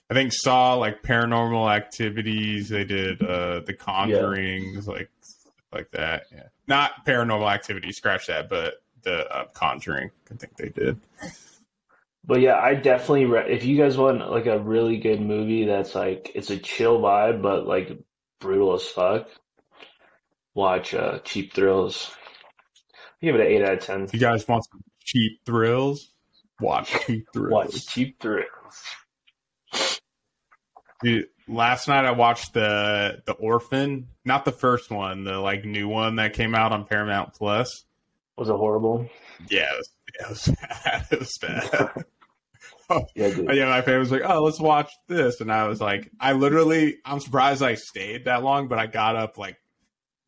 I 0.10 0.14
think 0.14 0.32
Saw 0.34 0.76
like 0.76 1.02
Paranormal 1.04 1.74
Activities. 1.74 2.70
They 2.70 2.84
did 2.84 3.22
uh 3.24 3.62
The 3.62 3.74
Conjurings, 3.74 4.86
like 4.88 5.10
like 5.72 5.90
that. 5.92 6.26
Yeah, 6.32 6.48
not 6.68 7.06
Paranormal 7.06 7.52
Activity. 7.52 7.92
Scratch 7.94 8.28
that. 8.28 8.50
But 8.50 8.76
the 9.04 9.26
uh, 9.34 9.46
Conjuring, 9.54 10.12
I 10.32 10.36
think 10.36 10.56
they 10.58 10.70
did. 10.70 11.00
But 12.26 12.40
yeah, 12.40 12.56
I 12.56 12.76
definitely 12.76 13.26
re 13.26 13.54
if 13.54 13.66
you 13.66 13.78
guys 13.78 13.98
want 13.98 14.32
like 14.32 14.46
a 14.46 14.60
really 14.60 14.98
good 14.98 15.20
movie 15.20 15.66
that's 15.66 15.94
like 15.94 16.32
it's 16.36 16.50
a 16.50 16.58
chill 16.58 17.00
vibe 17.02 17.42
but 17.42 17.68
like 17.68 17.92
brutal 18.40 18.74
as 18.76 18.86
fuck, 18.86 19.28
watch 20.54 20.94
uh 20.94 21.20
Cheap 21.20 21.54
Thrills. 21.54 22.12
I 23.22 23.26
give 23.26 23.36
it 23.36 23.42
an 23.42 23.48
eight 23.48 23.64
out 23.64 23.74
of 23.74 23.80
ten. 23.80 24.04
If 24.04 24.14
you 24.14 24.20
guys 24.20 24.48
want 24.48 24.66
some 24.66 24.82
cheap 25.04 25.46
thrills, 25.46 26.14
watch 26.60 26.92
Cheap 27.06 27.26
Thrills. 27.34 27.52
Watch 27.52 27.88
Cheap 27.88 28.20
Thrills. 28.22 28.48
Dude, 31.02 31.28
last 31.48 31.88
night 31.90 32.06
I 32.06 32.12
watched 32.12 32.54
the 32.54 33.22
the 33.26 33.34
Orphan, 33.34 34.08
not 34.24 34.46
the 34.46 34.52
first 34.52 34.90
one, 34.92 35.26
the 35.26 35.40
like 35.40 35.66
new 35.66 35.90
one 35.90 36.16
that 36.16 36.34
came 36.34 36.56
out 36.56 36.72
on 36.72 36.86
Paramount 36.86 37.34
Plus. 37.34 37.86
Was 38.38 38.50
it 38.50 38.56
horrible? 38.56 39.10
Yeah, 39.50 39.70
it 39.74 39.78
was, 39.78 39.90
it 40.20 40.30
was 40.30 40.56
bad. 40.62 41.08
It 41.12 41.20
was 41.20 41.38
bad. 41.40 42.06
Yeah, 43.16 43.30
dude. 43.34 43.56
yeah, 43.56 43.66
my 43.66 43.82
family 43.82 44.00
was 44.00 44.12
like, 44.12 44.22
"Oh, 44.26 44.44
let's 44.44 44.60
watch 44.60 44.92
this," 45.08 45.42
and 45.42 45.52
I 45.52 45.68
was 45.68 45.80
like, 45.82 46.12
"I 46.20 46.34
literally, 46.34 46.98
I'm 47.06 47.20
surprised 47.20 47.62
I 47.64 47.76
stayed 47.76 48.26
that 48.26 48.44
long, 48.44 48.68
but 48.68 48.80
I 48.80 48.88
got 48.88 49.16
up 49.16 49.38
like, 49.38 49.58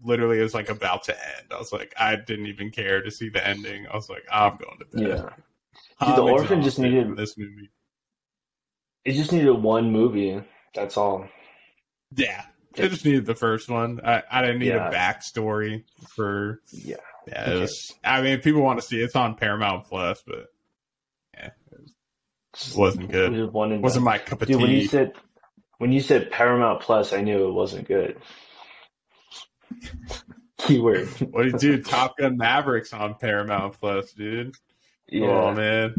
literally, 0.02 0.40
it 0.40 0.44
was 0.44 0.54
like 0.54 0.70
about 0.70 1.04
to 1.06 1.14
end. 1.16 1.48
I 1.52 1.58
was 1.58 1.72
like, 1.74 1.94
I 2.00 2.16
didn't 2.16 2.48
even 2.48 2.72
care 2.72 3.02
to 3.02 3.12
see 3.12 3.30
the 3.30 3.46
ending. 3.46 3.88
I 3.92 3.96
was 3.96 4.10
like, 4.10 4.24
I'm 4.32 4.58
going 4.58 4.80
to 4.80 4.86
bed. 4.86 5.08
Yeah. 5.08 6.08
Dude, 6.08 6.16
The 6.18 6.22
Orphan 6.24 6.62
just 6.62 6.80
needed- 6.80 7.16
this 7.18 7.38
movie. 7.38 7.70
It 9.06 9.14
just 9.14 9.32
needed 9.32 9.52
one 9.52 9.92
movie. 9.92 10.42
That's 10.74 10.98
all. 10.98 11.28
Yeah, 12.16 12.44
it 12.76 12.90
just 12.90 13.06
needed 13.06 13.26
the 13.26 13.36
first 13.36 13.70
one. 13.70 14.00
I, 14.04 14.24
I 14.32 14.42
didn't 14.42 14.60
need 14.60 14.68
Yeah. 14.70 14.90
a 14.90 14.94
backstory 14.94 15.84
for. 16.16 16.62
Yeah. 16.72 16.96
Yeah, 17.28 17.56
was. 17.60 17.94
I 18.04 18.22
mean, 18.22 18.34
if 18.34 18.44
people 18.44 18.62
want 18.62 18.80
to 18.80 18.86
see 18.86 19.00
it, 19.02 19.06
it's 19.06 19.16
on 19.16 19.36
Paramount 19.36 19.86
Plus, 19.86 20.24
but 20.28 20.36
yeah, 20.36 20.38
it 20.38 20.46
was, 20.46 20.55
wasn't 22.76 23.12
good. 23.12 23.34
Just 23.34 23.52
one 23.54 23.72
and 23.72 23.82
wasn't 23.84 24.06
done. 24.06 24.14
my 24.14 24.18
cup 24.18 24.42
of 24.42 24.48
Dude, 24.48 24.62
when 24.62 24.72
you 24.72 24.82
tea. 24.82 24.88
said 24.88 25.14
when 25.78 25.92
you 25.92 26.00
said 26.02 26.32
Paramount 26.32 26.82
Plus, 26.82 27.12
I 27.14 27.22
knew 27.22 27.48
it 27.48 27.52
wasn't 27.52 27.88
good. 27.88 28.18
Keyword. 30.58 31.08
What 31.32 31.44
do 31.44 31.50
you 31.50 31.58
do? 31.58 31.84
Top 31.84 32.18
Gun 32.18 32.38
Mavericks 32.38 32.94
on 32.94 33.16
Paramount 33.16 33.80
Plus, 33.80 34.12
dude. 34.14 34.56
Yeah. 35.08 35.28
Oh 35.28 35.54
man, 35.54 35.96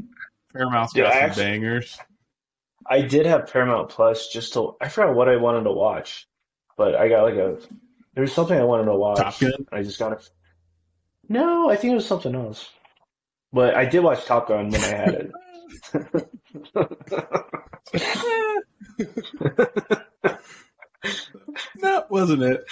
Paramount's 0.53 0.93
Dude, 0.93 1.05
got 1.05 1.13
I 1.13 1.17
some 1.21 1.25
actually- 1.31 1.45
bangers. 1.45 1.99
I 2.89 3.03
did 3.03 3.27
have 3.27 3.49
Paramount 3.53 3.89
Plus 3.91 4.29
just 4.29 4.53
to 4.55 4.77
I 4.81 4.89
forgot 4.89 5.15
what 5.17 5.29
I 5.29 5.37
wanted 5.37 5.65
to 5.65 5.73
watch, 5.73 6.29
but 6.77 6.95
I 6.95 7.09
got 7.09 7.25
like 7.25 7.35
a 7.35 7.59
there 8.15 8.23
was 8.23 8.33
something 8.33 8.57
I 8.59 8.65
wanted 8.65 8.85
to 8.87 8.95
watch. 8.95 9.19
Top 9.19 9.39
Gun. 9.41 9.53
I 9.73 9.83
just 9.83 9.99
got 9.99 10.13
it. 10.13 10.29
No, 11.29 11.69
I 11.69 11.77
think 11.77 11.93
it 11.93 11.97
was 11.97 12.07
something 12.07 12.35
else. 12.35 12.69
But 13.53 13.75
I 13.75 13.85
did 13.87 14.01
watch 14.05 14.25
Top 14.25 14.49
Gun 14.49 14.71
when 14.71 14.81
I 14.81 14.87
had 14.87 15.15
it. 15.15 16.29
that 21.81 22.11
wasn't 22.11 22.43
it. 22.43 22.65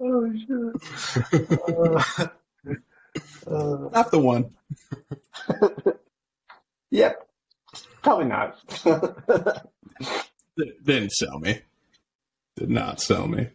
oh 0.00 0.32
shit. 0.34 0.74
Uh, 1.68 2.02
uh, 3.46 3.88
Not 3.92 4.10
the 4.10 4.18
one. 4.18 4.50
yep, 6.90 7.28
probably 8.02 8.26
not. 8.26 8.58
Didn't 10.84 11.12
sell 11.12 11.38
me. 11.38 11.60
Did 12.56 12.70
not 12.70 13.00
sell 13.00 13.26
me. 13.26 13.48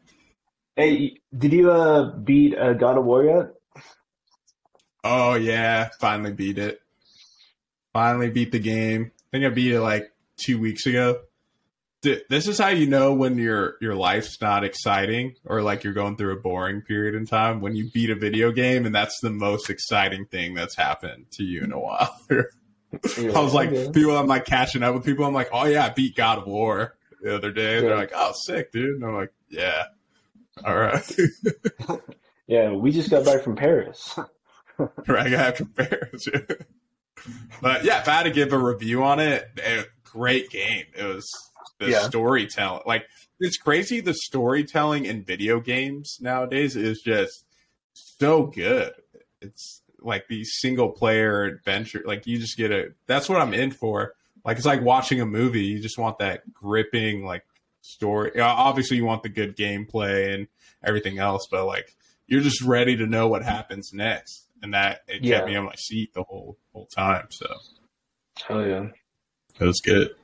hey, 0.76 1.18
did 1.38 1.54
you 1.54 1.72
uh 1.72 2.16
beat 2.18 2.58
uh, 2.58 2.74
God 2.74 2.98
of 2.98 3.06
War 3.06 3.24
yet? 3.24 3.57
Oh 5.04 5.36
yeah, 5.36 5.89
finally 6.00 6.34
beat 6.34 6.58
it. 6.58 6.82
Finally 7.93 8.30
beat 8.30 8.52
the 8.52 8.60
game. 8.60 9.12
I 9.16 9.24
think 9.32 9.45
I 9.45 9.50
beat 9.50 9.72
it 9.74 9.82
like 9.82 10.12
two 10.38 10.60
weeks 10.60 10.86
ago. 10.86 11.22
Th- 12.04 12.24
This 12.30 12.48
is 12.48 12.60
how 12.60 12.68
you 12.70 12.88
know 12.88 13.14
when 13.14 13.38
your 13.38 13.76
your 13.82 13.95
life's 13.95 14.39
not 14.41 14.64
exciting 14.64 15.36
or 15.45 15.62
like 15.62 15.84
you're 15.84 15.93
going 15.93 16.16
through 16.16 16.34
a 16.34 16.39
boring 16.39 16.82
period 16.82 17.16
in 17.16 17.26
time 17.26 17.60
when 17.62 17.76
you 17.76 17.89
beat 17.91 18.10
a 18.12 18.16
video 18.16 18.52
game 18.52 18.86
and 18.86 18.93
that's 18.93 19.20
the 19.22 19.30
most 19.32 19.70
exciting 19.70 20.26
thing 20.26 20.54
that's 20.54 20.76
happened 20.76 21.26
to 21.32 21.43
you 21.43 21.64
in 21.64 21.72
a 21.72 21.80
while. 21.80 22.16
I 22.30 23.39
was 23.41 23.54
like, 23.54 23.70
Okay. 23.70 23.91
people, 23.91 24.16
I'm 24.18 24.28
like 24.28 24.45
catching 24.45 24.84
up 24.84 24.93
with 24.95 25.06
people. 25.06 25.26
I'm 25.26 25.34
like, 25.34 25.50
oh 25.52 25.66
yeah, 25.66 25.86
I 25.86 25.89
beat 25.89 26.16
God 26.16 26.38
of 26.39 26.45
War 26.48 26.95
the 27.22 27.36
other 27.36 27.52
day. 27.52 27.76
Yeah. 27.76 27.82
They're 27.82 27.95
like, 27.98 28.12
oh, 28.16 28.32
sick, 28.34 28.72
dude. 28.72 28.95
And 28.95 29.04
I'm 29.06 29.16
like, 29.16 29.34
yeah, 29.50 29.86
all 30.66 30.76
right. 30.78 31.18
yeah, 32.48 32.72
we 32.72 32.91
just 32.91 33.10
got 33.10 33.26
back 33.26 33.43
from 33.43 33.56
Paris. 33.56 34.18
right, 35.07 35.28
I 35.34 35.38
have 35.38 35.57
to 35.57 35.63
compare. 35.65 36.11
but 37.61 37.84
yeah, 37.84 38.01
if 38.01 38.07
I 38.07 38.13
had 38.13 38.23
to 38.23 38.32
give 38.32 38.53
a 38.53 38.57
review 38.57 39.03
on 39.03 39.19
it, 39.19 39.49
eh, 39.61 39.84
great 40.03 40.49
game. 40.49 40.86
It 40.95 41.03
was 41.03 41.30
the 41.80 41.89
Yeah. 41.89 42.07
storytelling. 42.07 42.84
Like 42.86 43.05
it's 43.39 43.57
crazy. 43.57 43.99
The 44.01 44.13
storytelling 44.13 45.05
in 45.05 45.23
video 45.23 45.59
games 45.59 46.17
nowadays 46.21 46.75
is 46.75 47.01
just 47.01 47.45
so 47.93 48.47
good. 48.47 48.93
It's 49.41 49.82
like 49.99 50.28
these 50.28 50.51
single 50.59 50.89
player 50.89 51.43
adventure. 51.43 52.03
Like 52.05 52.25
you 52.28 52.38
just 52.39 52.57
get 52.57 52.71
a. 52.71 52.89
That's 53.07 53.30
what 53.30 53.41
I'm 53.41 53.53
in 53.53 53.71
for. 53.71 54.13
Like 54.45 54.57
it's 54.57 54.65
like 54.65 54.82
watching 54.82 55.19
a 55.21 55.25
movie. 55.25 55.63
You 55.63 55.80
just 55.82 55.97
want 55.97 56.19
that 56.19 56.51
gripping 56.53 57.25
like 57.25 57.43
story. 57.82 58.39
Obviously, 58.39 58.97
you 58.97 59.05
want 59.05 59.23
the 59.23 59.30
good 59.30 59.55
gameplay 59.57 60.34
and 60.34 60.47
everything 60.84 61.17
else, 61.19 61.47
but 61.51 61.65
like 61.65 61.95
you're 62.28 62.41
just 62.41 62.61
ready 62.61 62.95
to 62.97 63.05
know 63.05 63.28
what 63.28 63.43
happens 63.43 63.91
next. 63.93 64.47
And 64.62 64.74
that 64.74 65.01
it 65.08 65.24
Yeah. 65.24 65.38
kept 65.38 65.47
me 65.47 65.55
on 65.55 65.66
my 65.66 65.76
seat 65.76 66.14
the 66.14 66.24
whole 66.24 66.58
whole 66.74 66.88
time. 66.88 67.28
So 67.32 67.47
Oh 68.49 68.60
yeah, 68.64 68.88
it 69.60 69.64
was 69.64 69.80
good. 69.84 70.16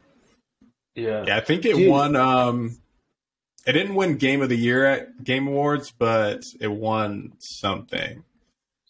yeah. 0.96 1.24
Yeah, 1.28 1.38
I 1.38 1.42
think 1.42 1.66
it 1.66 1.76
Dude. 1.76 1.90
won. 1.90 2.16
Um, 2.16 2.78
it 3.66 3.72
didn't 3.74 3.96
win 3.96 4.18
Game 4.18 4.42
of 4.42 4.50
the 4.50 4.58
Year 4.58 4.86
at 4.86 5.24
Game 5.24 5.48
Awards, 5.48 5.92
but 5.98 6.42
it 6.60 6.68
won 6.68 7.34
something 7.40 8.24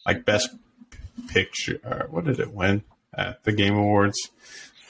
like 0.06 0.26
Best 0.26 0.50
Picture. 1.30 2.08
What 2.10 2.26
did 2.26 2.39
it 2.39 2.52
win 2.52 2.84
at 3.16 3.44
the 3.44 3.52
Game 3.52 3.76
Awards? 3.76 4.18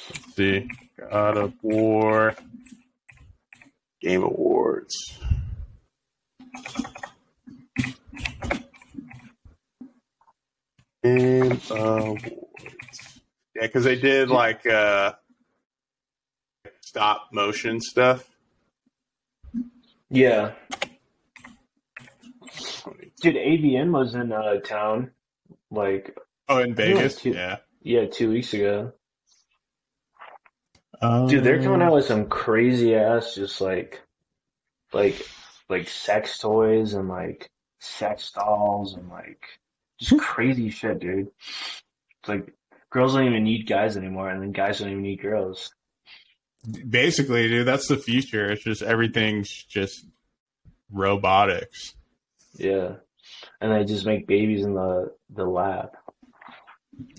Let's 0.10 0.36
see, 0.36 0.70
God 0.98 1.38
of 1.38 1.54
War 1.62 2.36
Game 4.02 4.24
Awards. 4.24 4.96
Game 11.04 11.60
Awards. 11.70 12.24
Yeah, 13.56 13.62
because 13.62 13.84
they 13.84 13.96
did 13.98 14.30
like 14.30 14.66
uh, 14.66 15.14
stop 16.82 17.30
motion 17.32 17.80
stuff. 17.82 18.28
Yeah. 20.10 20.54
Dude, 23.22 23.36
AVN 23.36 23.92
was 23.92 24.16
in 24.16 24.32
uh, 24.32 24.60
town 24.60 25.12
like 25.72 26.18
Oh, 26.50 26.60
in 26.60 26.76
Vegas, 26.76 27.16
too. 27.16 27.32
yeah. 27.32 27.58
yeah 27.82 28.06
two 28.06 28.30
weeks 28.30 28.54
ago. 28.54 28.94
Um, 31.02 31.28
Dude, 31.28 31.44
they're 31.44 31.62
coming 31.64 31.82
out 31.82 31.94
with 31.94 32.06
some 32.06 32.28
crazy 32.28 32.96
ass, 32.96 33.36
just 33.36 33.60
like, 33.62 34.02
like, 34.94 35.26
like 35.70 35.88
sex 35.90 36.38
toys 36.40 36.94
and 36.94 37.08
like 37.10 37.50
sex 37.80 38.32
dolls 38.32 38.94
and 38.96 39.10
like 39.10 39.42
just 40.04 40.12
hmm. 40.12 40.20
crazy 40.20 40.70
shit, 40.70 41.00
dude. 41.00 41.28
It's 42.20 42.30
like 42.30 42.54
girls 42.90 43.14
don't 43.14 43.26
even 43.26 43.44
need 43.44 43.68
guys 43.68 43.98
anymore, 43.98 44.30
and 44.30 44.42
then 44.42 44.52
guys 44.52 44.80
don't 44.80 44.90
even 44.90 45.04
need 45.04 45.22
girls. 45.22 45.74
Basically, 46.90 47.48
dude, 47.50 47.68
that's 47.68 47.88
the 47.88 47.98
future. 47.98 48.52
It's 48.52 48.64
just 48.64 48.82
everything's 48.82 49.50
just 49.66 50.06
robotics. 50.92 51.96
Yeah, 52.54 52.94
and 53.60 53.72
they 53.72 53.84
just 53.84 54.06
make 54.06 54.28
babies 54.28 54.64
in 54.64 54.74
the 54.74 55.14
the 55.30 55.46
lab. 55.46 55.90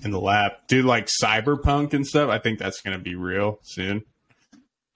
in 0.02 0.10
the 0.10 0.20
lab. 0.20 0.52
Dude, 0.68 0.84
like 0.84 1.08
cyberpunk 1.22 1.92
and 1.92 2.06
stuff, 2.06 2.30
I 2.30 2.38
think 2.38 2.58
that's 2.58 2.80
gonna 2.80 2.98
be 2.98 3.16
real 3.16 3.58
soon. 3.62 4.04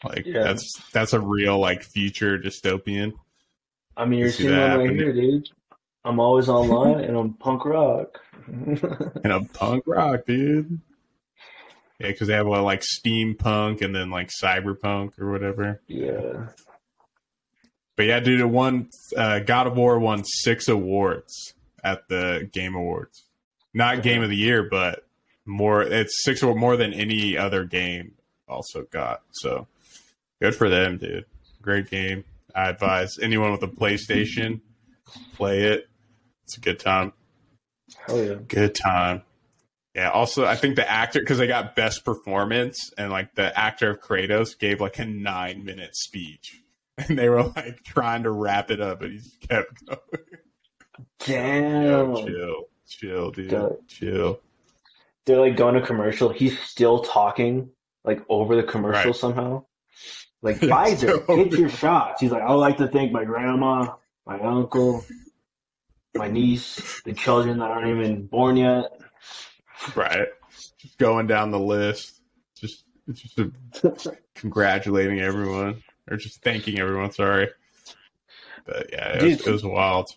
Like 0.05 0.26
Yeah. 0.26 0.45
that's 0.45 0.80
that's 0.93 1.12
a 1.12 1.20
real 1.20 1.59
like 1.59 1.82
future 1.82 2.39
dystopian. 2.39 3.12
I 3.97 4.05
mean, 4.05 4.20
you're 4.20 4.30
seeing 4.30 4.51
that 4.51 4.76
right 4.76 4.91
here, 4.91 5.12
dude. 5.12 5.49
I'm 6.05 6.20
always 6.20 6.49
online 6.49 7.01
and 7.01 7.16
I'm 7.16 7.34
punk 7.34 7.64
rock. 7.64 8.20
And 8.49 9.30
I'm 9.32 9.44
punk 9.46 9.84
rock, 9.86 10.24
dude. 10.26 10.80
Yeah, 11.99 12.07
because 12.09 12.28
they 12.28 12.34
have 12.34 12.46
well, 12.46 12.62
like 12.62 12.82
steampunk 12.82 13.82
and 13.82 13.94
then 13.94 14.11
like 14.11 14.30
cyberpunk 14.42 15.18
or 15.20 15.30
whatever. 15.30 15.82
yeah. 15.86 16.46
But 17.96 18.07
yeah, 18.07 18.20
dude, 18.20 18.40
it 18.40 18.46
won. 18.46 18.88
Uh, 19.16 19.40
God 19.40 19.66
of 19.66 19.76
War 19.76 19.99
won 19.99 20.22
six 20.24 20.68
awards 20.68 21.53
at 21.82 22.09
the 22.09 22.49
Game 22.53 22.74
Awards. 22.76 23.24
Not 23.74 24.03
Game 24.05 24.22
of 24.22 24.30
the 24.30 24.36
Year, 24.36 24.62
but 24.70 25.05
more. 25.44 25.82
It's 25.82 26.22
six 26.24 26.42
or 26.42 26.55
more 26.55 26.76
than 26.76 26.94
any 26.94 27.36
other 27.36 27.64
game. 27.64 28.12
Also 28.49 28.84
got 28.84 29.22
so 29.32 29.66
good 30.40 30.55
for 30.55 30.68
them, 30.68 30.96
dude. 30.96 31.26
Great 31.61 31.90
game. 31.90 32.24
I 32.55 32.68
advise 32.70 33.18
anyone 33.20 33.51
with 33.51 33.62
a 33.64 33.68
PlayStation 33.68 34.61
play 35.34 35.64
it. 35.64 35.88
It's 36.44 36.56
a 36.56 36.61
good 36.61 36.78
time. 36.78 37.12
Hell 38.06 38.24
yeah. 38.24 38.34
Good 38.46 38.74
time. 38.74 39.22
Yeah. 39.94 40.11
Also, 40.11 40.44
I 40.44 40.54
think 40.56 40.76
the 40.76 40.90
actor 40.90 41.20
because 41.20 41.38
they 41.38 41.46
got 41.46 41.74
best 41.76 42.04
performance 42.04 42.90
and 42.96 43.11
like 43.11 43.34
the 43.34 43.56
actor 43.59 43.90
of 43.90 44.00
Kratos 44.00 44.59
gave 44.59 44.80
like 44.80 44.98
a 44.98 45.04
nine 45.04 45.64
minute 45.64 45.94
speech, 45.96 46.62
and 46.98 47.18
they 47.18 47.28
were 47.28 47.44
like 47.44 47.82
trying 47.84 48.22
to 48.24 48.30
wrap 48.30 48.70
it 48.70 48.80
up, 48.80 49.00
but 49.00 49.11
he 49.11 49.16
just 49.18 49.40
kept 49.48 49.68
going. 49.86 49.98
Damn. 51.26 52.14
Yo, 52.16 52.26
chill, 52.26 52.64
chill, 52.86 53.30
dude, 53.30 53.76
chill. 53.88 54.40
They're 55.26 55.40
like 55.40 55.56
going 55.56 55.74
to 55.74 55.82
commercial. 55.82 56.30
He's 56.30 56.59
still 56.61 57.00
talking 57.00 57.70
like 58.04 58.20
over 58.28 58.56
the 58.56 58.62
commercial 58.62 59.11
Right. 59.12 59.16
somehow. 59.16 59.64
Like 60.40 60.56
Pfizer, 60.61 61.26
get 61.26 61.59
your 61.59 61.68
shots. 61.68 62.20
He's 62.20 62.30
like, 62.30 62.42
I 62.42 62.50
would 62.50 62.56
like 62.61 62.76
to 62.78 62.88
thank 62.88 63.12
my 63.12 63.24
grandma, 63.24 63.94
my 64.29 64.39
uncle, 64.41 65.05
my 66.14 66.29
niece, 66.29 67.01
the 67.05 67.14
children 67.14 67.59
that 67.59 67.70
aren't 67.70 67.89
even 67.89 68.26
born 68.26 68.59
yet. 68.59 68.93
Right, 69.97 70.29
just 70.79 70.99
going 70.99 71.26
down 71.26 71.51
the 71.51 71.59
list, 71.59 72.20
just 72.55 72.85
just 73.12 74.09
congratulating 74.35 75.20
everyone 75.20 75.83
or 76.11 76.18
just 76.18 76.43
thanking 76.43 76.79
everyone. 76.79 77.11
Sorry, 77.11 77.49
but 78.66 78.91
yeah, 78.93 79.16
it 79.16 79.22
was, 79.22 79.47
it 79.47 79.51
was 79.51 79.64
wild. 79.64 80.14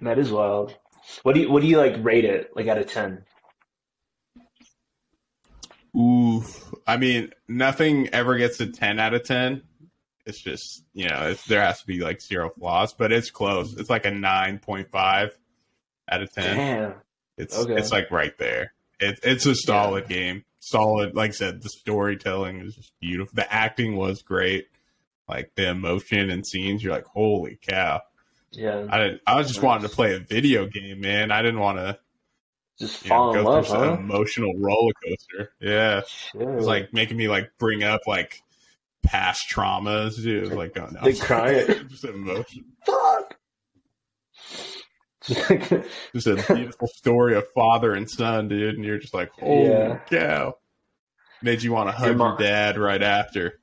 that 0.00 0.18
is 0.18 0.32
wild. 0.32 0.74
What 1.22 1.34
do 1.34 1.40
you 1.40 1.50
what 1.50 1.62
do 1.62 1.68
you 1.68 1.78
like 1.78 1.96
rate 2.02 2.24
it 2.24 2.50
like 2.56 2.66
out 2.66 2.78
of 2.78 2.86
ten? 2.86 3.24
Ooh, 5.96 6.44
I 6.86 6.96
mean, 6.96 7.32
nothing 7.48 8.08
ever 8.08 8.36
gets 8.36 8.60
a 8.60 8.66
ten 8.66 8.98
out 8.98 9.14
of 9.14 9.24
ten. 9.24 9.62
It's 10.30 10.40
just 10.42 10.84
you 10.94 11.08
know, 11.08 11.28
it's, 11.28 11.44
there 11.44 11.60
has 11.62 11.80
to 11.80 11.86
be 11.86 12.00
like 12.00 12.22
zero 12.22 12.50
flaws, 12.50 12.94
but 12.94 13.12
it's 13.12 13.30
close. 13.30 13.76
It's 13.76 13.90
like 13.90 14.06
a 14.06 14.10
nine 14.10 14.58
point 14.58 14.90
five 14.90 15.36
out 16.08 16.22
of 16.22 16.32
ten. 16.32 16.56
Damn. 16.56 16.94
It's 17.36 17.56
Okay. 17.56 17.74
it's 17.74 17.92
like 17.92 18.10
right 18.10 18.36
there. 18.38 18.72
It, 18.98 19.20
it's 19.22 19.44
a 19.46 19.54
solid 19.54 20.08
game. 20.08 20.44
Solid, 20.60 21.14
like 21.14 21.30
I 21.30 21.32
said, 21.32 21.62
the 21.62 21.70
storytelling 21.70 22.60
is 22.60 22.74
just 22.76 22.92
beautiful. 23.00 23.32
The 23.34 23.50
acting 23.52 23.96
was 23.96 24.22
great. 24.22 24.66
Like 25.28 25.52
the 25.54 25.70
emotion 25.70 26.28
and 26.30 26.46
scenes, 26.46 26.82
you're 26.84 26.92
like, 26.92 27.06
holy 27.06 27.58
cow! 27.62 28.02
Yeah. 28.50 28.86
I 28.90 28.98
didn't. 28.98 29.20
I 29.26 29.36
was 29.36 29.48
just 29.48 29.62
wanted 29.62 29.88
to 29.88 29.94
play 29.94 30.14
a 30.14 30.18
video 30.18 30.66
game, 30.66 31.00
man. 31.00 31.30
I 31.30 31.40
didn't 31.40 31.60
want 31.60 31.78
to 31.78 31.98
Just 32.78 33.04
you 33.04 33.08
know, 33.10 33.14
fall 33.14 33.34
in 33.36 33.44
go 33.44 33.50
love, 33.50 33.66
through 33.66 33.74
some 33.74 33.88
huh? 33.88 33.94
emotional 33.94 34.52
roller 34.58 34.92
coaster. 35.02 35.52
Yeah. 35.60 36.02
Shit. 36.06 36.42
It 36.42 36.48
was 36.48 36.66
like 36.66 36.92
making 36.92 37.16
me 37.16 37.28
like 37.28 37.52
bring 37.58 37.82
up 37.82 38.02
like 38.06 38.42
past 39.02 39.44
traumas, 39.54 40.16
dude. 40.22 40.42
Was 40.44 40.52
like 40.52 40.72
oh, 40.76 40.80
going 40.80 40.94
down. 40.94 41.04
They 41.04 41.14
cry. 41.14 41.64
just 41.88 42.04
emotion. 42.04 42.64
fuck. 42.86 43.36
Just 45.26 46.26
a 46.26 46.36
beautiful 46.54 46.88
story 46.88 47.36
of 47.36 47.46
father 47.54 47.92
and 47.94 48.08
son, 48.10 48.48
dude. 48.48 48.74
And 48.76 48.84
you're 48.84 48.98
just 48.98 49.14
like, 49.14 49.30
holy 49.38 49.68
Yeah. 49.68 49.98
cow. 50.10 50.54
Made 51.42 51.62
you 51.62 51.72
want 51.72 51.88
to 51.88 51.92
hug 51.92 52.08
your, 52.08 52.16
mom- 52.16 52.38
dad 52.38 52.78
right 52.78 53.02
after. 53.02 53.54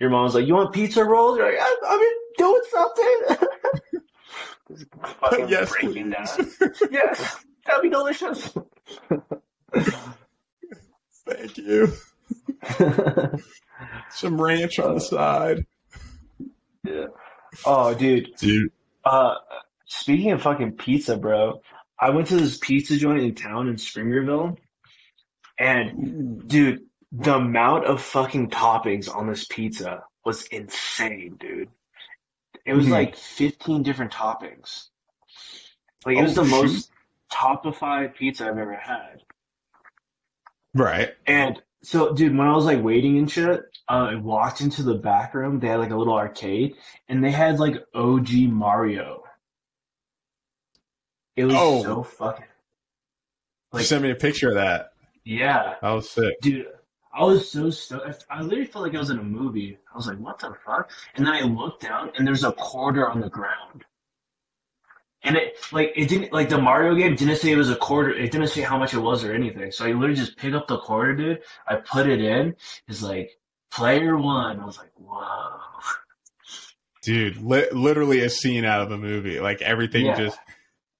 Your 0.00 0.10
mom's 0.10 0.34
like, 0.34 0.46
"You 0.46 0.54
want 0.54 0.72
pizza 0.72 1.04
rolls?" 1.04 1.36
You're 1.38 1.50
like, 1.50 1.60
"I- 1.60 1.76
"I've 1.88 2.00
been 2.00 2.18
doing 2.38 2.62
something." 2.70 4.02
Fucking 5.20 5.48
yes, 5.48 5.70
breaking 5.72 6.12
please. 6.12 6.56
down. 6.58 6.72
Yes, 6.92 7.36
that'd 7.66 7.82
be 7.82 7.88
delicious. 7.90 8.56
Thank 11.26 11.58
you. 11.58 11.92
Some 14.10 14.40
ranch 14.40 14.78
on 14.78 14.94
the 14.94 15.00
side. 15.00 15.66
yeah. 16.84 17.06
Oh, 17.64 17.94
dude. 17.94 18.34
Dude. 18.36 18.70
Uh, 19.04 19.34
speaking 19.86 20.32
of 20.32 20.42
fucking 20.42 20.72
pizza, 20.72 21.16
bro, 21.16 21.60
I 21.98 22.10
went 22.10 22.28
to 22.28 22.36
this 22.36 22.58
pizza 22.58 22.96
joint 22.96 23.22
in 23.22 23.34
town 23.34 23.68
in 23.68 23.76
Springerville, 23.76 24.56
and 25.58 26.46
dude, 26.48 26.82
the 27.12 27.34
amount 27.36 27.86
of 27.86 28.02
fucking 28.02 28.50
toppings 28.50 29.12
on 29.14 29.26
this 29.28 29.46
pizza 29.46 30.02
was 30.24 30.44
insane, 30.46 31.36
dude. 31.40 31.70
It 32.66 32.74
was 32.74 32.86
Mhm. 32.86 32.90
like 32.90 33.16
15 33.16 33.82
different 33.82 34.12
toppings. 34.12 34.88
Like 36.04 36.18
it 36.18 36.22
was 36.22 36.36
Oh, 36.38 36.42
the 36.44 36.48
shoot. 36.50 36.62
most 36.62 36.90
topified 37.32 38.14
pizza 38.14 38.44
I've 38.46 38.58
ever 38.58 38.76
had. 38.76 39.22
Right. 40.74 41.14
And 41.26 41.62
so, 41.82 42.12
dude, 42.14 42.36
when 42.36 42.46
I 42.48 42.54
was 42.54 42.64
like 42.64 42.82
waiting 42.82 43.18
and 43.18 43.30
shit, 43.30 43.60
uh, 43.88 44.08
I 44.12 44.14
walked 44.16 44.60
into 44.60 44.82
the 44.82 44.94
back 44.96 45.34
room. 45.34 45.60
They 45.60 45.68
had 45.68 45.78
like 45.80 45.90
a 45.90 45.96
little 45.96 46.14
arcade, 46.14 46.74
and 47.08 47.22
they 47.22 47.30
had 47.30 47.58
like 47.60 47.76
OG 47.94 48.30
Mario. 48.50 49.22
It 51.36 51.44
was 51.44 51.54
Oh. 51.56 51.82
so 51.82 52.02
fucking 52.02 52.44
You 53.74 53.82
sent 53.82 54.02
me 54.02 54.10
a 54.10 54.14
picture 54.16 54.48
of 54.48 54.54
that. 54.54 54.92
yeah, 55.24 55.74
I 55.82 55.92
was 55.94 56.10
sick. 56.10 56.34
dude. 56.40 56.66
I 57.14 57.24
was 57.24 57.50
so 57.50 57.70
stoked. 57.70 58.24
I 58.30 58.38
I 58.38 58.42
literally 58.42 58.66
felt 58.66 58.84
like 58.84 58.94
I 58.94 58.98
was 58.98 59.10
in 59.10 59.18
a 59.18 59.22
movie. 59.24 59.78
I 59.92 59.96
was 59.96 60.06
like, 60.06 60.18
"What 60.18 60.38
the 60.38 60.54
fuck?" 60.64 60.90
And 61.14 61.26
then 61.26 61.32
I 61.34 61.40
looked 61.40 61.82
down, 61.82 62.12
and 62.16 62.26
there's 62.26 62.44
a 62.44 62.52
quarter 62.52 63.08
on 63.08 63.20
the 63.20 63.30
ground. 63.30 63.84
And 65.24 65.36
it 65.36 65.56
like 65.72 65.92
it 65.96 66.08
didn't 66.08 66.32
like 66.32 66.48
the 66.48 66.58
Mario 66.58 66.94
game 66.94 67.16
didn't 67.16 67.36
say 67.36 67.50
it 67.50 67.56
was 67.56 67.70
a 67.70 67.76
quarter. 67.76 68.10
It 68.10 68.30
didn't 68.30 68.46
say 68.48 68.60
how 68.62 68.78
much 68.78 68.94
it 68.94 68.98
was 69.00 69.24
or 69.24 69.32
anything. 69.34 69.72
So 69.72 69.84
I 69.84 69.88
literally 69.92 70.14
just 70.14 70.36
pick 70.36 70.54
up 70.54 70.68
the 70.68 70.78
quarter, 70.78 71.14
dude. 71.14 71.42
I 71.66 71.76
put 71.76 72.06
it 72.08 72.20
in. 72.20 72.54
It's 72.86 73.02
like 73.02 73.32
player 73.70 74.16
one. 74.16 74.60
I 74.60 74.64
was 74.64 74.78
like, 74.78 74.92
"Whoa." 74.94 75.58
Dude, 77.02 77.36
li- 77.38 77.70
literally 77.72 78.20
a 78.20 78.30
scene 78.30 78.64
out 78.64 78.82
of 78.82 78.90
a 78.92 78.98
movie. 78.98 79.40
Like 79.40 79.62
everything 79.62 80.06
Yeah. 80.06 80.16
just, 80.16 80.38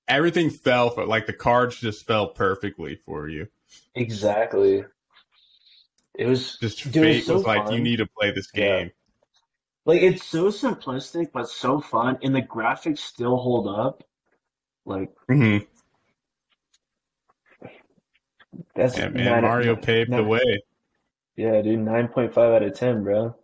everything 0.06 0.48
fell 0.50 0.90
for, 0.90 1.04
like 1.06 1.26
the 1.26 1.32
cards 1.32 1.76
just 1.78 2.06
fell 2.06 2.28
perfectly 2.28 2.96
for 3.04 3.28
you. 3.28 3.48
Exactly. 3.94 4.84
It 6.14 6.26
was 6.26 6.56
Just 6.58 6.84
Dude, 6.84 6.94
fate 6.94 7.16
it's 7.18 7.26
so 7.26 7.34
was 7.34 7.44
like, 7.44 7.70
you 7.72 7.80
need 7.80 7.96
to 7.96 8.06
play 8.06 8.30
this 8.32 8.48
Yeah. 8.54 8.78
game. 8.80 8.90
like 9.86 10.02
it's 10.02 10.24
so 10.24 10.46
simplistic 10.48 11.30
but 11.32 11.48
so 11.48 11.80
fun, 11.80 12.18
and 12.22 12.34
the 12.34 12.42
graphics 12.42 12.98
still 12.98 13.36
hold 13.36 13.66
up. 13.68 14.02
Like 14.88 15.10
hmm 15.28 15.58
that's 18.74 18.96
Yeah, 18.96 19.08
man. 19.10 19.24
nine- 19.24 19.42
Mario 19.42 19.76
paved 19.76 20.10
the 20.10 20.24
way. 20.24 20.62
Yeah, 21.36 21.60
dude, 21.62 21.78
nine 21.80 22.08
point 22.08 22.32
five 22.32 22.52
out 22.54 22.62
of 22.62 22.74
ten, 22.74 23.04
bro. 23.04 23.36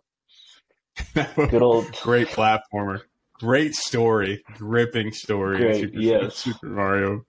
Good 1.13 1.61
old 1.61 1.91
Great 2.01 2.27
platformer. 2.29 3.01
Great 3.39 3.75
story. 3.75 4.43
Gripping 4.57 5.11
story. 5.11 5.57
Great, 5.57 5.81
Super, 5.81 5.99
yes. 5.99 6.35
Super 6.37 6.67
Mario. 6.67 7.25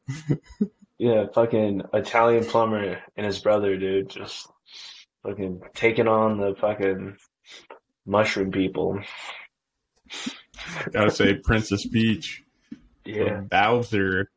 yeah, 0.98 1.26
fucking 1.34 1.82
Italian 1.92 2.44
plumber 2.44 2.98
and 3.16 3.26
his 3.26 3.38
brother, 3.40 3.76
dude, 3.76 4.08
just 4.08 4.48
fucking 5.22 5.60
taking 5.74 6.08
on 6.08 6.38
the 6.38 6.54
fucking 6.58 7.16
mushroom 8.06 8.50
people. 8.50 8.98
Gotta 10.92 11.10
say, 11.10 11.34
Princess 11.34 11.86
Peach. 11.86 12.42
Yeah, 13.06 13.36
From 13.36 13.46
Bowser. 13.46 14.30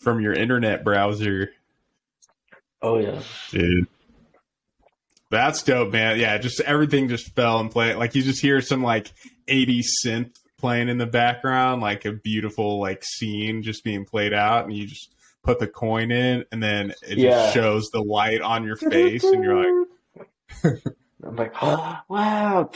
From 0.00 0.20
your 0.20 0.32
internet 0.32 0.82
browser. 0.84 1.50
oh 2.82 2.98
yeah, 2.98 3.20
Dude. 3.50 3.86
That's 5.30 5.62
dope, 5.62 5.92
man. 5.92 6.18
Yeah, 6.18 6.38
just 6.38 6.60
everything 6.60 7.08
just 7.08 7.34
fell 7.36 7.60
in 7.60 7.68
place. 7.68 7.96
Like 7.96 8.14
you 8.16 8.22
just 8.22 8.40
hear 8.42 8.60
some 8.60 8.82
like 8.82 9.12
80s 9.46 9.84
synth 10.04 10.34
playing 10.58 10.88
in 10.88 10.98
the 10.98 11.06
background, 11.06 11.80
like 11.82 12.04
a 12.04 12.12
beautiful 12.12 12.80
like 12.80 13.04
scene 13.04 13.62
just 13.62 13.84
being 13.84 14.04
played 14.04 14.32
out, 14.32 14.64
and 14.64 14.74
you 14.74 14.86
just 14.86 15.14
put 15.44 15.58
the 15.60 15.68
coin 15.68 16.10
in, 16.10 16.44
and 16.50 16.60
then 16.62 16.92
it 17.06 17.18
Yeah. 17.18 17.30
just 17.30 17.54
shows 17.54 17.90
the 17.92 18.00
light 18.02 18.40
on 18.40 18.64
your 18.64 18.76
face, 18.76 19.22
and 19.22 19.44
you're 19.44 19.56
like, 19.64 19.86
I'm 21.24 21.36
like, 21.36 21.52
oh, 21.62 21.98
wow. 22.08 22.70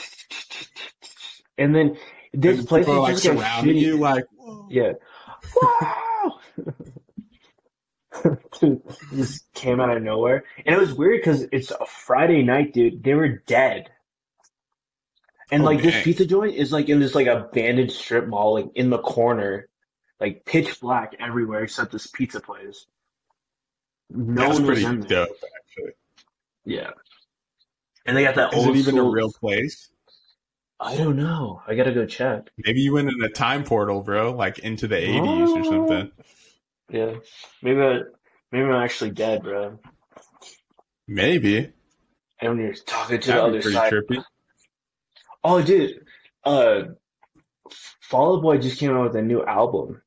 And 1.59 1.75
then 1.75 1.97
This 2.35 2.59
And 2.59 2.69
place 2.69 2.87
is 2.87 2.87
people 2.87 2.95
are, 2.95 3.01
like 3.01 3.17
just 3.17 3.27
like 3.27 3.39
surrounding 3.39 3.77
you, 3.77 3.97
like 3.99 4.25
whoa. 4.37 4.67
Yeah. 4.71 4.93
Wow! 5.63 6.41
dude, 8.61 8.83
just 9.15 9.53
came 9.55 9.81
out 9.81 9.97
of 9.97 10.03
nowhere. 10.03 10.45
And 10.65 10.75
it 10.75 10.79
was 10.79 10.93
weird 10.93 11.21
because 11.21 11.43
it's 11.53 11.71
a 11.71 11.85
Friday 11.87 12.43
night, 12.43 12.73
dude. 12.73 13.03
They 13.03 13.15
were 13.15 13.29
dead. 13.29 13.91
And 15.51 15.63
Oh, 15.63 15.67
like 15.67 15.83
this 15.83 16.03
pizza 16.03 16.25
joint 16.25 16.55
is 16.57 16.73
like 16.73 16.89
in 16.89 17.01
this 17.01 17.15
like 17.15 17.27
abandoned 17.27 17.93
strip 17.93 18.27
mall, 18.27 18.55
like 18.55 18.71
in 18.75 18.91
the 18.91 18.99
corner, 18.99 19.69
like 20.21 20.45
pitch 20.45 20.81
black 20.81 21.15
everywhere 21.21 21.63
except 21.63 21.93
this 21.93 22.07
pizza 22.07 22.41
place. 22.41 22.87
No 24.11 24.43
That's 24.49 24.59
one 24.61 24.69
was 24.69 24.83
pretty 24.83 24.97
dope, 25.07 25.29
actually. 25.69 25.93
Yeah. 26.65 26.91
And 28.07 28.17
they 28.17 28.23
got 28.23 28.35
that 28.37 28.53
Is 28.55 28.59
old 28.67 28.77
it 28.77 28.79
even 28.79 28.95
school. 28.97 29.09
a 29.09 29.13
real 29.13 29.33
place? 29.33 29.91
I 30.81 30.97
don't 30.97 31.17
know. 31.17 31.63
I 31.67 31.75
gotta 31.75 31.93
go 31.93 32.05
check. 32.05 32.51
Maybe 32.59 32.81
you 32.81 32.93
went 32.93 33.09
in 33.09 33.23
a 33.23 33.29
time 33.29 33.65
portal, 33.65 34.03
bro, 34.03 34.33
like 34.33 34.59
into 34.59 34.87
the 34.89 34.97
eighties 34.97 35.51
or 35.51 35.65
something. 35.65 36.11
Yeah. 36.91 37.15
Maybe 37.63 37.81
I, 37.81 38.01
maybe 38.53 38.65
I'm 38.65 38.83
actually 38.83 39.11
dead, 39.11 39.43
bro. 39.43 39.79
Maybe. 41.07 41.73
And 42.41 42.59
you're 42.59 42.75
talking 42.75 43.21
to 43.21 43.27
the 43.27 43.33
That'd 43.33 43.45
other 43.45 43.59
be 43.59 43.63
pretty 43.63 43.77
side. 43.77 43.93
trippy. 43.93 44.25
Oh, 45.43 45.63
dude. 45.63 46.05
Uh, 46.45 46.83
Fall 48.01 48.37
Out 48.37 48.43
Boy 48.43 48.59
just 48.59 48.79
came 48.79 48.91
out 48.91 49.05
with 49.05 49.17
a 49.17 49.23
new 49.23 49.45
album. 49.45 50.03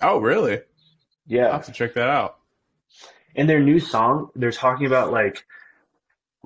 Oh, 0.00 0.18
really? 0.18 0.60
Yeah, 1.26 1.46
I'll 1.46 1.52
have 1.52 1.66
to 1.66 1.72
check 1.72 1.94
that 1.94 2.08
out. 2.08 2.38
In 3.34 3.46
their 3.46 3.60
new 3.60 3.78
song, 3.80 4.30
they're 4.34 4.52
talking 4.52 4.86
about 4.86 5.12
like 5.12 5.44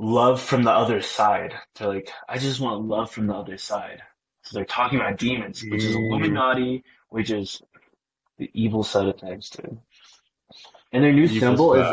love 0.01 0.41
from 0.41 0.63
the 0.63 0.71
other 0.71 1.03
side. 1.03 1.55
They're 1.77 1.89
like, 1.89 2.11
I 2.29 2.39
just 2.39 2.59
want 2.59 2.87
love 2.87 3.11
from 3.11 3.27
the 3.27 3.35
other 3.35 3.59
side. 3.59 4.03
So 4.43 4.57
they're 4.57 4.65
talking 4.65 4.99
about 4.99 5.19
demons, 5.19 5.63
which 5.63 5.85
is. 5.85 5.95
Illuminati, 5.95 6.83
which 7.11 7.31
is 7.31 7.63
the 8.39 8.51
evil 8.55 8.83
side 8.83 9.07
of 9.07 9.21
things, 9.21 9.51
dude. 9.51 9.79
And 10.93 11.05
their 11.05 11.13
new 11.13 11.25
Evil 11.25 11.39
symbol 11.39 11.75
is 11.75 11.93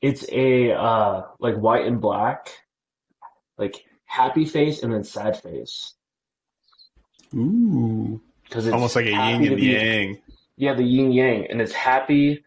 it's 0.00 0.24
a 0.30 0.72
uh 0.72 1.22
like 1.40 1.56
white 1.56 1.86
and 1.86 2.00
black, 2.00 2.50
like 3.56 3.84
happy 4.04 4.44
face 4.44 4.82
and 4.82 4.92
then 4.92 5.02
sad 5.02 5.40
face. 5.40 5.94
Ooh. 7.34 8.20
Because 8.44 8.66
it's 8.66 8.74
Almost 8.74 8.96
like 8.96 9.06
a 9.06 9.10
yin 9.10 9.18
and 9.18 9.56
be- 9.56 9.72
yang. 9.72 10.18
Yeah, 10.56 10.74
the 10.74 10.84
yin 10.84 11.12
yang, 11.12 11.46
and 11.50 11.60
it's 11.60 11.72
happy, 11.72 12.44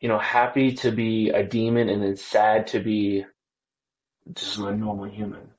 you 0.00 0.08
know, 0.08 0.18
happy 0.18 0.72
to 0.74 0.90
be 0.90 1.30
a 1.30 1.42
demon, 1.42 1.88
and 1.88 2.02
then 2.02 2.16
sad 2.16 2.66
to 2.68 2.80
be 2.80 3.24
just 4.32 4.58
a 4.58 4.74
normal 4.74 5.04
human, 5.06 5.50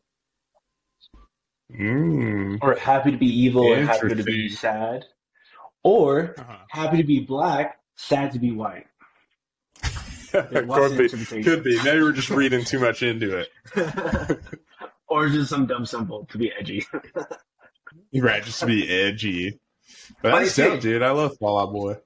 Mm. 1.71 2.59
or 2.61 2.75
happy 2.75 3.11
to 3.11 3.17
be 3.17 3.25
evil 3.27 3.73
and 3.73 3.87
happy 3.87 4.09
to 4.13 4.23
be 4.23 4.49
sad, 4.49 5.05
or 5.83 6.35
Uh-huh. 6.37 6.57
happy 6.69 6.97
to 6.97 7.03
be 7.03 7.21
black, 7.21 7.79
sad 7.95 8.31
to 8.33 8.39
be 8.39 8.51
white. 8.51 8.85
Could 10.31 10.97
be. 10.97 11.43
Could 11.43 11.63
be. 11.63 11.77
Now 11.83 11.93
you 11.93 12.03
were 12.03 12.11
just 12.11 12.29
reading 12.41 12.63
too 12.65 12.79
much 12.79 13.01
into 13.03 13.37
it. 13.37 14.39
or 15.07 15.29
just 15.29 15.49
some 15.49 15.65
dumb 15.65 15.85
symbol 15.85 16.25
to 16.31 16.37
be 16.37 16.51
edgy. 16.59 16.85
Right, 18.13 18.43
just 18.43 18.59
to 18.59 18.65
be 18.65 18.87
edgy. 18.89 19.59
But 20.21 20.33
I 20.33 20.47
dope, 20.49 20.81
dude. 20.81 21.01
I 21.01 21.11
love 21.11 21.37
Fall 21.39 21.59
Out 21.59 21.71
Boy. 21.71 21.97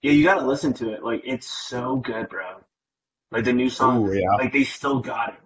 yeah, 0.00 0.12
you 0.12 0.22
gotta 0.24 0.46
listen 0.46 0.72
to 0.74 0.92
it. 0.92 1.02
Like 1.02 1.22
it's 1.24 1.46
so 1.48 1.96
good, 1.96 2.28
bro. 2.28 2.60
Like 3.30 3.44
the 3.44 3.52
new 3.52 3.68
song, 3.68 4.08
Ooh, 4.08 4.12
yeah. 4.14 4.30
like 4.38 4.52
they 4.52 4.64
still 4.64 5.00
got 5.00 5.30
it. 5.30 5.40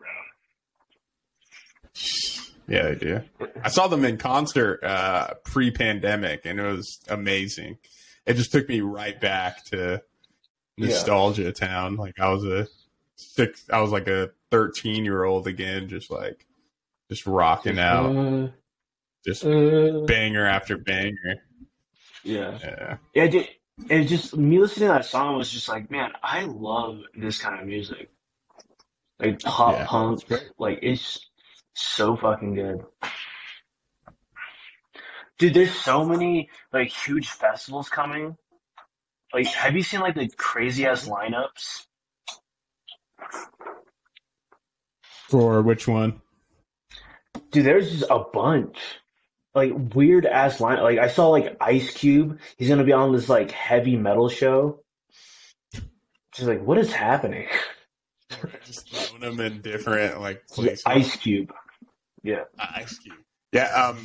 Yeah, 2.69 2.83
they 2.83 2.95
do. 2.97 3.21
I 3.63 3.69
saw 3.69 3.87
them 3.87 4.05
in 4.05 4.17
concert 4.17 4.83
uh, 4.83 5.35
pre-pandemic, 5.45 6.43
and 6.45 6.59
it 6.59 6.65
was 6.65 6.99
amazing. 7.09 7.79
It 8.27 8.35
just 8.35 8.51
took 8.51 8.69
me 8.69 8.81
right 8.81 9.21
back 9.21 9.65
to 9.67 10.03
Yeah. 10.77 10.89
nostalgia 10.89 11.53
town. 11.53 11.97
Like 11.97 12.19
I 12.19 12.29
was 12.33 12.45
a 12.45 12.67
six, 13.15 13.65
I 13.73 13.81
was 13.81 13.93
like 13.93 14.09
a 14.09 14.31
thirteen-year-old 14.51 15.47
again, 15.47 15.89
just 15.89 16.11
like 16.11 16.45
just 17.09 17.25
rocking 17.27 17.79
out, 17.79 18.17
Uh, 18.17 18.49
just 19.25 19.45
uh, 19.45 20.01
banger 20.07 20.45
after 20.45 20.77
banger. 20.77 21.37
yeah. 22.25 22.59
Yeah, 22.61 22.97
Yeah, 23.15 23.27
dude, 23.29 23.49
and 23.89 24.09
just 24.09 24.37
me 24.37 24.59
listening 24.59 24.89
to 24.89 24.95
that 24.95 25.05
song 25.05 25.37
was 25.39 25.51
just 25.53 25.69
like, 25.69 25.89
man, 25.89 26.11
I 26.21 26.45
love 26.47 26.99
this 27.17 27.39
kind 27.39 27.61
of 27.61 27.67
music. 27.67 28.11
Like 29.21 29.41
pop 29.41 29.75
Yeah, 29.75 29.87
punk, 29.87 30.25
like 30.59 30.81
it's 30.83 31.31
so 31.77 32.17
fucking 32.17 32.55
good. 32.55 32.85
Dude, 35.39 35.55
there's 35.55 35.75
so 35.75 36.05
many 36.05 36.49
like 36.73 36.89
huge 36.89 37.29
festivals 37.29 37.89
coming. 37.89 38.37
Like, 39.35 39.47
have 39.47 39.77
you 39.77 39.83
seen 39.83 40.01
like 40.01 40.15
the 40.15 40.29
crazy 40.37 40.87
ass 40.87 41.07
lineups? 41.09 41.87
for 45.29 45.63
which 45.63 45.89
one? 45.89 46.21
Dude, 47.51 47.65
there's 47.65 47.91
just 47.91 48.11
a 48.11 48.21
bunch. 48.21 48.79
Like 49.55 49.73
weird 49.95 50.27
ass 50.27 50.61
line. 50.61 50.83
Like 50.83 50.99
I 50.99 51.09
saw 51.09 51.29
like 51.29 51.57
Ice 51.61 51.91
Cube. 51.93 52.39
He's 52.59 52.69
gonna 52.69 52.85
be 52.85 52.93
on 52.93 53.13
this 53.13 53.29
like 53.29 53.51
heavy 53.51 53.97
metal 53.97 54.29
show. 54.29 54.81
Just 56.35 56.49
like, 56.49 56.63
what 56.63 56.77
is 56.77 56.93
happening? 56.93 57.49
just 58.67 58.91
throwing 58.91 59.23
them 59.23 59.41
in 59.41 59.63
different 59.63 60.21
like 60.21 60.43
Yeah, 60.51 60.55
places. 60.55 60.83
Ice 60.85 61.17
Cube. 61.17 61.53
Yeah. 62.27 62.45
Ice 62.59 62.99
Cube. 62.99 63.17
Yeah, 63.53 63.67
um, 63.73 63.99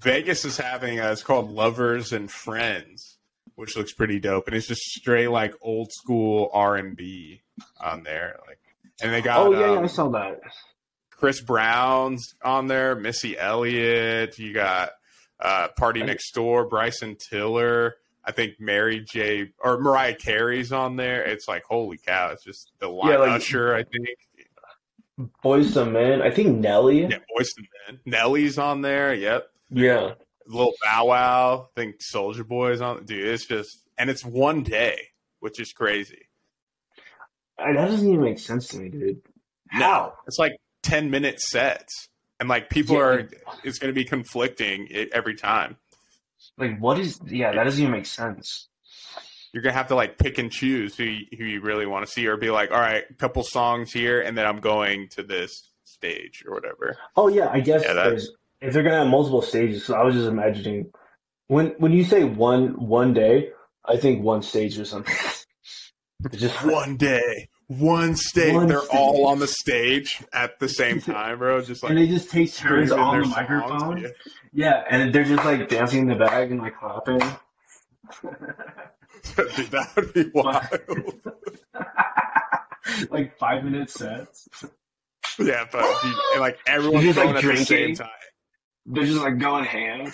Vegas 0.00 0.44
is 0.44 0.56
having 0.56 1.00
uh, 1.00 1.10
it's 1.10 1.22
called 1.22 1.50
Lovers 1.50 2.12
and 2.12 2.30
Friends, 2.30 3.18
which 3.56 3.76
looks 3.76 3.92
pretty 3.92 4.20
dope, 4.20 4.46
and 4.46 4.56
it's 4.56 4.66
just 4.68 4.80
straight 4.82 5.28
like 5.28 5.54
old 5.60 5.90
school 5.92 6.50
R 6.52 6.76
and 6.76 6.96
B 6.96 7.42
on 7.80 8.02
there. 8.04 8.38
Like, 8.46 8.58
and 9.02 9.12
they 9.12 9.20
got 9.20 9.38
Oh 9.46 9.52
yeah, 9.52 9.72
yeah, 9.72 9.78
um, 9.78 9.84
I 9.84 9.88
saw 9.88 10.08
that. 10.10 10.40
Chris 11.10 11.40
Brown's 11.40 12.34
on 12.44 12.68
there, 12.68 12.94
Missy 12.94 13.38
Elliott. 13.38 14.38
You 14.38 14.52
got 14.52 14.90
uh, 15.40 15.68
Party 15.76 16.02
I- 16.02 16.06
Next 16.06 16.32
Door, 16.32 16.66
Bryson 16.68 17.16
Tiller. 17.30 17.96
I 18.24 18.32
think 18.32 18.54
Mary 18.58 19.00
J. 19.00 19.52
or 19.60 19.78
Mariah 19.78 20.14
Carey's 20.16 20.72
on 20.72 20.96
there. 20.96 21.22
It's 21.22 21.46
like 21.48 21.62
holy 21.64 21.96
cow! 21.98 22.30
It's 22.32 22.44
just 22.44 22.72
the 22.80 22.88
line 22.88 23.12
Yeah, 23.12 23.18
like- 23.18 23.30
Usher. 23.40 23.74
I 23.74 23.82
think 23.84 24.08
Boyz 25.44 25.76
II 25.76 25.92
Men. 25.92 26.22
I 26.22 26.30
think 26.30 26.58
Nelly. 26.58 27.02
yeah, 27.02 27.18
Boyz 27.38 27.48
II 27.58 27.68
Men. 27.88 28.00
Nelly's 28.04 28.58
on 28.58 28.82
there. 28.82 29.14
Yep. 29.14 29.48
Yeah. 29.70 30.12
little 30.46 30.74
Bow 30.84 31.06
Wow. 31.06 31.68
I 31.76 31.80
think 31.80 31.96
Soulja 32.14 32.46
Boy's 32.46 32.80
on. 32.80 33.04
Dude, 33.04 33.26
it's 33.26 33.46
just 33.46 33.82
and 33.98 34.10
it's 34.10 34.24
one 34.24 34.62
day, 34.62 34.98
which 35.40 35.58
is 35.60 35.72
crazy. 35.72 36.22
I, 37.58 37.72
that 37.72 37.86
doesn't 37.86 38.06
even 38.08 38.20
make 38.22 38.38
sense 38.38 38.68
to 38.68 38.78
me, 38.78 38.90
dude. 38.90 39.22
No, 39.72 39.80
How? 39.86 40.12
it's 40.26 40.38
like 40.38 40.52
ten 40.82 41.10
minute 41.10 41.40
sets, 41.40 42.08
and 42.38 42.48
like 42.48 42.68
people 42.70 42.96
Yeah. 42.96 43.02
are. 43.02 43.28
It's 43.64 43.78
going 43.78 43.92
to 43.92 43.98
be 43.98 44.04
conflicting 44.04 44.88
every 45.12 45.34
time. 45.34 45.76
Like, 46.58 46.78
what 46.78 46.98
is? 46.98 47.18
Yeah, 47.26 47.52
that 47.54 47.64
doesn't 47.64 47.80
even 47.80 47.92
make 47.92 48.06
sense. 48.06 48.68
You're 49.56 49.62
gonna 49.62 49.72
have 49.72 49.88
to 49.88 49.94
like 49.94 50.18
pick 50.18 50.36
and 50.36 50.52
choose 50.52 50.98
who 50.98 51.04
you, 51.04 51.24
who 51.38 51.44
you 51.46 51.62
really 51.62 51.86
want 51.86 52.04
to 52.04 52.12
see, 52.12 52.26
or 52.26 52.36
be 52.36 52.50
like, 52.50 52.70
all 52.72 52.78
right, 52.78 53.04
a 53.08 53.14
couple 53.14 53.42
songs 53.42 53.90
here, 53.90 54.20
and 54.20 54.36
then 54.36 54.44
I'm 54.44 54.60
going 54.60 55.08
to 55.12 55.22
this 55.22 55.70
stage 55.84 56.44
or 56.46 56.52
whatever. 56.52 56.98
Oh 57.16 57.28
yeah, 57.28 57.48
I 57.50 57.60
guess 57.60 57.82
Yeah, 57.82 58.18
if 58.60 58.74
they're 58.74 58.82
gonna 58.82 58.98
have 58.98 59.06
multiple 59.06 59.40
stages. 59.40 59.86
So 59.86 59.94
I 59.94 60.04
was 60.04 60.14
just 60.14 60.28
imagining 60.28 60.90
when 61.46 61.68
when 61.78 61.92
you 61.92 62.04
say 62.04 62.22
one 62.22 62.86
one 62.86 63.14
day, 63.14 63.48
I 63.82 63.96
think 63.96 64.22
one 64.22 64.42
stage 64.42 64.78
or 64.78 64.84
something. 64.84 65.16
Just 66.32 66.62
One 66.62 66.98
day, 66.98 67.48
one 67.68 68.14
stage. 68.14 68.52
One 68.52 68.66
They're 68.66 68.80
stage. 68.80 68.90
all 68.94 69.26
on 69.28 69.38
the 69.38 69.46
stage 69.48 70.22
at 70.34 70.58
the 70.58 70.68
same 70.68 71.00
time, 71.14 71.38
bro. 71.38 71.62
Just 71.62 71.82
like 71.82 71.88
and 71.90 71.98
they 71.98 72.08
just 72.08 72.30
take 72.30 72.52
turns 72.52 72.92
on 72.92 73.22
the 73.22 73.26
microphone. 73.28 74.02
Yeah. 74.02 74.08
Yeah, 74.52 74.84
and 74.90 75.14
they're 75.14 75.24
just 75.24 75.46
like 75.46 75.66
dancing 75.70 76.00
in 76.00 76.08
the 76.08 76.14
bag 76.14 76.50
and 76.50 76.60
like 76.60 76.78
clapping. 76.78 77.22
Dude, 79.34 79.66
that 79.70 79.92
would 79.96 80.12
be 80.12 80.30
wild. 80.34 81.20
like 83.10 83.36
five 83.38 83.64
minute 83.64 83.90
sets. 83.90 84.48
yeah, 85.38 85.64
but 85.70 85.82
dude, 86.02 86.14
and, 86.32 86.40
like 86.40 86.58
everyone's 86.66 87.04
Just, 87.04 87.18
like, 87.18 87.26
going 87.26 87.36
at 87.36 87.42
the 87.42 87.56
same 87.64 87.76
drinking. 87.78 87.96
time. 87.96 88.08
They're 88.86 89.04
just 89.04 89.20
like 89.20 89.38
going 89.38 89.64
ham. 89.64 90.12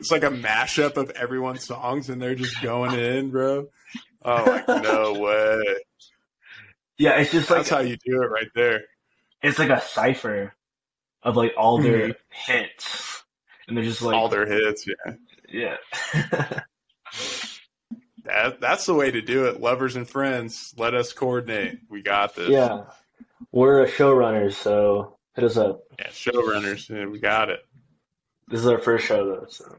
It's 0.00 0.10
like 0.10 0.24
a 0.24 0.30
mashup 0.30 0.96
of 0.96 1.10
everyone's 1.10 1.64
songs, 1.64 2.08
and 2.10 2.20
they're 2.20 2.34
just 2.34 2.60
going 2.60 2.98
in, 2.98 3.30
bro. 3.30 3.66
Oh, 4.24 4.44
like 4.44 4.66
no 4.82 5.12
way! 5.20 5.62
yeah, 6.98 7.18
it's 7.20 7.30
just 7.30 7.50
like 7.50 7.58
That's 7.60 7.68
how 7.70 7.80
you 7.80 7.96
do 8.04 8.20
it, 8.22 8.26
right 8.26 8.48
there. 8.54 8.80
it's 9.42 9.58
like 9.60 9.70
a 9.70 9.80
cipher 9.80 10.52
of 11.22 11.36
like 11.36 11.52
all 11.56 11.78
their 11.80 12.08
Mhm. 12.08 12.14
hits, 12.30 13.22
and 13.68 13.76
they're 13.76 13.84
just 13.84 14.02
like 14.02 14.16
All 14.16 14.28
their 14.28 14.46
hits, 14.46 14.86
yeah. 14.88 15.14
yeah. 15.48 16.60
That, 18.24 18.60
that's 18.60 18.86
the 18.86 18.94
way 18.94 19.10
to 19.10 19.20
do 19.20 19.46
it. 19.46 19.60
Lovers 19.60 19.96
and 19.96 20.08
friends, 20.08 20.74
let 20.76 20.94
us 20.94 21.12
coordinate. 21.12 21.80
We 21.88 22.02
got 22.02 22.34
this. 22.36 22.48
yeah, 22.48 22.84
we're 23.50 23.82
a 23.82 23.88
showrunners, 23.90 24.54
so 24.54 25.16
Hit 25.34 25.44
us 25.44 25.56
up. 25.56 25.82
Yeah, 25.98 26.08
showrunners. 26.08 26.90
Yeah, 26.90 27.06
we 27.06 27.18
got 27.18 27.48
it. 27.48 27.60
This 28.48 28.60
is 28.60 28.66
our 28.66 28.78
first 28.78 29.06
show 29.06 29.24
though, 29.26 29.46
so 29.48 29.76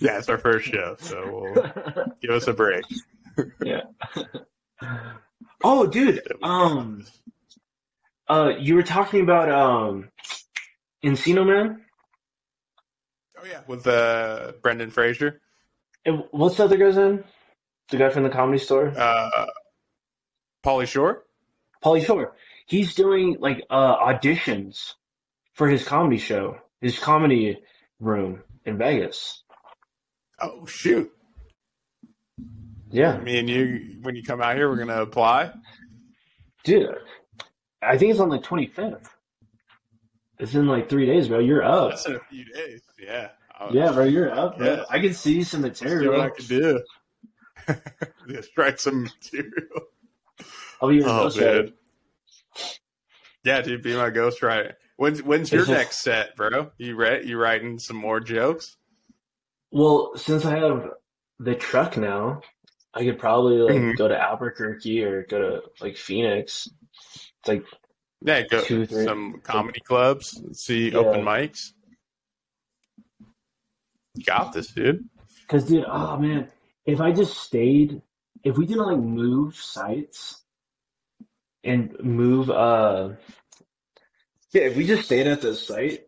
Yeah, 0.00 0.18
it's 0.18 0.28
our 0.28 0.38
first 0.38 0.66
show, 0.66 0.96
so 0.98 1.52
we'll 1.54 2.04
give 2.20 2.30
us 2.30 2.48
a 2.48 2.52
break. 2.52 2.84
yeah. 3.64 3.82
oh, 5.62 5.86
dude. 5.86 6.20
Um, 6.42 7.06
uh, 8.28 8.54
you 8.58 8.74
were 8.74 8.82
talking 8.82 9.20
about 9.20 9.48
um, 9.50 10.08
Encino 11.04 11.46
Man. 11.46 11.82
Oh 13.38 13.44
yeah, 13.48 13.60
with 13.68 13.86
uh, 13.86 14.52
Brendan 14.62 14.90
Fraser. 14.90 15.40
And 16.04 16.24
what's 16.32 16.56
the 16.56 16.64
other 16.64 16.76
guy's 16.76 16.96
name? 16.96 17.22
The 17.90 17.96
guy 17.98 18.08
from 18.10 18.24
the 18.24 18.30
comedy 18.30 18.58
store, 18.58 18.92
Uh, 18.96 19.46
Pauly 20.64 20.86
Shore. 20.88 21.24
Pauly 21.84 22.04
Shore. 22.04 22.34
He's 22.66 22.94
doing 22.94 23.36
like 23.38 23.64
uh, 23.70 23.96
auditions 23.98 24.94
for 25.54 25.68
his 25.68 25.84
comedy 25.84 26.18
show, 26.18 26.58
his 26.80 26.98
comedy 26.98 27.62
room 28.00 28.42
in 28.64 28.76
Vegas. 28.76 29.42
Oh 30.40 30.66
shoot! 30.66 31.10
Yeah, 32.90 33.18
Me 33.18 33.38
and 33.38 33.48
you, 33.48 33.98
when 34.02 34.16
you 34.16 34.22
come 34.22 34.40
out 34.42 34.56
here, 34.56 34.68
we're 34.68 34.76
gonna 34.76 35.00
apply. 35.02 35.52
dude. 36.64 36.94
I 37.82 37.96
think 37.98 38.10
it's 38.10 38.20
on 38.20 38.30
the 38.30 38.38
twenty 38.40 38.66
fifth. 38.66 39.08
It's 40.38 40.54
in 40.54 40.66
like 40.66 40.88
three 40.88 41.06
days, 41.06 41.28
bro. 41.28 41.38
You're 41.38 41.62
up. 41.62 41.90
That's 41.90 42.06
in 42.06 42.16
a 42.16 42.20
few 42.30 42.44
days. 42.46 42.82
Yeah. 42.98 43.28
Yeah, 43.70 43.92
bro. 43.92 44.04
You're 44.04 44.30
up. 44.30 44.58
Bro. 44.58 44.66
Yeah. 44.66 44.84
I 44.90 44.98
can 44.98 45.14
see 45.14 45.42
some 45.44 45.62
see 45.62 45.84
what 45.86 45.92
I 45.92 45.94
material. 45.94 46.30
can 46.30 46.46
do. 46.46 46.80
Just 48.28 48.56
write 48.56 48.80
some 48.80 49.04
material. 49.04 49.86
I'll 50.80 50.88
be 50.88 50.96
your 50.96 51.06
Oh 51.06 51.28
ghostwriter. 51.28 51.64
man. 51.64 51.72
Yeah, 53.44 53.60
dude, 53.62 53.82
be 53.82 53.94
my 53.94 54.10
ghostwriter. 54.10 54.74
When's 54.96 55.22
when's 55.22 55.52
your 55.52 55.66
next 55.66 56.00
set, 56.02 56.36
bro? 56.36 56.70
You 56.78 56.96
write 56.96 57.24
you 57.24 57.38
writing 57.38 57.78
some 57.78 57.96
more 57.96 58.18
jokes? 58.20 58.76
Well, 59.70 60.12
since 60.16 60.44
I 60.44 60.58
have 60.58 60.90
the 61.38 61.54
truck 61.54 61.96
now, 61.96 62.40
I 62.94 63.04
could 63.04 63.18
probably 63.18 63.58
like 63.58 63.76
Mhm. 63.76 63.96
go 63.98 64.08
to 64.08 64.18
Albuquerque 64.18 65.02
or 65.04 65.24
go 65.24 65.38
to 65.38 65.62
like 65.80 65.96
Phoenix. 65.96 66.68
It's 67.40 67.48
like 67.48 67.64
Yeah, 68.22 68.42
go 68.42 68.62
Two, 68.62 68.86
three. 68.86 69.04
some 69.04 69.40
comedy 69.44 69.80
clubs, 69.80 70.42
see 70.58 70.90
Yeah. 70.90 70.98
open 70.98 71.22
mics. 71.22 71.72
You 74.14 74.24
got 74.24 74.52
this, 74.52 74.68
dude. 74.68 75.08
Cause 75.46 75.64
dude, 75.66 75.84
oh 75.86 76.16
man, 76.16 76.50
if 76.86 77.00
I 77.00 77.12
just 77.12 77.38
stayed, 77.38 78.02
if 78.44 78.56
we 78.56 78.66
didn't 78.66 78.86
like 78.86 78.98
move 78.98 79.56
sites 79.56 80.42
and 81.64 81.96
move, 82.02 82.50
uh, 82.50 83.10
yeah, 84.52 84.62
if 84.62 84.76
we 84.76 84.86
just 84.86 85.04
stayed 85.04 85.26
at 85.26 85.42
the 85.42 85.54
site 85.54 86.06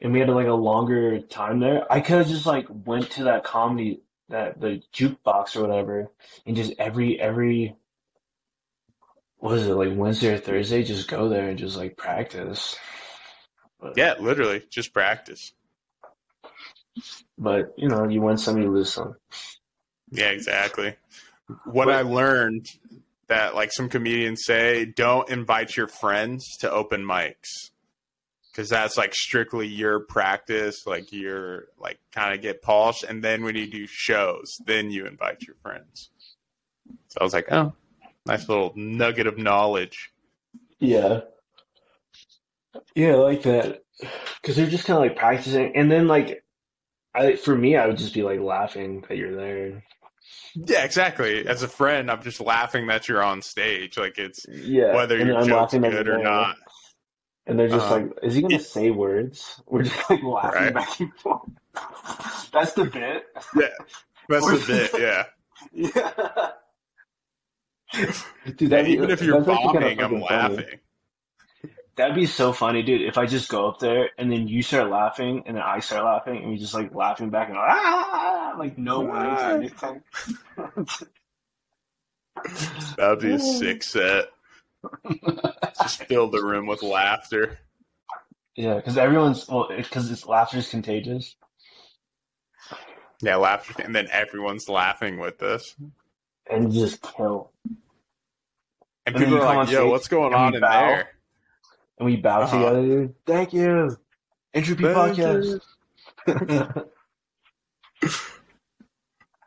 and 0.00 0.12
we 0.12 0.20
had 0.20 0.28
like 0.30 0.46
a 0.46 0.52
longer 0.54 1.20
time 1.20 1.60
there, 1.60 1.90
I 1.92 2.00
could 2.00 2.18
have 2.18 2.28
just 2.28 2.46
like 2.46 2.66
went 2.70 3.10
to 3.12 3.24
that 3.24 3.44
comedy, 3.44 4.02
that 4.30 4.60
the 4.60 4.82
jukebox 4.94 5.56
or 5.56 5.62
whatever, 5.62 6.10
and 6.46 6.56
just 6.56 6.74
every 6.78 7.20
every, 7.20 7.76
what 9.38 9.52
was 9.52 9.66
it 9.66 9.74
like 9.74 9.96
Wednesday 9.96 10.34
or 10.34 10.38
Thursday, 10.38 10.84
just 10.84 11.08
go 11.08 11.28
there 11.28 11.48
and 11.48 11.58
just 11.58 11.76
like 11.76 11.96
practice. 11.96 12.76
But, 13.80 13.94
Yeah, 13.96 14.14
literally, 14.20 14.64
just 14.70 14.92
practice. 14.92 15.52
but 17.38 17.74
you 17.76 17.88
know, 17.88 18.08
you 18.08 18.22
win 18.22 18.38
some, 18.38 18.60
you 18.60 18.70
lose 18.70 18.92
some. 18.92 19.16
Yeah, 20.14 20.30
exactly. 20.30 20.94
What 21.64 21.86
But- 21.86 21.94
I 21.94 22.02
learned 22.02 22.66
that 23.26 23.54
like 23.54 23.72
some 23.72 23.88
comedians 23.88 24.44
say, 24.44 24.84
don't 24.84 25.28
invite 25.30 25.76
your 25.76 25.88
friends 25.88 26.56
to 26.60 26.70
open 26.70 27.02
mics. 27.04 27.70
Cause 28.54 28.68
that's 28.68 28.96
like 28.96 29.12
strictly 29.16 29.66
your 29.66 29.98
practice, 29.98 30.86
like 30.86 31.12
you're 31.12 31.64
like 31.76 31.98
kind 32.12 32.32
of 32.32 32.40
get 32.40 32.62
polished, 32.62 33.02
and 33.02 33.22
then 33.24 33.42
when 33.42 33.56
you 33.56 33.68
do 33.68 33.84
shows, 33.88 34.56
then 34.64 34.92
you 34.92 35.06
invite 35.06 35.42
your 35.42 35.56
friends. 35.60 36.10
So 37.08 37.18
I 37.20 37.24
was 37.24 37.32
like, 37.32 37.50
oh, 37.50 37.72
nice 38.26 38.48
little 38.48 38.72
nugget 38.76 39.26
of 39.26 39.38
knowledge. 39.38 40.12
Yeah. 40.78 41.22
Yeah, 42.94 43.14
I 43.14 43.16
like 43.16 43.42
that. 43.42 43.82
Because 44.40 44.54
they're 44.54 44.70
just 44.70 44.84
kind 44.84 44.98
of 44.98 45.02
like 45.02 45.16
practicing. 45.16 45.74
And 45.74 45.90
then, 45.90 46.06
like, 46.06 46.44
I 47.12 47.34
for 47.34 47.56
me, 47.56 47.76
I 47.76 47.86
would 47.88 47.98
just 47.98 48.14
be 48.14 48.22
like 48.22 48.38
laughing 48.38 49.04
that 49.08 49.16
you're 49.18 49.34
there. 49.34 49.82
Yeah, 50.54 50.84
exactly. 50.84 51.46
As 51.46 51.62
a 51.62 51.68
friend, 51.68 52.10
I'm 52.10 52.22
just 52.22 52.40
laughing 52.40 52.86
that 52.86 53.08
you're 53.08 53.22
on 53.22 53.42
stage, 53.42 53.96
like 53.98 54.18
it's 54.18 54.46
Yeah. 54.48 54.94
whether 54.94 55.16
your 55.18 55.36
I'm 55.36 55.46
joke's 55.46 55.74
laughing 55.74 55.82
good 55.82 56.08
or 56.08 56.18
not. 56.18 56.56
And 57.46 57.58
they're 57.58 57.68
just 57.68 57.86
Uh-huh. 57.86 57.94
like, 57.96 58.18
is 58.22 58.34
he 58.34 58.40
going 58.42 58.56
to 58.56 58.62
say 58.62 58.90
words? 58.90 59.60
We're 59.66 59.82
just 59.82 60.08
like 60.08 60.22
laughing 60.22 60.52
Right. 60.52 60.74
back 60.74 61.00
and 61.00 61.12
forth. 61.14 61.42
That's 62.52 62.72
the 62.74 62.84
bit. 62.84 63.24
Yeah, 63.56 63.68
that's 64.28 64.46
the 64.46 64.64
bit, 64.66 64.90
yeah. 64.98 65.24
Yeah. 65.72 66.50
Dude, 68.56 68.70
Yeah, 68.70 68.82
even 68.86 69.10
if 69.10 69.20
you're 69.22 69.34
that's 69.42 69.48
actually 69.48 69.72
kinda 69.72 69.96
bombing, 69.96 70.00
I'm 70.00 70.20
fucking 70.20 70.56
funny. 70.56 70.78
Laughing. 71.96 72.04
That'd 72.10 72.14
be 72.16 72.26
so 72.26 72.52
funny, 72.52 72.82
dude. 72.82 73.02
If 73.02 73.18
I 73.18 73.26
just 73.26 73.48
go 73.48 73.68
up 73.68 73.78
there 73.78 74.10
and 74.18 74.30
then 74.30 74.48
you 74.48 74.62
start 74.62 74.90
laughing 74.90 75.44
and 75.46 75.56
then 75.56 75.62
I 75.62 75.80
start 75.80 76.04
laughing 76.04 76.42
and 76.42 76.50
we 76.50 76.58
just 76.58 76.74
like 76.74 76.94
laughing 76.94 77.30
back 77.30 77.48
and 77.48 77.58
ah, 77.58 78.54
like 78.58 78.78
no 78.78 79.00
words 79.00 79.42
or 79.42 79.50
anything. 79.56 80.02
That'd 82.96 83.20
be 83.20 83.32
a 83.32 83.38
sick 83.38 83.82
set. 83.82 84.26
Just 85.82 86.04
fill 86.04 86.28
the 86.30 86.42
room 86.42 86.66
with 86.66 86.82
laughter. 86.82 87.58
Yeah, 88.56 88.74
because 88.76 88.98
everyone's 88.98 89.48
well, 89.48 89.68
because 89.74 90.10
it's 90.10 90.26
laughter's 90.26 90.68
contagious. 90.68 91.36
Yeah, 93.20 93.36
laughter, 93.36 93.82
and 93.82 93.94
then 93.94 94.08
everyone's 94.12 94.68
laughing 94.68 95.18
with 95.18 95.38
this, 95.38 95.74
and 96.50 96.70
just 96.72 97.00
kill. 97.02 97.50
And 99.06 99.16
And 99.16 99.16
people 99.16 99.34
you 99.34 99.42
are 99.42 99.46
come 99.46 99.56
like, 99.56 99.70
"Yo, 99.70 99.88
what's 99.88 100.08
going 100.08 100.34
on 100.34 100.54
in 100.54 100.60
bow. 100.60 100.68
there?" 100.70 101.13
And 101.98 102.06
we 102.06 102.16
bow 102.16 102.42
Uh-huh. 102.42 102.56
together, 102.58 102.82
dude. 102.82 103.14
Thank 103.26 103.52
you. 103.52 103.96
Entropy 104.52 104.82
Thank 104.84 105.16
podcast. 105.16 105.60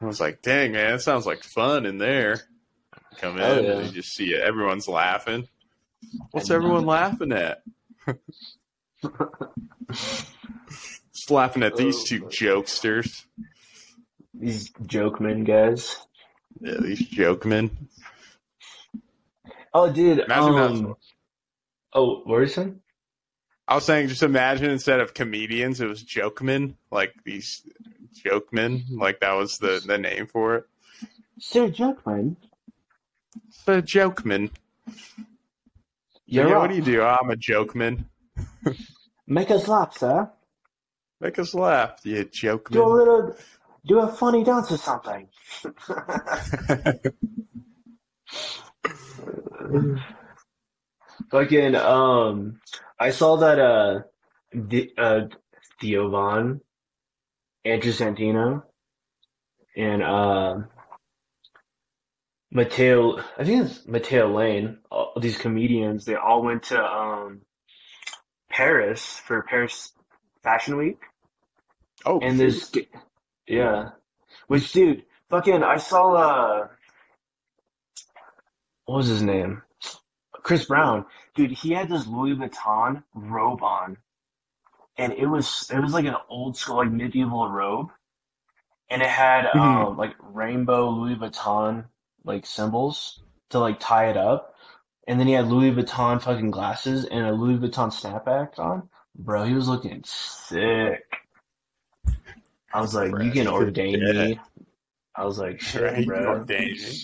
I 0.01 0.05
was 0.05 0.19
like, 0.21 0.41
"Dang, 0.41 0.71
man, 0.73 0.93
it 0.95 1.01
sounds 1.01 1.25
like 1.25 1.43
fun 1.43 1.85
in 1.85 1.97
there." 1.97 2.41
Come 3.17 3.37
in 3.37 3.43
Hell 3.43 3.63
yeah. 3.63 3.71
and 3.77 3.87
you 3.87 3.93
just 3.93 4.13
see 4.13 4.29
it. 4.33 4.41
Everyone's 4.43 4.87
laughing. 4.87 5.47
What's 6.31 6.49
And- 6.49 6.55
everyone 6.57 6.85
laughing 6.85 7.31
at? 7.31 7.63
Just 11.13 11.31
laughing 11.31 11.63
at 11.63 11.75
these 11.75 12.03
two 12.03 12.21
jokesters. 12.25 13.23
These 14.33 14.69
joke 14.85 15.19
men 15.19 15.43
guys. 15.43 15.97
Yeah, 16.61 16.75
these 16.79 16.99
jokemen. 17.07 17.89
Oh, 19.73 19.91
dude. 19.91 20.19
Imagine 20.19 20.55
that 20.55 20.69
was- 20.71 20.79
um, 20.81 20.95
oh, 21.97 22.19
what 22.19 22.27
were 22.27 22.43
you 22.43 22.49
saying? 22.49 22.79
I 23.67 23.75
was 23.75 23.85
saying, 23.85 24.07
just 24.07 24.23
imagine 24.23 24.69
instead 24.69 25.01
of 25.01 25.13
comedians, 25.13 25.81
it 25.81 25.87
was 25.87 26.01
jokemen, 26.01 26.77
like 26.91 27.13
these 27.25 27.63
jokemen, 28.13 28.85
like 28.91 29.19
that 29.19 29.33
was 29.33 29.57
the, 29.57 29.81
the 29.85 29.97
name 29.97 30.27
for 30.27 30.55
it. 30.55 30.65
Sir 31.39 31.67
Jokeman. 31.69 32.37
The 33.65 33.81
jokeman. 33.81 34.51
You're 36.25 36.49
yeah, 36.49 36.57
what 36.57 36.69
do 36.69 36.75
you 36.75 36.81
do? 36.81 37.01
I'm 37.01 37.29
a 37.29 37.35
jokeman. 37.35 38.05
Make 39.27 39.51
us 39.51 39.67
laugh, 39.67 39.97
sir. 39.97 40.29
Make 41.19 41.37
us 41.39 41.53
laugh, 41.53 41.99
you 42.03 42.23
jokeman. 42.25 42.71
Do 42.71 42.83
a 42.83 42.93
little, 42.93 43.35
do 43.85 43.99
a 43.99 44.07
funny 44.07 44.43
dance 44.43 44.71
or 44.71 44.77
something. 44.77 45.27
Fucking, 51.31 51.75
um, 51.75 52.59
I 52.99 53.09
saw 53.11 53.37
that, 53.37 53.59
uh, 53.59 53.99
the, 54.53 54.91
uh, 54.97 55.21
Theo 55.81 56.09
Von, 56.09 56.61
Andrew 57.65 57.91
Santino, 57.91 58.63
and, 59.75 60.03
uh, 60.03 60.59
Mateo, 62.51 63.17
I 63.37 63.43
think 63.43 63.65
it's 63.65 63.85
Mateo 63.85 64.33
Lane, 64.33 64.79
all 64.89 65.13
these 65.21 65.37
comedians, 65.37 66.05
they 66.05 66.15
all 66.15 66.43
went 66.43 66.63
to, 66.63 66.81
um, 66.81 67.41
Paris 68.49 69.19
for 69.19 69.43
Paris 69.43 69.93
Fashion 70.43 70.77
Week. 70.77 70.99
oh, 72.05 72.19
And 72.21 72.39
this, 72.39 72.71
yeah, 73.47 73.89
which 74.47 74.71
dude, 74.71 75.03
fucking, 75.29 75.61
I 75.63 75.77
saw, 75.77 76.13
uh, 76.13 76.67
what 78.85 78.97
was 78.97 79.07
his 79.07 79.21
name? 79.21 79.61
Chris 80.43 80.65
Brown. 80.65 81.05
Dude, 81.35 81.51
he 81.51 81.71
had 81.71 81.89
this 81.89 82.07
Louis 82.07 82.35
Vuitton 82.35 83.03
robe 83.13 83.61
on, 83.63 83.97
and 84.97 85.13
it 85.13 85.25
was, 85.27 85.69
it 85.73 85.79
was 85.79 85.93
like 85.93 86.05
an 86.05 86.15
old 86.29 86.57
school, 86.57 86.77
like 86.77 86.91
medieval 86.91 87.49
robe, 87.49 87.89
and 88.89 89.01
it 89.01 89.07
had, 89.09 89.45
Mhm. 89.53 89.87
um, 89.89 89.97
like 89.97 90.15
rainbow 90.19 90.89
Louis 90.89 91.15
Vuitton, 91.15 91.85
like 92.23 92.45
symbols 92.45 93.21
to 93.49 93.59
like 93.59 93.79
tie 93.79 94.09
it 94.09 94.17
up. 94.17 94.53
and 95.09 95.17
then 95.17 95.27
he 95.27 95.31
had 95.31 95.47
Louis 95.47 95.71
Vuitton 95.71 96.21
fucking 96.21 96.51
glasses 96.51 97.05
and 97.05 97.25
a 97.25 97.31
Louis 97.31 97.55
Vuitton 97.57 97.89
snapback 97.93 98.59
on. 98.59 98.89
Bro, 99.15 99.45
he 99.45 99.53
was 99.53 99.69
looking 99.69 100.03
sick. 100.03 101.05
I 102.73 102.81
was 102.81 102.93
like, 102.93 103.07
you 103.23 103.31
can 103.31 103.45
Fresh. 103.45 103.53
ordain 103.53 104.01
Yeah. 104.01 104.11
me. 104.25 104.39
I 105.15 105.23
was 105.23 105.39
like, 105.39 105.61
shit, 105.61 105.81
Right, 105.81 106.05
bro. 106.05 106.25
ordain 106.27 106.73
me. 106.73 106.99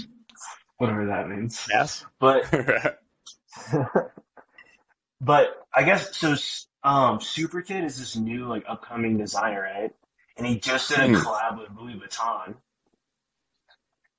Whatever 0.80 1.06
that 1.06 1.30
means. 1.30 1.66
Yes. 1.72 2.06
But 2.20 2.44
but 5.22 5.66
I 5.74 5.84
guess 5.84 6.16
so. 6.18 6.36
Um, 6.84 7.22
Super 7.22 7.62
Kid 7.62 7.86
is 7.86 7.97
this 7.97 8.16
new 8.16 8.45
like 8.47 8.66
upcoming 8.68 9.18
designer, 9.18 9.62
right? 9.62 9.91
And 10.38 10.45
he 10.45 10.60
just 10.60 10.89
did 10.89 10.99
a 10.99 11.08
Hmm. 11.08 11.14
collab 11.14 11.60
with 11.60 11.70
Louis 11.80 11.95
Vuitton. 11.95 12.56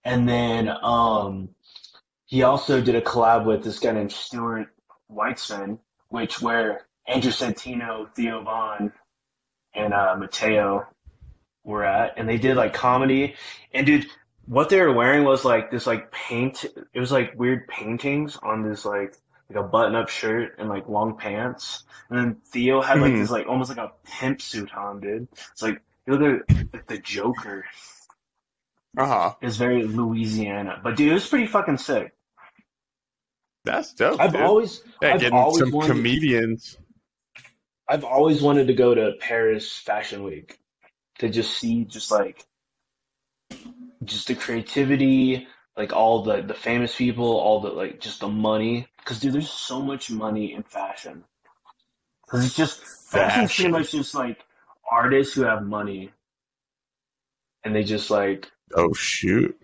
And 0.05 0.29
then 0.29 0.69
um, 0.69 1.51
he 2.27 2.43
also 2.43 2.81
did 2.81 2.95
a 2.95 3.01
collab 3.03 3.45
with 3.45 3.65
this 3.65 3.79
guy 3.79 3.93
named 3.93 4.13
Stuart 4.13 4.69
Weitzman, 5.11 5.79
which 6.09 6.41
where 6.41 6.87
Andrew 7.07 7.33
Santino, 7.33 8.13
Theo 8.15 8.43
Von, 8.43 8.93
and 9.75 9.95
uh, 9.95 10.17
Mateo 10.19 10.87
were 11.65 11.85
at, 11.85 12.19
and 12.19 12.29
they 12.29 12.39
did 12.39 12.57
like 12.57 12.75
comedy. 12.75 13.35
And 13.73 13.87
dude, 13.87 14.07
what 14.47 14.69
they 14.69 14.81
were 14.81 14.93
wearing 14.93 15.25
was 15.25 15.45
like 15.45 15.71
this 15.71 15.87
like 15.87 16.13
paint. 16.13 16.65
It 16.65 17.01
was 17.01 17.13
like 17.13 17.35
weird 17.39 17.69
paintings 17.69 18.37
on 18.43 18.63
this 18.69 18.85
like 18.85 19.17
like 19.51 19.59
a 19.59 19.69
button-up 19.69 20.09
shirt 20.09 20.57
and 20.59 20.69
like 20.69 20.89
long 20.89 21.17
pants. 21.17 21.85
And 22.09 22.19
then 22.19 22.37
Theo 22.47 22.81
had 22.81 23.01
like 23.01 23.13
Mhm. 23.13 23.21
this 23.21 23.31
like 23.31 23.47
almost 23.47 23.69
like 23.69 23.79
a 23.79 23.93
pimp 24.05 24.41
suit 24.41 24.75
on, 24.75 25.01
dude. 25.01 25.29
It's 25.53 25.63
like 25.63 25.81
you 26.07 26.17
look 26.17 26.45
like, 26.49 26.67
like 26.73 26.87
the 26.87 26.99
Joker. 26.99 27.65
Uh 28.97 29.07
huh. 29.07 29.35
It's 29.43 29.57
very 29.57 29.83
Louisiana, 29.85 30.81
but 30.83 30.97
dude, 30.97 31.11
it 31.11 31.15
was 31.15 31.29
pretty 31.29 31.47
fucking 31.47 31.79
sick. 31.79 32.15
That's 33.65 33.95
dope. 33.95 34.21
I've 34.21 34.33
dude. 34.33 34.43
always 34.43 34.83
yeah, 35.03 35.15
I've 35.15 35.21
getting 35.21 35.39
always 35.39 35.59
some 35.61 35.71
wanted- 35.73 35.89
comedians. 35.93 36.77
I've 37.89 38.05
always 38.05 38.41
wanted 38.43 38.69
to 38.69 38.75
go 38.75 38.95
to 38.95 39.13
Paris 39.21 39.77
Fashion 39.77 40.23
Week 40.25 40.59
to 41.19 41.29
just 41.29 41.57
see 41.59 41.85
just 41.85 42.11
like 42.11 42.45
just 44.05 44.29
the 44.29 44.35
creativity, 44.35 45.47
like 45.77 45.93
all 45.93 46.23
the 46.23 46.43
the 46.43 46.55
famous 46.55 46.95
people, 46.95 47.27
all 47.39 47.61
the 47.61 47.71
like 47.71 48.01
just 48.01 48.21
the 48.21 48.29
money. 48.29 48.87
Because 49.05 49.21
dude, 49.21 49.35
there's 49.35 49.51
so 49.51 49.83
much 49.83 50.11
money 50.11 50.55
in 50.55 50.63
fashion. 50.63 51.25
Because 52.25 52.47
it's 52.47 52.57
just 52.57 52.81
fashion's 52.81 53.51
Fashion. 53.51 53.65
pretty 53.73 53.79
much 53.83 53.93
just 53.93 54.15
like 54.15 54.39
artists 54.91 55.35
who 55.35 55.43
have 55.43 55.63
money, 55.63 56.11
and 57.65 57.75
they 57.75 57.85
just 57.85 58.11
like 58.11 58.51
Oh 58.75 58.93
shoot. 58.95 59.57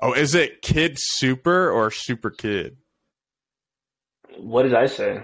Oh, 0.00 0.12
is 0.14 0.34
it 0.34 0.62
Kid 0.62 0.96
Super 0.98 1.70
or 1.70 1.90
Super 1.90 2.30
Kid? 2.30 2.76
what 4.38 4.62
did 4.62 4.74
I 4.74 4.86
say? 4.86 5.22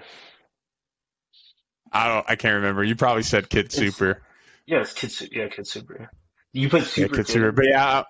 I 1.92 2.08
don't. 2.08 2.26
I 2.28 2.36
can't 2.36 2.56
remember. 2.56 2.84
You 2.84 2.94
probably 2.96 3.22
said 3.22 3.48
Kid 3.48 3.66
It's- 3.66 3.76
Super. 3.78 4.22
Yeah, 4.66 4.80
it's 4.80 4.92
Kid 4.92 5.12
yeah 5.32 5.48
Kid 5.48 5.66
Super. 5.66 6.10
You 6.52 6.68
put 6.68 6.82
Yeah, 6.82 6.86
Super 6.88 7.16
Kid 7.16 7.26
Kid. 7.26 7.32
Super. 7.32 7.52
But 7.52 7.66
yeah, 7.68 8.02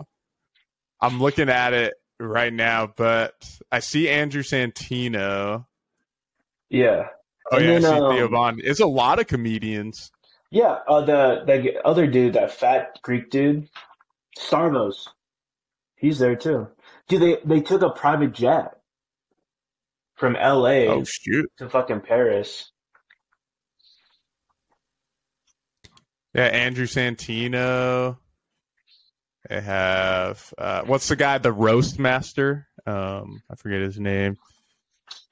I'm 1.01 1.21
looking 1.21 1.49
at 1.51 1.73
it 1.75 1.95
right 2.19 2.53
now. 2.53 2.93
But 2.95 3.35
I 3.71 3.81
see 3.81 4.09
Andrew 4.09 4.43
Santino. 4.43 5.67
Yeah. 6.71 7.09
Oh 7.51 7.57
And 7.59 7.67
yeah, 7.67 7.79
then, 7.79 7.85
I 7.85 7.89
see 7.89 8.17
Theo 8.17 8.25
um, 8.27 8.31
Von. 8.33 8.61
It's 8.63 8.81
a 8.81 8.87
lot 8.87 9.19
of 9.21 9.27
comedians. 9.27 10.11
Yeah, 10.51 10.79
uh, 10.89 11.01
the 11.03 11.43
the 11.47 11.85
other 11.85 12.07
dude, 12.07 12.35
that 12.35 12.53
fat 12.53 12.99
Greek 13.03 13.31
dude, 13.31 13.69
Starvos, 14.39 15.09
he's 15.97 16.19
there 16.19 16.37
too. 16.37 16.69
Dude, 17.09 17.23
they 17.23 17.39
they 17.45 17.61
took 17.61 17.83
a 17.83 17.91
private 17.91 18.33
jet 18.33 18.77
from 20.15 20.37
L.A. 20.37 20.89
Oh 20.89 21.05
shoot. 21.05 21.51
to 21.59 21.69
fucking 21.69 22.01
Paris. 22.01 22.71
Yeah, 26.35 26.45
Andrew 26.47 26.87
Santino. 26.87 28.19
They 29.49 29.61
have 29.61 30.53
uh, 30.59 30.83
what's 30.83 31.09
the 31.09 31.17
guy, 31.17 31.39
the 31.39 31.53
roast 31.53 31.99
master? 31.99 32.67
Um, 32.87 33.43
I 33.51 33.55
forget 33.57 33.81
his 33.81 33.99
name. 33.99 34.37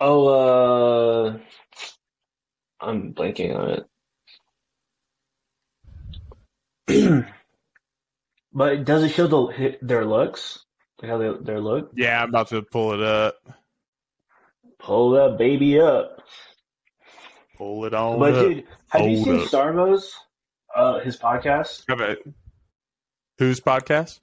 Oh, 0.01 0.29
uh, 0.29 1.39
I'm 2.81 3.13
blanking 3.13 3.57
on 3.57 3.85
it. 6.87 7.27
but 8.53 8.85
does 8.85 9.03
it 9.05 9.09
show 9.11 9.27
the 9.27 9.77
their 9.83 10.05
looks, 10.05 10.65
like 11.01 11.11
how 11.11 11.19
they 11.19 11.31
their 11.43 11.61
look? 11.61 11.93
Yeah, 11.97 12.23
I'm 12.23 12.29
about 12.29 12.49
to 12.49 12.63
pull 12.63 12.93
it 12.93 13.03
up. 13.03 13.37
Pull 14.79 15.11
that 15.13 15.39
baby 15.39 15.81
up. 15.81 16.23
Pull 17.57 17.87
it 17.87 17.95
on 17.95 18.19
But 18.19 18.35
up. 18.35 18.47
dude, 18.49 18.65
have 18.91 19.09
you 19.09 19.25
seen 19.25 19.41
up. 19.41 19.47
Starvos? 19.49 20.11
Uh, 20.75 20.99
his 21.01 21.17
podcast. 21.17 21.85
Whose 23.39 23.61
podcast? 23.61 24.21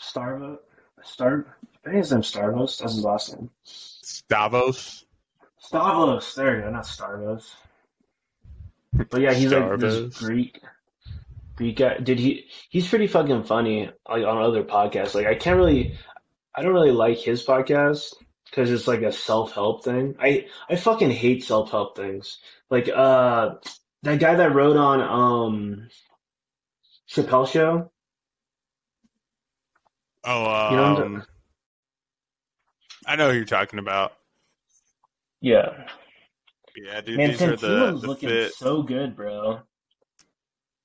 Starvo, 0.00 0.58
Star. 1.02 1.56
I 1.84 1.90
think 1.90 1.96
his 1.96 2.12
name's 2.12 2.32
Starvos. 2.32 2.78
That's 2.78 2.94
his 2.94 3.04
last 3.04 3.34
name. 3.34 3.50
Stavos. 3.66 5.04
Stavros. 5.58 6.34
There 6.34 6.56
you 6.56 6.62
go. 6.62 6.70
Not 6.70 6.84
Starvos. 6.84 7.44
But 8.92 9.20
yeah, 9.20 9.34
he's 9.34 9.52
like 9.52 9.78
this 9.78 10.16
Greek. 10.18 10.60
Greek 11.56 11.76
guy. 11.76 11.98
Did 11.98 12.18
he? 12.18 12.46
He's 12.70 12.88
pretty 12.88 13.06
fucking 13.06 13.44
funny. 13.44 13.90
Like 14.08 14.24
on 14.24 14.38
other 14.38 14.64
podcasts. 14.64 15.14
Like 15.14 15.26
I 15.26 15.34
can't 15.34 15.58
really. 15.58 15.98
I 16.54 16.62
don't 16.62 16.72
really 16.72 16.90
like 16.90 17.18
his 17.18 17.44
podcast 17.44 18.14
because 18.46 18.70
it's 18.70 18.88
like 18.88 19.02
a 19.02 19.12
self 19.12 19.52
help 19.52 19.84
thing. 19.84 20.16
I 20.18 20.46
I 20.70 20.76
fucking 20.76 21.10
hate 21.10 21.44
self 21.44 21.70
help 21.70 21.96
things. 21.96 22.38
Like 22.70 22.88
uh, 22.88 23.56
that 24.02 24.20
guy 24.20 24.34
that 24.36 24.54
wrote 24.54 24.76
on 24.76 25.00
um, 25.02 25.88
Chappelle 27.10 27.46
Show. 27.46 27.90
Oh, 30.30 30.70
You 30.70 30.76
know 30.76 30.96
I'm 30.96 31.14
um, 31.16 31.24
I 33.06 33.16
know 33.16 33.30
who 33.30 33.36
you're 33.36 33.44
talking 33.46 33.78
about. 33.78 34.12
Yeah. 35.40 35.86
Yeah, 36.76 37.00
dude, 37.00 37.16
Man, 37.16 37.30
these 37.30 37.42
are 37.42 37.56
the, 37.56 37.66
the 37.66 37.92
looking 37.92 38.28
fit. 38.28 38.52
so 38.54 38.82
good, 38.82 39.16
bro. 39.16 39.60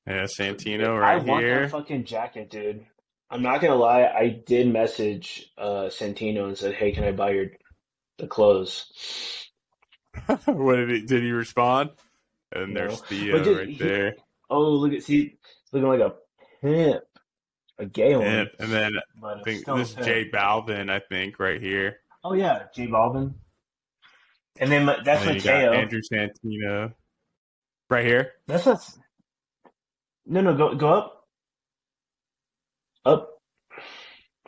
Yeah, 0.08 0.24
Santino 0.24 0.90
I 0.96 1.16
right 1.16 1.24
want 1.24 1.44
here. 1.44 1.62
that 1.62 1.72
fucking 1.72 2.06
jacket, 2.06 2.50
dude. 2.50 2.86
I'm 3.30 3.42
not 3.42 3.62
gonna 3.62 3.76
lie, 3.76 4.04
I 4.06 4.30
did 4.46 4.72
message 4.72 5.52
uh 5.58 5.88
Santino 5.90 6.46
and 6.46 6.58
said, 6.58 6.74
"Hey, 6.76 6.92
can 6.92 7.04
I 7.04 7.12
buy 7.12 7.32
your 7.32 7.46
the 8.18 8.28
clothes?" 8.28 8.86
what 10.46 10.76
did 10.76 10.90
he 10.90 11.02
did 11.02 11.24
he 11.24 11.32
respond? 11.32 11.90
And 12.52 12.74
No. 12.74 12.82
there's 12.88 13.02
Theo 13.02 13.56
right 13.58 13.68
he- 13.68 13.78
there. 13.78 14.16
Oh, 14.50 14.70
look 14.70 14.94
at 14.94 15.04
see, 15.04 15.38
looking 15.72 15.90
like 15.90 16.00
a 16.00 16.14
pimp, 16.62 17.04
a 17.80 17.86
gay 17.86 18.16
one. 18.16 18.26
And, 18.28 18.50
and 18.60 18.72
then 18.72 18.92
I 19.24 19.42
think 19.44 19.66
this 19.66 19.90
is 19.90 19.96
pimp. 19.96 20.08
J 20.08 20.30
Balvin, 20.30 20.90
I 20.90 21.00
think, 21.00 21.40
right 21.40 21.62
here. 21.62 21.98
Oh 22.24 22.34
yeah, 22.34 22.64
J 22.76 22.88
Balvin. 22.88 23.34
And 24.60 24.72
then 24.72 24.86
that's 24.86 25.26
and 25.26 25.30
then 25.30 25.36
you 25.36 25.42
got 25.42 25.54
Mateo. 25.54 25.74
Andrew 25.74 26.02
Santino. 26.12 26.94
Right 27.90 28.06
here. 28.06 28.34
That's 28.48 28.66
not. 28.66 28.80
No, 30.26 30.42
no, 30.42 30.56
go 30.56 30.76
go 30.76 30.94
up, 30.94 31.28
up, 33.06 33.30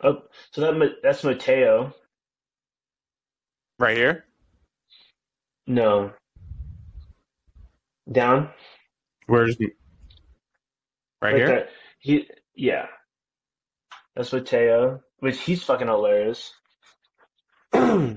up. 0.03 0.29
So 0.51 0.61
that 0.61 0.95
that's 1.03 1.23
Mateo. 1.23 1.93
Right 3.77 3.97
here. 3.97 4.25
No. 5.67 6.13
Down. 8.09 8.51
Where's 9.27 9.57
right, 11.21 11.35
here? 11.35 11.47
there. 11.47 11.69
He, 11.99 12.29
yeah. 12.55 12.85
That's 14.15 14.31
with 14.31 14.47
Teo, 14.47 15.01
which 15.19 15.41
he's 15.41 15.63
fucking 15.63 15.87
hilarious. 15.87 16.53
yeah, 17.73 18.13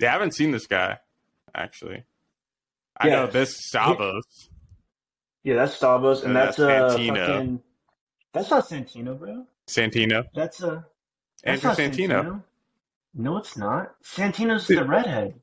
They 0.00 0.06
haven't 0.06 0.34
seen 0.34 0.50
this 0.50 0.66
guy, 0.66 0.98
actually. 1.54 2.04
I 2.98 3.06
Yeah. 3.08 3.12
know 3.12 3.26
this 3.28 3.54
Yeah, 5.44 5.54
that's 5.56 5.74
Stavros, 5.74 6.24
and 6.24 6.36
Uh, 6.36 6.40
that's 6.46 6.58
uh 6.58 6.96
Santino. 6.96 7.26
fucking. 7.26 7.62
That's 8.32 8.50
not 8.50 8.64
Santino, 8.68 9.18
bro. 9.18 9.46
Santino. 9.68 10.24
That's 10.34 10.62
uh. 10.62 10.82
That's 11.44 11.64
Andrew 11.64 11.68
not 11.70 11.78
Santino. 11.78 12.42
No, 13.14 13.36
it's 13.38 13.56
not. 13.56 13.94
Santino's 14.02 14.66
Dude. 14.66 14.78
the 14.78 14.84
redhead. 14.84 15.40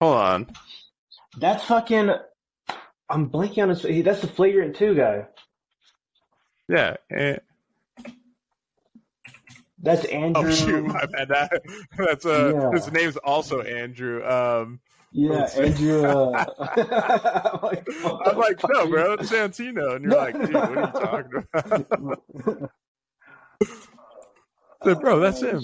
Hold 0.00 0.16
on. 0.16 0.46
That's 1.38 1.64
fucking. 1.64 2.10
I'm 3.08 3.30
blanking 3.30 3.62
on 3.62 3.68
his. 3.70 3.82
he- 3.82 4.02
That's 4.02 4.20
the 4.20 4.26
flagrant 4.26 4.76
two 4.76 4.94
guy. 4.94 5.26
Yeah. 6.68 6.96
eh. 7.10 7.36
That's 9.82 10.04
Andrew. 10.06 10.48
Oh 10.48 10.50
shoot, 10.52 10.84
my 10.84 11.06
bad. 11.06 11.28
That, 11.28 11.62
that's 11.96 12.26
uh 12.26 12.52
Yeah. 12.54 12.70
his 12.72 12.90
name's 12.90 13.16
also 13.18 13.60
Andrew. 13.60 14.24
Um 14.26 14.80
Yeah. 15.12 15.48
Andrew. 15.56 16.04
Uh... 16.04 16.44
I'm 17.54 17.60
like, 17.62 17.86
I'm 18.26 18.36
like, 18.38 18.60
no, 18.68 18.86
bro, 18.88 19.12
it's 19.12 19.30
Santino. 19.30 19.94
And 19.96 20.04
you're 20.04 20.16
like, 20.16 20.34
dude, 20.34 20.54
what 20.54 20.76
are 20.76 20.80
you 20.80 20.86
talking 20.92 21.44
about? 21.52 22.70
Said, 24.84 25.00
bro, 25.00 25.20
that's 25.20 25.42
him. 25.42 25.62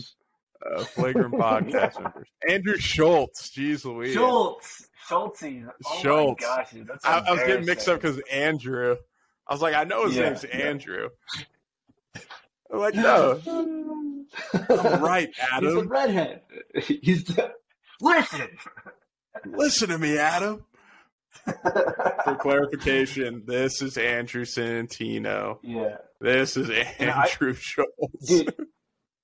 Uh, 0.64 0.84
flagrant 0.84 1.34
podcast 1.34 2.00
members. 2.00 2.28
Andrew 2.48 2.76
Schulz. 2.78 3.50
Jeez 3.56 3.84
Louise. 3.84 4.14
Schulz. 4.14 4.88
Schulzy. 5.08 5.68
Oh 5.84 5.98
Schulz. 6.02 6.36
my 6.40 6.46
gosh, 6.46 6.70
dude. 6.72 6.86
That's 6.88 7.04
I, 7.04 7.18
I 7.18 7.30
was 7.32 7.40
getting 7.40 7.66
mixed 7.66 7.88
up 7.88 8.00
because 8.00 8.20
Andrew. 8.30 8.96
I 9.46 9.52
was 9.54 9.60
like, 9.62 9.74
I 9.74 9.84
know 9.84 10.06
his 10.06 10.16
Yeah, 10.16 10.22
name's 10.24 10.44
yeah. 10.44 10.56
Andrew. 10.56 11.08
I'm 12.72 12.78
like, 12.78 12.94
no, 12.94 13.40
I'm 14.70 15.02
right, 15.02 15.28
Adam. 15.52 15.74
He's 15.74 15.82
a 15.82 15.86
redhead. 15.86 16.40
He's 16.82 17.24
the... 17.24 17.52
listen. 18.00 18.48
Listen 19.46 19.88
to 19.90 19.98
me, 19.98 20.16
Adam. 20.18 20.64
For 21.44 22.36
clarification, 22.40 23.42
this 23.46 23.82
is 23.82 23.98
Andrew 23.98 24.44
Santino. 24.44 25.58
yeah, 25.62 25.96
This 26.20 26.56
is 26.56 26.70
I- 26.70 26.94
Andrew 26.98 27.54
Schulz, 27.54 27.88
dude. 28.26 28.54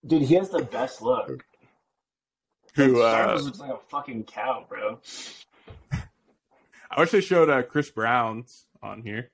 Dude, 0.07 0.22
he 0.22 0.35
has 0.35 0.51
the 0.51 0.62
best 0.64 1.01
look. 1.03 1.45
who 2.74 3.03
uh, 3.03 3.39
looks 3.41 3.61
like 3.61 3.70
a 3.70 3.79
fucking 3.89 4.24
cow, 4.24 4.66
bro. 4.68 5.01
I 6.91 7.01
wish 7.01 7.11
they 7.11 7.20
showed 7.20 7.51
uh, 7.51 7.62
Chris 7.62 7.91
Brown's 7.91 8.66
on 8.82 9.03
here. 9.03 9.30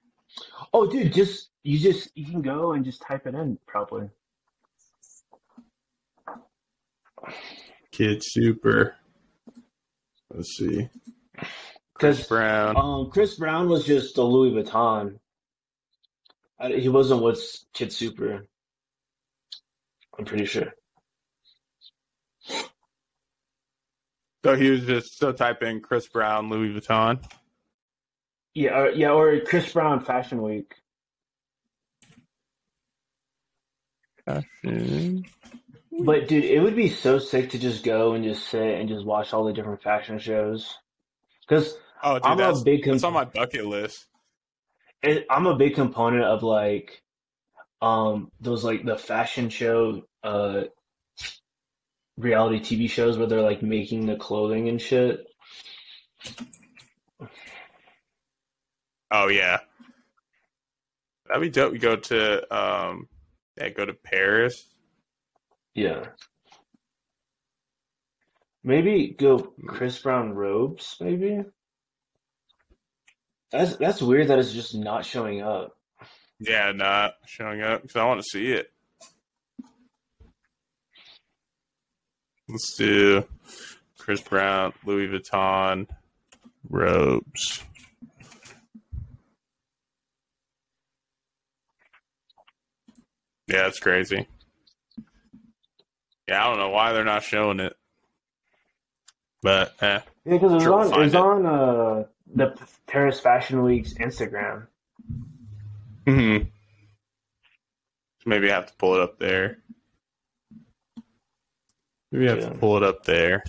Oh, 0.72 0.90
dude, 0.90 1.12
just 1.12 1.50
you 1.62 1.78
just 1.78 2.11
you 2.14 2.26
can 2.26 2.42
go 2.42 2.72
and 2.72 2.84
just 2.84 3.02
type 3.02 3.26
it 3.26 3.34
in 3.34 3.59
probably. 3.66 4.11
Kid 7.92 8.22
Super. 8.24 8.96
Let's 10.32 10.57
see. 10.57 10.88
Chris 11.94 12.26
Brown. 12.26 12.76
um, 12.76 13.11
Chris 13.11 13.36
Brown 13.36 13.68
was 13.68 13.84
just 13.84 14.18
a 14.18 14.22
Louis 14.22 14.50
Vuitton. 14.50 15.20
I, 16.59 16.72
he 16.72 16.88
wasn't 16.88 17.22
what's 17.22 17.66
Kid 17.72 17.92
Super. 17.92 18.46
I'm 20.18 20.24
pretty 20.24 20.46
sure. 20.46 20.72
So 24.44 24.57
he 24.57 24.70
was 24.70 24.84
just 24.84 25.18
so 25.18 25.32
type 25.32 25.62
in 25.62 25.80
Chris 25.80 26.09
Brown, 26.09 26.50
Louis 26.50 26.78
Vuitton. 26.78 27.22
Yeah, 28.55 28.78
or, 28.78 28.90
yeah, 28.90 29.11
or 29.11 29.40
Chris 29.40 29.72
Brown 29.72 30.05
Fashion 30.05 30.42
Week. 30.42 30.74
Fashion. 34.24 35.24
But 36.00 36.28
dude, 36.28 36.44
it 36.44 36.61
would 36.61 36.76
be 36.76 36.88
so 36.88 37.18
sick 37.18 37.50
to 37.50 37.59
just 37.59 37.84
go 37.84 38.14
and 38.14 38.24
just 38.24 38.48
sit 38.48 38.80
and 38.80 38.88
just 38.88 39.05
watch 39.05 39.32
all 39.32 39.44
the 39.44 39.52
different 39.52 39.82
fashion 39.82 40.18
shows. 40.18 40.76
Because 41.46 41.76
Oh, 42.02 42.16
dude, 42.16 42.26
I'm 42.26 42.38
a 42.38 42.42
that's, 42.42 42.62
big 42.62 42.84
that's 42.84 43.02
on 43.02 43.14
my 43.14 43.24
bucket 43.24 43.64
list. 43.64 44.07
it, 45.02 45.24
I'm 45.30 45.46
a 45.46 45.57
big 45.57 45.74
component 45.74 46.24
of 46.24 46.42
like 46.42 47.02
um 47.80 48.30
those 48.40 48.62
like 48.62 48.84
the 48.84 48.98
fashion 48.98 49.48
show 49.48 50.02
uh 50.22 50.64
reality 52.18 52.61
TV 52.61 52.90
shows 52.90 53.16
where 53.16 53.26
they're 53.26 53.40
like 53.40 53.62
making 53.62 54.05
the 54.07 54.16
clothing 54.16 54.68
and 54.68 54.80
shit. 54.80 55.26
Oh 59.16 59.28
yeah, 59.28 59.58
that'd 61.28 61.40
be 61.40 61.48
dope. 61.48 61.70
We 61.70 61.78
go 61.78 61.94
to 61.94 62.54
um, 62.54 63.08
yeah, 63.56 63.68
go 63.68 63.86
to 63.86 63.94
Paris. 63.94 64.66
Yeah. 65.72 66.06
Maybe 68.64 69.14
go 69.16 69.54
Chris 69.68 70.00
Brown 70.00 70.32
robes, 70.32 70.96
maybe? 71.00 71.44
That's 73.52 73.76
that's 73.76 74.02
weird 74.02 74.28
that 74.28 74.40
it's 74.40 74.52
just 74.52 74.74
not 74.74 75.06
showing 75.06 75.42
up. 75.42 75.76
Yeah, 76.40 76.72
not 76.72 77.14
showing 77.24 77.62
up 77.62 77.82
because 77.82 77.94
I 77.94 78.06
want 78.06 78.20
to 78.20 78.28
see 78.28 78.50
it. 78.50 78.72
Let's 82.48 82.74
do 82.76 83.24
Chris 83.96 84.20
Brown, 84.22 84.72
Louis 84.84 85.06
Vuitton 85.06 85.86
robes. 86.68 87.62
Yeah, 93.47 93.66
it's 93.66 93.80
crazy. 93.80 94.26
Yeah, 96.28 96.45
I 96.45 96.49
don't 96.51 96.59
know 96.59 96.70
why 96.70 96.92
they're 96.92 97.05
not 97.05 97.22
showing 97.22 97.61
it, 97.61 97.74
but 99.42 99.74
eh. 99.82 100.01
Yeah, 100.24 100.32
because 100.32 100.53
it's 100.55 100.64
Sure, 100.64 100.78
we'll 100.78 100.95
on 100.95 101.03
it 101.03 101.09
it. 101.09 101.14
on 101.14 101.47
uh 101.47 102.05
the 102.34 102.57
Paris 102.86 103.20
Fashion 103.20 103.62
Week's 103.62 103.95
Instagram. 103.95 104.66
hmm 106.07 106.38
Maybe 108.26 108.51
I 108.51 108.55
have 108.55 108.66
to 108.68 108.74
pull 108.78 108.95
it 108.95 109.01
up 109.03 109.18
there. 109.18 109.59
Maybe 112.11 112.26
I 112.26 112.30
have 112.30 112.40
Yeah. 112.40 112.49
to 112.49 112.55
pull 112.59 112.78
it 112.78 112.82
up 112.82 113.05
there. 113.05 113.45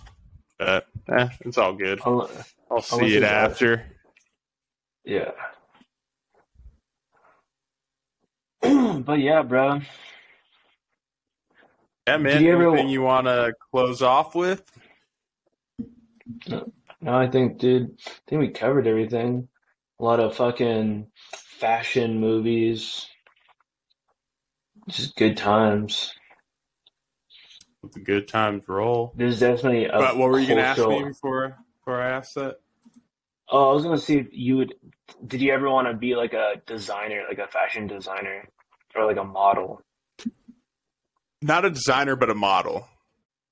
But 0.60 0.88
eh, 1.10 1.30
it's 1.42 1.58
all 1.58 1.74
good. 1.74 2.00
Unle- 2.00 2.30
I'll 2.70 2.82
see 2.82 3.16
it 3.16 3.24
it's 3.24 3.32
after. 3.32 3.86
Yeah. 5.06 5.32
But 9.06 9.20
yeah, 9.20 9.42
bro. 9.42 9.82
Yeah, 12.08 12.18
man. 12.18 12.44
You 12.44 12.54
ever- 12.54 12.70
Anything 12.70 12.90
you 12.90 13.02
want 13.02 13.28
to 13.28 13.54
close 13.72 14.02
off 14.02 14.36
with? 14.36 14.64
No, 16.48 16.66
I 17.06 17.28
think, 17.28 17.60
dude, 17.60 17.98
I 18.08 18.12
think 18.28 18.40
we 18.42 18.50
covered 18.50 18.88
everything. 18.88 19.48
A 20.00 20.04
lot 20.04 20.20
of 20.20 20.36
fucking 20.36 21.08
fashion 21.60 22.20
movies. 22.20 23.08
Just 24.88 25.16
good 25.16 25.38
times. 25.38 26.14
Good 28.04 28.28
times 28.28 28.68
roll. 28.68 29.14
There's 29.16 29.40
definitely 29.40 29.86
a 29.86 29.92
But 30.00 30.18
what 30.18 30.30
were 30.32 30.40
you 30.40 30.48
going 30.48 30.58
to 30.58 30.66
ask 30.66 30.88
me 30.88 31.04
before 31.04 31.58
before 31.80 32.02
I 32.02 32.10
asked 32.10 32.36
that? 32.36 32.60
Oh, 33.50 33.70
I 33.70 33.74
was 33.74 33.84
gonna 33.84 33.98
see 33.98 34.18
if 34.18 34.28
you 34.32 34.58
would. 34.58 34.76
Did 35.28 35.42
you 35.42 35.54
ever 35.54 35.70
want 35.70 35.88
to 35.88 35.94
be 35.94 36.16
like 36.16 36.34
a 36.34 36.62
designer, 36.66 37.24
like 37.28 37.38
a 37.40 37.48
fashion 37.48 37.88
designer, 37.88 38.48
or 38.96 39.06
like 39.06 39.18
a 39.18 39.24
model? 39.24 39.82
Not 41.42 41.66
a 41.66 41.70
designer, 41.70 42.16
but 42.16 42.30
a 42.30 42.36
model. 42.36 42.88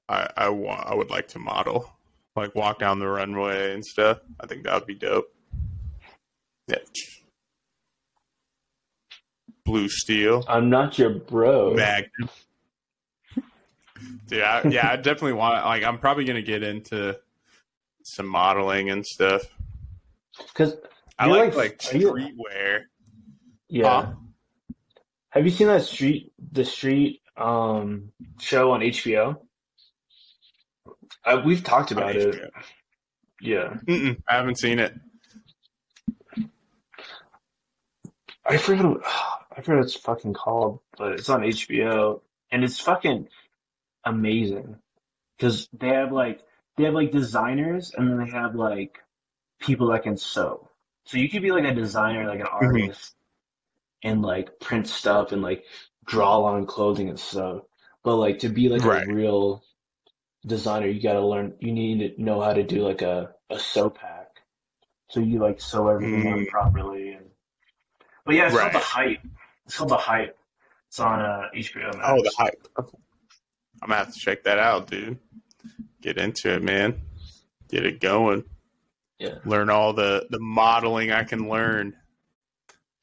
I 0.10 0.30
I 0.36 0.50
want. 0.50 0.88
I 0.88 0.96
would 0.96 1.10
like 1.10 1.28
to 1.30 1.40
model, 1.40 1.92
like 2.36 2.56
walk 2.56 2.80
down 2.80 3.00
the 3.00 3.08
runway 3.08 3.74
and 3.74 3.86
stuff. 3.86 4.20
I 4.40 4.48
think 4.48 4.64
that 4.64 4.74
would 4.74 4.88
be 4.88 4.96
dope. 4.96 5.34
Yeah. 6.68 6.78
Blue 9.66 9.88
steel. 9.90 10.44
I'm 10.48 10.70
not 10.70 10.98
your 10.98 11.12
bro. 11.12 11.74
Magnum. 11.74 12.30
Dude, 14.28 14.42
I, 14.42 14.68
yeah, 14.68 14.90
I 14.90 14.96
definitely 14.98 15.34
want. 15.34 15.64
Like, 15.66 15.84
I'm 15.84 16.00
probably 16.00 16.26
gonna 16.26 16.42
get 16.42 16.64
into 16.64 17.20
some 18.04 18.28
modeling 18.28 18.90
and 18.90 19.06
stuff. 19.06 19.44
Because 20.38 20.76
I 21.20 21.28
like 21.28 21.56
like- 21.56 21.84
like 21.86 22.02
you- 22.02 22.12
streetwear. 22.14 22.82
yeah. 23.70 24.06
Huh? 24.06 24.14
Have 25.30 25.46
you 25.46 25.52
seen 25.52 25.68
that 25.68 25.84
street, 25.84 26.32
the 26.52 26.64
street 26.66 27.22
um 27.38 28.12
show 28.40 28.72
on 28.72 28.82
HBO? 28.82 29.40
I, 31.26 31.36
we've 31.36 31.64
talked 31.64 31.92
about 31.92 32.16
it. 32.16 32.52
Yeah, 33.42 33.78
Mm-mm, 33.88 34.22
I 34.28 34.36
haven't 34.36 34.58
seen 34.60 34.80
it. 34.80 34.94
I 38.46 38.58
forget. 38.58 38.86
what- 38.86 39.02
I 39.56 39.58
forget 39.62 39.76
what 39.76 39.86
it's 39.86 39.96
fucking 39.96 40.34
called, 40.34 40.80
but 40.98 41.12
it's 41.14 41.30
on 41.30 41.42
HBO, 41.42 42.22
and 42.52 42.64
it's 42.64 42.80
fucking 42.80 43.28
amazing 44.04 44.78
because 45.38 45.70
they 45.74 45.90
have 45.90 46.12
like 46.12 46.42
they 46.76 46.86
have 46.86 46.96
like 46.96 47.12
designers, 47.12 47.94
and 47.96 48.10
then 48.10 48.18
they 48.18 48.32
have 48.32 48.56
like 48.56 48.98
people 49.64 49.88
that 49.88 50.04
can 50.04 50.18
sew. 50.18 50.70
So 51.06 51.18
you 51.18 51.30
could 51.30 51.42
be 51.42 51.52
like 51.52 51.66
a 51.66 51.74
designer, 51.74 52.28
like 52.28 52.40
an 52.40 52.48
artist, 52.48 53.16
and 54.04 54.22
like 54.22 54.60
print 54.60 54.88
stuff 54.88 55.32
and 55.32 55.42
like 55.42 55.66
draw 56.06 56.44
on 56.44 56.66
clothing 56.66 57.10
and 57.10 57.20
stuff. 57.20 57.64
But 58.04 58.18
like 58.18 58.40
to 58.40 58.50
be 58.50 58.70
like 58.70 58.84
Right. 58.84 59.08
a 59.08 59.12
real 59.12 59.64
designer, 60.46 60.88
you 60.88 61.02
gotta 61.02 61.26
learn. 61.26 61.56
You 61.60 61.72
need 61.72 62.16
to 62.16 62.22
know 62.22 62.42
how 62.42 62.54
to 62.54 62.64
do 62.64 62.86
like 62.86 63.02
a 63.02 63.34
a 63.50 63.60
sew 63.60 63.90
pack. 63.90 64.28
So 65.10 65.20
you 65.20 65.40
like 65.40 65.62
sew 65.62 65.88
everything 65.90 66.28
on 66.32 66.40
Mm. 66.40 66.48
properly. 66.50 67.12
And 67.12 67.26
but 68.26 68.36
yeah, 68.36 68.48
it's 68.48 68.58
called 68.58 68.74
the 68.74 68.80
hype. 68.80 69.22
It's 69.66 69.78
called 69.78 69.90
the 69.92 69.98
hype. 69.98 70.38
It's 70.88 71.00
on 71.00 71.22
uh, 71.22 71.50
HBO 71.54 71.94
Max. 71.98 71.98
Oh, 72.04 72.22
the 72.22 72.34
hype. 72.38 72.68
I'm 72.78 72.86
gonna 73.90 73.96
have 73.96 74.14
to 74.14 74.20
check 74.20 74.44
that 74.44 74.60
out, 74.60 74.88
dude. 74.90 75.20
Get 76.02 76.18
into 76.18 76.54
it, 76.54 76.64
man. 76.64 77.02
Get 77.70 77.86
it 77.86 78.00
going. 78.00 78.44
Yeah. 79.24 79.36
Learn 79.46 79.70
all 79.70 79.94
the 79.94 80.28
the 80.30 80.40
modeling 80.40 81.12
I 81.12 81.24
can 81.24 81.48
learn. 81.50 81.96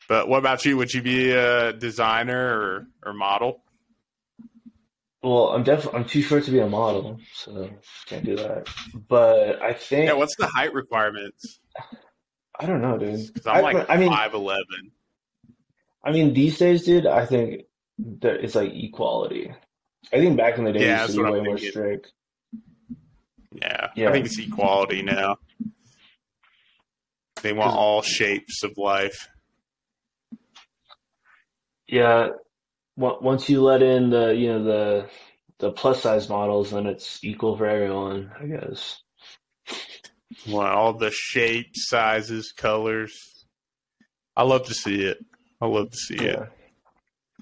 But 0.09 0.29
what 0.29 0.39
about 0.39 0.65
you? 0.65 0.77
Would 0.77 0.93
you 0.93 1.03
be 1.03 1.31
a 1.31 1.73
designer 1.73 2.37
or, 2.59 2.87
or 3.07 3.13
model? 3.15 3.63
Well, 5.23 5.49
I'm 5.49 5.63
definitely 5.63 6.01
I'm 6.01 6.07
too 6.07 6.23
short 6.23 6.45
to 6.45 6.51
be 6.51 6.59
a 6.59 6.69
model, 6.69 7.19
so 7.35 7.71
can't 8.07 8.25
do 8.25 8.37
that. 8.37 8.69
But 9.09 9.63
I 9.63 9.73
think 9.73 10.07
Yeah. 10.09 10.15
What's 10.15 10.37
the 10.37 10.47
height 10.47 10.75
requirements? 10.75 11.61
I 12.59 12.67
don't 12.67 12.83
know, 12.83 12.99
dude. 12.99 13.27
Because 13.33 13.47
I'm 13.47 13.57
I- 13.65 13.73
like 13.73 13.87
I 13.91 13.97
mean, 13.97 14.11
five 14.11 14.35
eleven. 14.35 14.93
I 16.05 16.13
mean, 16.13 16.35
these 16.35 16.59
days, 16.59 16.85
dude, 16.85 17.07
I 17.07 17.25
think 17.27 17.63
that 18.21 18.43
it's 18.45 18.55
like 18.55 18.73
equality. 18.75 19.53
I 20.13 20.17
think 20.19 20.37
back 20.37 20.59
in 20.59 20.65
the 20.65 20.73
day, 20.73 20.87
Yeah, 20.87 21.01
it 21.05 21.09
used 21.09 21.17
to 21.19 21.25
be 21.25 21.31
way 21.31 21.41
more 21.41 21.59
strict. 21.59 22.13
Yeah, 23.53 23.89
Yeah. 23.95 24.09
I 24.09 24.13
think 24.13 24.27
it's 24.27 24.39
equality 24.39 25.03
now. 25.03 25.37
They 27.43 27.53
want 27.53 27.75
all 27.75 28.03
shapes 28.03 28.63
of 28.63 28.73
life. 28.77 29.29
Yeah, 31.87 32.29
once 32.97 33.49
you 33.49 33.63
let 33.63 33.83
in 33.83 34.11
the 34.11 34.35
you 34.35 34.49
know 34.49 34.65
the 34.65 35.11
the 35.59 35.73
plus 35.73 36.03
size 36.03 36.29
models, 36.29 36.71
then 36.71 36.87
it's 36.87 37.23
equal 37.25 37.57
for 37.57 37.67
everyone, 37.67 38.31
I 38.41 38.47
guess. 38.47 39.03
Want 40.47 40.69
all 40.75 40.93
the 40.95 41.11
shapes, 41.11 41.89
sizes, 41.89 42.53
colors. 42.53 43.13
I 44.37 44.45
love 44.45 44.67
to 44.67 44.75
see 44.75 45.05
it. 45.05 45.19
I 45.61 45.67
love 45.67 45.91
to 45.91 45.97
see 45.97 46.15
it. 46.17 46.39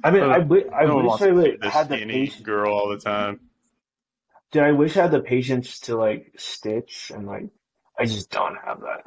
I 0.02 0.10
mean, 0.10 0.22
Uh, 0.22 0.28
I, 0.28 0.38
I 0.74 0.86
no 0.86 0.96
wish 0.96 1.12
I 1.22 1.30
to 1.30 1.42
see 1.42 1.56
would 1.60 1.64
had 1.64 1.88
the 1.88 1.96
skinny 1.96 2.12
patience. 2.26 2.40
girl 2.40 2.72
all 2.72 2.88
the 2.88 2.98
time. 2.98 3.40
Dude, 4.50 4.62
I 4.62 4.72
wish 4.72 4.96
I 4.96 5.02
had 5.02 5.10
the 5.10 5.20
patience 5.20 5.80
to 5.80 5.96
like 5.96 6.32
stitch, 6.38 7.12
and 7.14 7.26
like 7.26 7.44
I 7.98 8.06
just 8.06 8.30
don't 8.30 8.56
have 8.64 8.80
that. 8.80 9.04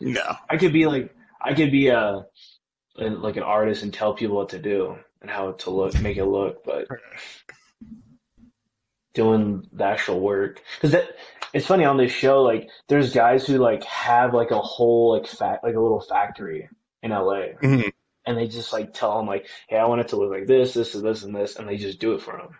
No. 0.00 0.36
I 0.48 0.56
could 0.56 0.72
be 0.72 0.86
like, 0.86 1.14
I 1.40 1.54
could 1.54 1.70
be 1.72 1.88
a, 1.88 2.24
like 2.96 3.36
an 3.36 3.42
artist 3.42 3.82
and 3.82 3.92
tell 3.92 4.14
people 4.14 4.36
what 4.36 4.50
to 4.50 4.58
do 4.58 4.96
and 5.20 5.30
how 5.30 5.52
to 5.52 5.70
look, 5.70 5.98
make 6.00 6.16
it 6.16 6.24
look, 6.24 6.64
but 6.64 6.86
doing 9.14 9.66
the 9.72 9.84
actual 9.84 10.20
work, 10.20 10.62
because 10.76 10.92
that 10.92 11.16
it's 11.52 11.66
funny 11.66 11.84
on 11.84 11.96
this 11.96 12.12
show. 12.12 12.42
Like, 12.42 12.68
there's 12.88 13.12
guys 13.12 13.46
who 13.46 13.58
like 13.58 13.82
have 13.84 14.34
like 14.34 14.50
a 14.50 14.60
whole 14.60 15.14
like 15.14 15.26
fact 15.26 15.64
like 15.64 15.74
a 15.74 15.80
little 15.80 16.00
factory 16.00 16.68
in 17.02 17.10
LA, 17.10 17.54
Mhm. 17.62 17.92
and 18.26 18.36
they 18.38 18.46
just 18.48 18.72
like 18.72 18.92
tell 18.92 19.16
them 19.16 19.26
like, 19.26 19.46
hey, 19.68 19.76
I 19.78 19.86
want 19.86 20.00
it 20.02 20.08
to 20.08 20.16
look 20.16 20.30
like 20.30 20.46
this, 20.46 20.74
this, 20.74 20.94
and 20.94 21.04
this, 21.04 21.22
and 21.24 21.34
this, 21.34 21.56
and 21.56 21.68
they 21.68 21.76
just 21.76 21.98
do 22.00 22.14
it 22.14 22.22
for 22.22 22.36
them. 22.36 22.58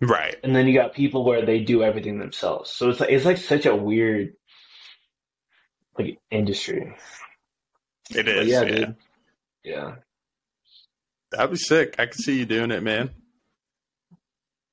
Right. 0.00 0.36
And 0.42 0.54
then 0.54 0.66
you 0.66 0.74
got 0.74 0.92
people 0.92 1.24
where 1.24 1.46
they 1.46 1.60
do 1.60 1.82
everything 1.82 2.18
themselves. 2.18 2.70
So 2.70 2.90
it's 2.90 3.00
like 3.00 3.10
it's 3.10 3.24
like 3.24 3.38
such 3.38 3.64
a 3.66 3.74
weird 3.74 4.34
like 5.98 6.18
industry. 6.30 6.94
It 8.10 8.28
is, 8.28 8.36
But 8.36 8.46
yeah, 8.46 8.62
yeah. 8.62 8.74
dude. 8.86 8.96
Yeah. 9.64 9.94
That'd 11.32 11.50
be 11.50 11.56
sick. 11.56 11.96
I 11.98 12.06
could 12.06 12.20
see 12.20 12.38
you 12.38 12.46
doing 12.46 12.70
it, 12.70 12.82
man. 12.82 13.10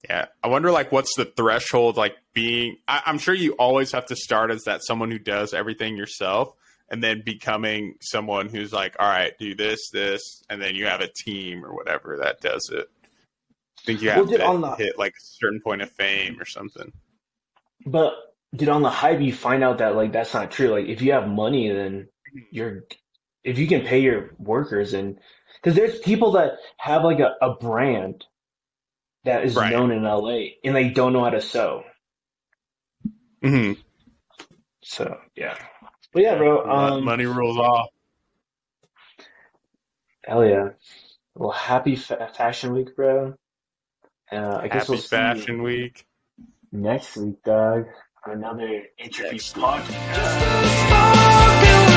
Yeah. 0.08 0.26
I 0.44 0.48
wonder, 0.50 0.72
like, 0.72 0.92
what's 0.92 1.16
the 1.16 1.26
threshold, 1.26 1.98
like, 1.98 2.16
being. 2.34 2.78
I, 2.88 3.02
I'm 3.06 3.18
sure 3.18 3.34
you 3.34 3.54
always 3.54 3.92
have 3.94 4.06
to 4.08 4.16
start 4.16 4.52
as 4.52 4.64
that 4.66 4.82
someone 4.86 5.10
who 5.10 5.20
does 5.20 5.54
everything 5.54 5.98
yourself 5.98 6.54
and 6.90 7.02
then 7.04 7.24
becoming 7.26 7.96
someone 8.02 8.50
who's 8.50 8.72
like, 8.74 8.96
all 9.00 9.08
right, 9.10 9.34
do 9.40 9.56
this, 9.56 9.90
this, 9.92 10.44
and 10.50 10.62
then 10.62 10.76
you 10.76 10.86
have 10.86 11.02
a 11.02 11.08
team 11.08 11.66
or 11.66 11.74
whatever 11.74 12.18
that 12.22 12.40
does 12.42 12.70
it. 12.72 12.88
I 13.80 13.82
think 13.86 14.02
you 14.02 14.10
Well, 14.10 14.18
have 14.18 14.28
dude, 14.30 14.40
to 14.42 14.58
the- 14.60 14.76
hit, 14.76 15.00
like, 15.00 15.14
a 15.14 15.22
certain 15.24 15.62
point 15.62 15.82
of 15.82 15.90
fame 15.92 16.40
or 16.40 16.46
something. 16.46 16.92
But 17.86 18.14
dude, 18.56 18.70
on 18.70 18.82
the 18.82 18.90
hype, 18.90 19.22
you 19.22 19.34
find 19.34 19.64
out 19.64 19.80
that 19.80 19.96
like 19.96 20.12
that's 20.14 20.34
not 20.34 20.52
true. 20.52 20.70
Like 20.70 20.86
if 20.88 21.02
you 21.02 21.14
have 21.14 21.28
money, 21.28 21.70
then 21.72 22.08
you're 22.52 22.84
if 23.44 23.58
you 23.60 23.68
can 23.68 23.82
pay 23.82 24.00
your 24.00 24.32
workers 24.38 24.94
and 24.94 25.20
because 25.62 25.76
there's 25.76 26.00
people 26.00 26.34
that 26.34 26.54
have 26.78 27.04
like 27.04 27.20
a, 27.20 27.34
a 27.42 27.56
brand 27.56 28.26
that 29.26 29.46
is 29.46 29.56
Right. 29.56 29.72
known 29.72 29.92
in 29.92 30.04
LA 30.04 30.56
and 30.64 30.76
they 30.76 30.90
don't 30.90 31.14
know 31.14 31.24
how 31.24 31.30
to 31.30 31.42
sew. 31.42 31.84
Mm-hmm. 33.44 33.80
So 34.84 35.18
yeah. 35.36 35.58
But 36.14 36.24
yeah, 36.24 36.36
bro. 36.38 36.70
Um, 36.70 37.04
Money 37.06 37.26
rules 37.26 37.58
all. 37.58 37.90
hell 40.26 40.46
yeah. 40.46 40.70
Well, 41.36 41.52
happy 41.52 41.96
fa 41.96 42.30
Fashion 42.36 42.74
Week, 42.74 42.96
bro. 42.96 43.34
Uh, 44.32 44.60
I 44.62 44.68
guess 44.68 44.88
Happy 44.88 44.92
we'll 44.94 45.02
Fashion 45.02 45.64
Week. 45.64 46.06
next 46.72 47.18
week, 47.18 47.44
dog, 47.44 47.86
for 48.24 48.32
another 48.32 48.84
interview 48.98 49.40
podcast. 49.40 50.16
Just 50.16 50.42
a 50.42 50.70
spark 50.88 51.93